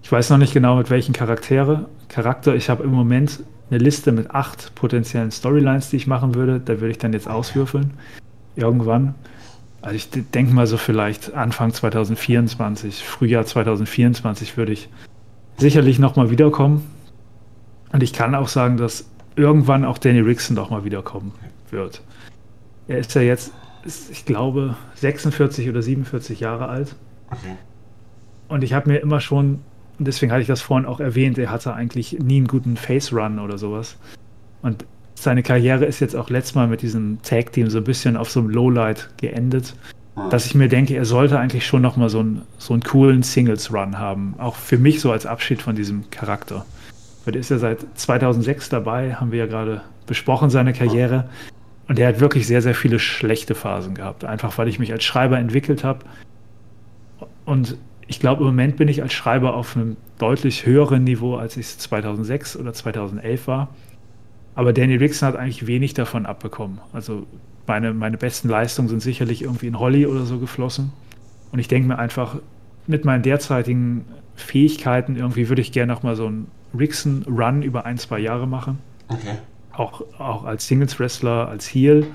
[0.02, 2.56] Ich weiß noch nicht genau, mit welchen Charaktere, Charakter.
[2.56, 6.60] Ich habe im Moment eine Liste mit acht potenziellen Storylines, die ich machen würde.
[6.60, 7.92] Da würde ich dann jetzt auswürfeln.
[8.56, 9.16] Irgendwann.
[9.82, 14.90] Also ich denke mal so vielleicht Anfang 2024, Frühjahr 2024 würde ich
[15.58, 16.84] sicherlich nochmal wiederkommen.
[17.92, 21.34] Und ich kann auch sagen, dass irgendwann auch Danny Rickson doch mal wiederkommen
[21.70, 22.02] wird.
[22.88, 23.52] Er ist ja jetzt
[23.86, 26.96] ist, ich glaube, 46 oder 47 Jahre alt.
[27.30, 27.56] Okay.
[28.48, 29.60] Und ich habe mir immer schon,
[30.00, 33.58] deswegen hatte ich das vorhin auch erwähnt, er hatte eigentlich nie einen guten Face-Run oder
[33.58, 33.98] sowas.
[34.62, 34.86] Und
[35.16, 38.42] seine Karriere ist jetzt auch letztes Mal mit diesem Tag-Team so ein bisschen auf so
[38.42, 39.76] einem Lowlight geendet,
[40.16, 40.30] mhm.
[40.30, 43.98] dass ich mir denke, er sollte eigentlich schon nochmal so, ein, so einen coolen Singles-Run
[43.98, 44.36] haben.
[44.38, 46.66] Auch für mich so als Abschied von diesem Charakter.
[47.24, 51.28] Weil er ist ja seit 2006 dabei, haben wir ja gerade besprochen, seine Karriere.
[51.88, 54.26] Und er hat wirklich sehr, sehr viele schlechte Phasen gehabt.
[54.26, 56.00] Einfach weil ich mich als Schreiber entwickelt habe.
[57.46, 61.58] Und ich glaube, im Moment bin ich als Schreiber auf einem deutlich höheren Niveau, als
[61.58, 63.70] ich es 2006 oder 2011 war.
[64.56, 66.80] Aber Danny Rickson hat eigentlich wenig davon abbekommen.
[66.94, 67.28] Also
[67.68, 70.92] meine, meine besten Leistungen sind sicherlich irgendwie in Holly oder so geflossen.
[71.52, 72.38] Und ich denke mir einfach,
[72.88, 74.06] mit meinen derzeitigen
[74.36, 76.48] Fähigkeiten irgendwie würde ich gerne nochmal so einen
[76.78, 78.80] Rickson-Run über ein, zwei Jahre machen.
[79.08, 79.38] Okay
[79.78, 82.08] auch, auch als Singles-Wrestler, als Heel.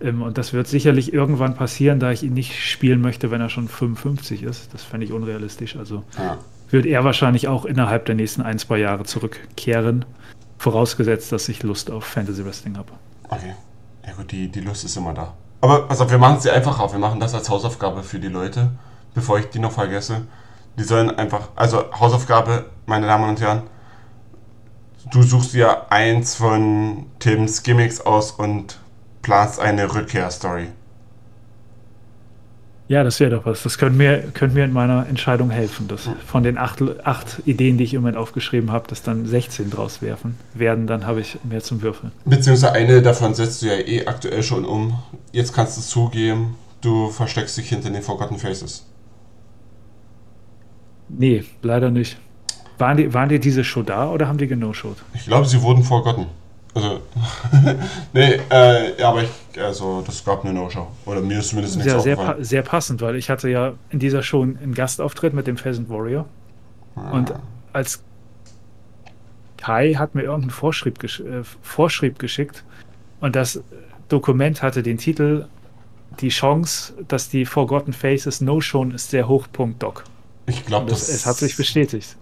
[0.00, 3.48] Ähm, und das wird sicherlich irgendwann passieren, da ich ihn nicht spielen möchte, wenn er
[3.48, 4.72] schon 55 ist.
[4.74, 5.76] Das fände ich unrealistisch.
[5.76, 6.38] Also ja.
[6.70, 10.04] wird er wahrscheinlich auch innerhalb der nächsten ein, zwei Jahre zurückkehren,
[10.58, 12.92] vorausgesetzt, dass ich Lust auf Fantasy Wrestling habe.
[13.28, 13.54] Okay.
[14.06, 15.32] Ja gut, die, die Lust ist immer da.
[15.60, 16.92] Aber pass auf, wir machen es dir einfach auf.
[16.92, 18.70] Wir machen das als Hausaufgabe für die Leute,
[19.14, 20.22] bevor ich die noch vergesse.
[20.76, 23.62] Die sollen einfach, also Hausaufgabe, meine Damen und Herren,
[25.12, 28.78] du suchst dir eins von Tims Gimmicks aus und
[29.22, 30.68] planst eine Rückkehrstory.
[32.86, 33.62] Ja, das wäre doch was.
[33.62, 37.78] Das könnte mir, könnte mir in meiner Entscheidung helfen, dass von den acht, acht Ideen,
[37.78, 41.38] die ich im Moment aufgeschrieben habe, dass dann 16 draus werfen werden, dann habe ich
[41.44, 42.12] mehr zum Würfeln.
[42.26, 44.98] Beziehungsweise eine davon setzt du ja eh aktuell schon um.
[45.32, 48.84] Jetzt kannst du zugeben, du versteckst dich hinter den Forgotten Faces.
[51.08, 52.18] Nee, leider nicht.
[52.78, 54.96] Waren die, waren die diese Show da oder haben die geno-showt?
[55.14, 56.26] Ich glaube, sie wurden forgotten.
[56.74, 57.00] Also,
[58.12, 60.88] nee, äh, ja, aber ich, also, das gab eine No-Show.
[61.06, 64.00] Oder mir ist zumindest nichts ja, sehr, pa sehr passend, weil ich hatte ja in
[64.00, 66.26] dieser Show einen Gastauftritt mit dem Pheasant Warrior.
[66.96, 67.12] Ah.
[67.12, 67.32] Und
[67.72, 68.02] als
[69.56, 72.64] Kai hat mir irgendeinen Vorschrieb, gesch äh, Vorschrieb geschickt
[73.20, 73.62] und das
[74.08, 75.46] Dokument hatte den Titel
[76.20, 79.46] Die Chance, dass die Forgotten Faces No-Shown ist sehr hoch.
[79.52, 80.04] Punkt Doc.
[80.46, 81.14] Ich glaube, das, das.
[81.14, 82.16] es hat sich bestätigt.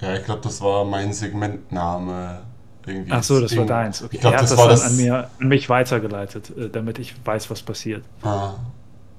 [0.00, 2.42] Ja, ich glaube, das war mein Segmentname.
[2.86, 3.66] Irgendwie Ach so, das war Ding.
[3.66, 4.02] deins.
[4.02, 4.16] Okay.
[4.16, 4.86] Ich glaube, er hat das, das, war dann das.
[4.86, 8.04] An, mir, an mich weitergeleitet, äh, damit ich weiß, was passiert.
[8.22, 8.54] Ah.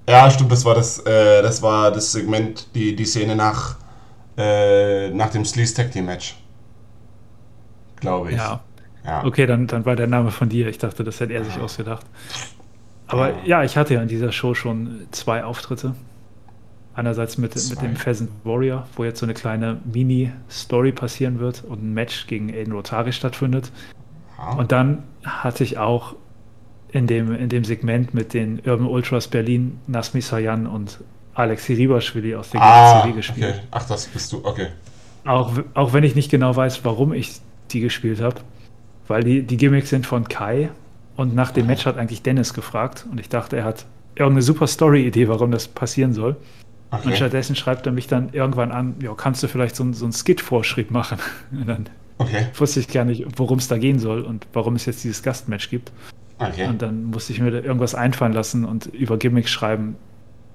[0.07, 3.77] Ja, stimmt, das war das, äh, das war das Segment, die, die Szene nach,
[4.37, 6.35] äh, nach dem Sleaze Tag Team Match.
[7.95, 8.37] Glaube ich.
[8.37, 8.59] Ja.
[9.03, 9.25] ja.
[9.25, 10.67] Okay, dann, dann war der Name von dir.
[10.67, 12.05] Ich dachte, das hätte er sich ausgedacht.
[13.07, 15.95] Aber ja, ich hatte ja in dieser Show schon zwei Auftritte.
[16.95, 21.83] Einerseits mit, mit dem Pheasant Warrior, wo jetzt so eine kleine Mini-Story passieren wird und
[21.83, 23.71] ein Match gegen Aiden Rotari stattfindet.
[24.57, 26.15] Und dann hatte ich auch
[26.89, 30.99] in dem, in dem Segment mit den Urban Ultras Berlin Nasmi Sayan und
[31.33, 33.55] Alexi Ribaschwili aus der ah, GCW gespielt.
[33.55, 33.67] Okay.
[33.71, 34.67] Ach, das bist du, okay.
[35.25, 37.41] Auch, auch wenn ich nicht genau weiß, warum ich
[37.71, 38.37] die gespielt habe.
[39.07, 40.69] Weil die, die Gimmicks sind von Kai
[41.15, 43.85] und nach dem Match hat eigentlich Dennis gefragt und ich dachte, er hat
[44.15, 46.37] irgendeine super Story-Idee, warum das passieren soll.
[46.91, 47.07] Okay.
[47.07, 50.13] Und stattdessen schreibt er mich dann irgendwann an, ja, kannst du vielleicht so, so einen
[50.13, 51.19] Skit-Vorschrieb machen?
[51.51, 52.47] Und dann okay.
[52.55, 55.69] wusste ich gar nicht, worum es da gehen soll und warum es jetzt dieses Gastmatch
[55.69, 55.91] gibt.
[56.37, 56.67] Okay.
[56.67, 59.95] Und dann musste ich mir da irgendwas einfallen lassen und über Gimmicks schreiben,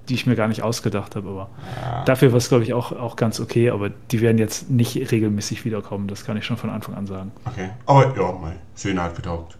[0.09, 1.29] die ich mir gar nicht ausgedacht habe.
[1.29, 1.49] Aber
[1.81, 2.03] ja.
[2.03, 3.71] dafür war es, glaube ich, auch, auch ganz okay.
[3.71, 6.07] Aber die werden jetzt nicht regelmäßig wiederkommen.
[6.07, 7.31] Das kann ich schon von Anfang an sagen.
[7.45, 7.69] Okay.
[7.85, 9.57] Aber ja, mal Szene hat getaugt.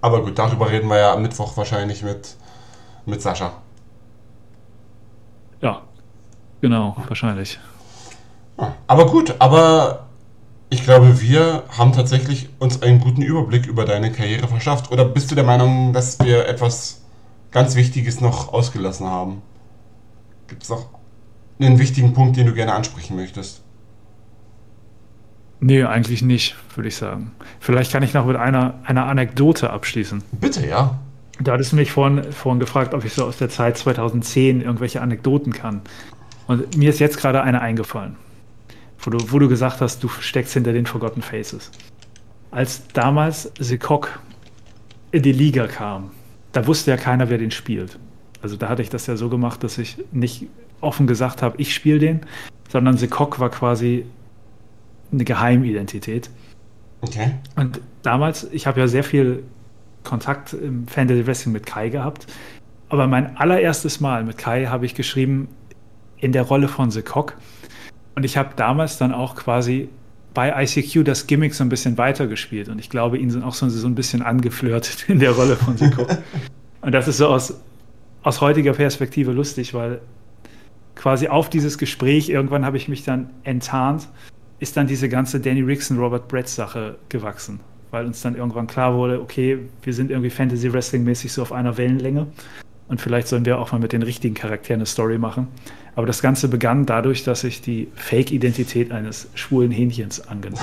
[0.00, 2.36] Aber gut, darüber reden wir ja am Mittwoch wahrscheinlich mit,
[3.06, 3.54] mit Sascha.
[6.60, 7.58] Genau, wahrscheinlich.
[8.86, 10.06] Aber gut, aber
[10.70, 14.90] ich glaube, wir haben tatsächlich uns einen guten Überblick über deine Karriere verschafft.
[14.90, 17.02] Oder bist du der Meinung, dass wir etwas
[17.52, 19.42] ganz Wichtiges noch ausgelassen haben?
[20.48, 20.86] Gibt es noch
[21.60, 23.62] einen wichtigen Punkt, den du gerne ansprechen möchtest?
[25.60, 27.32] Nee, eigentlich nicht, würde ich sagen.
[27.60, 30.22] Vielleicht kann ich noch mit einer, einer Anekdote abschließen.
[30.32, 30.98] Bitte, ja.
[31.40, 35.00] Da hattest du mich vorhin, vorhin gefragt, ob ich so aus der Zeit 2010 irgendwelche
[35.00, 35.82] Anekdoten kann.
[36.46, 38.16] Und mir ist jetzt gerade eine eingefallen,
[39.00, 41.70] wo du, wo du gesagt hast, du steckst hinter den Forgotten Faces.
[42.50, 44.20] Als damals Sekok
[45.10, 46.10] in die Liga kam,
[46.52, 47.98] da wusste ja keiner, wer den spielt.
[48.42, 50.46] Also da hatte ich das ja so gemacht, dass ich nicht
[50.80, 52.20] offen gesagt habe, ich spiele den,
[52.68, 54.06] sondern Sekok war quasi
[55.12, 56.30] eine Geheimidentität.
[57.00, 57.32] Okay.
[57.56, 59.42] Und damals, ich habe ja sehr viel
[60.04, 62.26] Kontakt im Fantasy Wrestling mit Kai gehabt,
[62.88, 65.48] aber mein allererstes Mal mit Kai habe ich geschrieben
[66.18, 67.36] in der Rolle von The Cock.
[68.14, 69.88] Und ich habe damals dann auch quasi
[70.34, 72.68] bei ICQ das Gimmick so ein bisschen weitergespielt.
[72.68, 75.76] Und ich glaube, ihn sind auch so, so ein bisschen angeflirtet in der Rolle von
[75.76, 76.08] The Cock.
[76.82, 77.58] Und das ist so aus,
[78.22, 80.00] aus heutiger Perspektive lustig, weil
[80.94, 84.08] quasi auf dieses Gespräch, irgendwann habe ich mich dann enttarnt,
[84.58, 87.60] ist dann diese ganze Danny Rickson, Robert Brett Sache gewachsen.
[87.90, 91.52] Weil uns dann irgendwann klar wurde, okay, wir sind irgendwie Fantasy Wrestling mäßig so auf
[91.52, 92.26] einer Wellenlänge.
[92.88, 95.48] Und vielleicht sollen wir auch mal mit den richtigen Charakteren eine Story machen.
[95.96, 100.62] Aber das Ganze begann dadurch, dass ich die Fake-Identität eines schwulen Hähnchens angenommen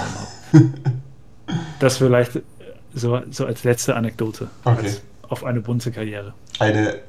[0.54, 0.70] habe.
[1.80, 2.40] das vielleicht
[2.94, 4.50] so, so als letzte Anekdote.
[4.64, 4.86] Okay.
[4.86, 6.36] Als auf eine bunte Karriere.
[6.60, 7.00] Eine,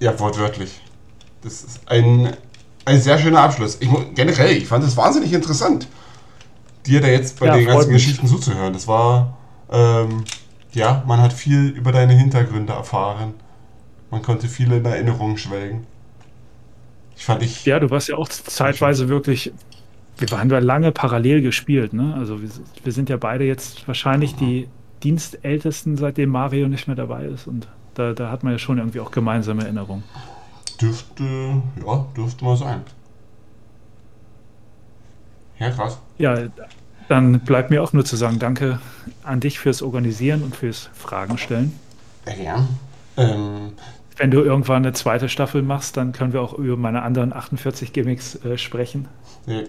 [0.00, 0.80] ja, wortwörtlich.
[1.42, 2.34] Das ist ein,
[2.86, 3.76] ein sehr schöner Abschluss.
[3.80, 5.86] Ich, generell, ich fand es wahnsinnig interessant,
[6.86, 8.02] dir da jetzt bei ja, den ganzen mich.
[8.02, 8.72] Geschichten zuzuhören.
[8.72, 9.36] Das war,
[9.70, 10.24] ähm,
[10.72, 13.34] ja, man hat viel über deine Hintergründe erfahren.
[14.10, 15.86] Man konnte viele in Erinnerungen schwelgen.
[17.22, 17.64] Ich fand ich.
[17.66, 19.52] Ja, du warst ja auch zeitweise wirklich.
[20.18, 22.16] Wir haben ja lange parallel gespielt, ne?
[22.18, 22.50] Also wir,
[22.82, 24.66] wir sind ja beide jetzt wahrscheinlich die
[25.04, 27.46] Dienstältesten, seitdem Mario nicht mehr dabei ist.
[27.46, 30.02] Und da, da hat man ja schon irgendwie auch gemeinsame Erinnerungen.
[30.80, 32.80] Dürfte, ja, dürfte mal sein.
[35.60, 36.00] Ja, krass.
[36.18, 36.38] Ja,
[37.06, 38.80] dann bleibt mir auch nur zu sagen, danke
[39.22, 41.78] an dich fürs Organisieren und fürs Fragen stellen.
[42.42, 42.66] Ja.
[43.16, 43.74] Ähm,
[44.22, 47.92] Wenn du irgendwann eine zweite Staffel machst, dann können wir auch über meine anderen 48
[47.92, 49.08] Gimmicks äh, sprechen.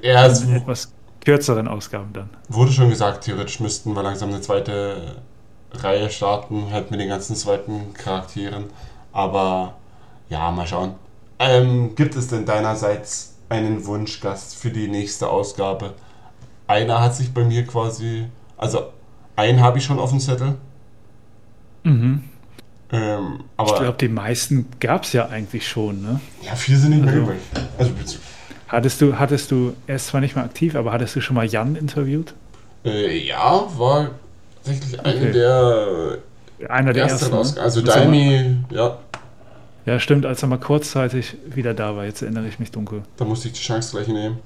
[0.03, 0.93] Ja, es In etwas
[1.25, 2.29] kürzeren Ausgaben dann.
[2.49, 5.15] wurde schon gesagt, theoretisch müssten wir langsam eine zweite
[5.71, 8.65] Reihe starten, halt mit den ganzen zweiten Charakteren.
[9.11, 9.73] Aber
[10.29, 10.93] ja, mal schauen.
[11.39, 15.95] Ähm, gibt es denn deinerseits einen Wunschgast für die nächste Ausgabe?
[16.67, 18.25] Einer hat sich bei mir quasi,
[18.55, 18.83] also
[19.35, 20.57] einen habe ich schon auf dem Zettel.
[21.83, 22.25] Mhm.
[22.93, 26.01] Ähm, Ich aber glaube, die meisten gab es ja eigentlich schon.
[26.03, 26.19] Ne?
[26.43, 27.39] ja, vier sind nicht mehr Also- übrig.
[27.77, 27.91] Also
[28.67, 31.45] Hattest du, hattest du, er ist zwar nicht mehr aktiv, aber hattest du schon mal
[31.45, 32.33] Jan interviewt?
[32.85, 34.11] äh, ja, war
[34.63, 35.31] tatsächlich eine Okay.
[35.31, 36.17] der
[36.69, 37.55] Einer der ersten ersten.
[37.59, 37.63] ne?
[37.63, 38.97] Also Daimi, ja,
[39.85, 42.05] Ja, stimmt, als er mal kurzzeitig wieder da war.
[42.05, 43.01] Jetzt erinnere ich mich dunkel.
[43.17, 44.37] da musste ich die Chance gleich nehmen.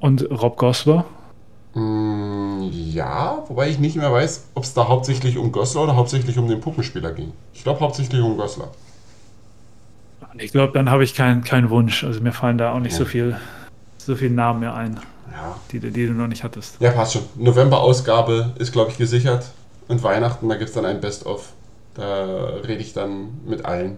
[0.00, 1.04] Und Rob Gosler?
[1.78, 6.36] Mm, ja, wobei ich nicht mehr weiß, ob es da hauptsächlich um Goslar oder hauptsächlich
[6.38, 7.32] um den Puppenspieler ging.
[7.54, 8.68] Ich glaube hauptsächlich um Goslar.
[10.38, 12.04] Ich glaube, dann habe ich keinen keinen Wunsch.
[12.04, 13.08] Also mir fallen da auch nicht so Ja.
[13.08, 13.36] viel,
[13.98, 15.00] so viele Namen mehr ein,
[15.32, 15.56] Ja.
[15.72, 16.80] die, du- die du noch nicht hattest.
[16.80, 17.22] ja, passt schon.
[17.36, 19.46] November-Ausgabe ist, glaube ich, gesichert.
[19.88, 21.52] Und Weihnachten, da gibt es dann ein Best-of.
[21.94, 22.24] Da
[22.66, 23.96] rede ich dann mit allen.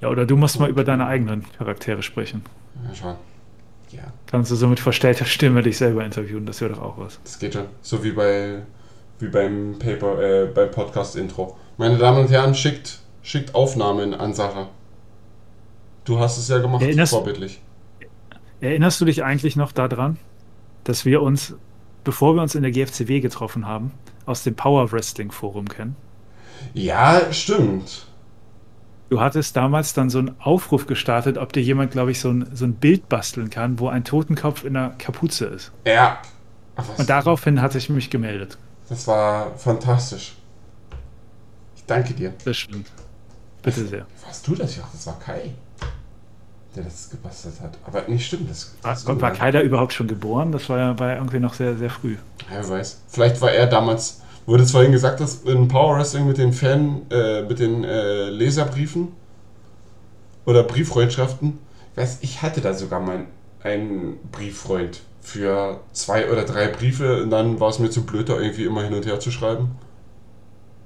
[0.00, 2.44] Ja, oder du musst mal über deine eigenen Charaktere sprechen.
[2.88, 3.16] Ja, schauen.
[3.92, 7.20] Ja, Kannst du so mit verstellter Stimme dich selber interviewen, das wäre doch auch was.
[7.24, 7.66] das geht schon.
[7.82, 8.62] So wie bei
[9.18, 11.56] wie beim Paper, äh, beim Podcast-Intro.
[11.76, 14.68] Meine Damen und Herren, schickt, schickt Aufnahmen an Sarah.
[16.04, 17.60] Du hast es ja gemacht, Erinnerst- vorbildlich.
[18.60, 20.18] Erinnerst du dich eigentlich noch daran,
[20.84, 21.54] dass wir uns,
[22.04, 23.92] bevor wir uns in der GFCW getroffen haben,
[24.26, 25.94] aus dem Power Wrestling Forum kennen?
[26.74, 28.06] Ja, stimmt.
[29.12, 32.48] Du hattest damals dann so einen Aufruf gestartet, ob dir jemand, glaube ich, so ein,
[32.54, 35.70] so ein Bild basteln kann, wo ein Totenkopf in einer Kapuze ist.
[35.86, 36.22] Ja.
[36.76, 36.84] Ach?
[36.96, 38.56] Und daraufhin hatte ich mich gemeldet.
[38.88, 40.32] Das war fantastisch.
[41.76, 42.32] Ich danke dir.
[42.46, 42.86] Das stimmt.
[43.62, 44.06] Bitte sehr.
[44.24, 44.84] Warst du das ja?
[44.90, 45.50] Das war Kai,
[46.74, 47.76] der das gebastelt hat.
[47.84, 48.48] Aber nicht stimmt.
[48.48, 50.52] Das, das Und war Kai da überhaupt schon geboren?
[50.52, 52.16] Das war ja, war ja irgendwie noch sehr, sehr früh.
[52.50, 53.02] Ja, wer weiß.
[53.08, 57.02] Vielleicht war er damals, wurde es vorhin gesagt, dass in Power Wrestling mit den Fan,
[57.10, 59.08] äh, mit den äh, Leserbriefen
[60.44, 61.58] oder Brieffreundschaften,
[61.92, 63.26] ich weiß, ich hatte da sogar mal
[63.62, 68.38] einen Brieffreund für zwei oder drei Briefe und dann war es mir zu blöd, da
[68.40, 69.70] irgendwie immer hin und her zu schreiben.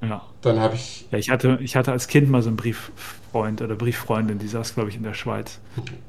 [0.03, 0.23] Ja.
[0.43, 3.75] Dann habe ich, Ja, ich hatte, ich hatte als Kind mal so einen Brieffreund oder
[3.77, 5.59] Brieffreundin, die saß, glaube ich, in der Schweiz.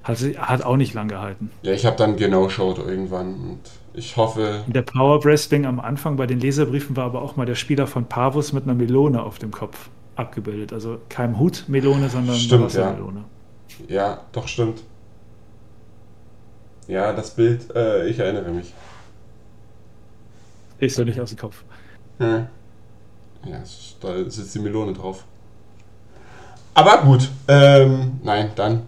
[0.03, 1.52] Hat, sie- hat auch nicht lang gehalten.
[1.61, 3.60] ja, ich habe dann genau schaut irgendwann und
[3.98, 7.48] ich hoffe, In der Power Wrestling am Anfang bei den Leserbriefen war aber auch mal
[7.48, 10.72] der Spieler von Pavus mit einer Melone auf dem Kopf abgebildet.
[10.72, 12.65] Also kein Hut-Melone, sondern Stimmt, eine ja.
[12.68, 13.24] Wassermelone.
[13.88, 14.84] ja, doch stimmt.
[16.88, 18.72] Ja, das Bild, äh, ich erinnere mich.
[20.78, 21.64] Ist doch nicht aus dem Kopf.
[22.19, 22.48] Ja,
[23.45, 23.64] ja
[23.99, 25.26] da sitzt die Melone drauf.
[26.76, 28.84] Aber gut, ähm, nein, dann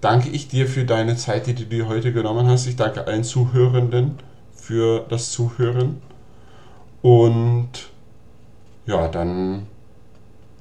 [0.00, 2.66] danke ich dir für deine Zeit, die du dir heute genommen hast.
[2.66, 4.18] Ich danke allen Zuhörenden
[4.70, 6.00] für das Zuhören.
[7.02, 7.90] Und
[8.86, 9.66] ja, dann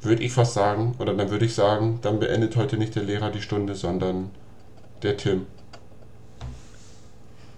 [0.01, 3.29] würde ich fast sagen, oder dann würde ich sagen, dann beendet heute nicht der Lehrer
[3.29, 4.31] die Stunde, sondern
[5.03, 5.45] der Tim.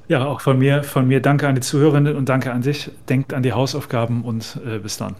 [0.09, 2.91] Ja, auch von mir, von mir danke an die Zuhörenden und danke an dich.
[3.07, 5.15] Denkt an die Hausaufgaben und äh, bis dann.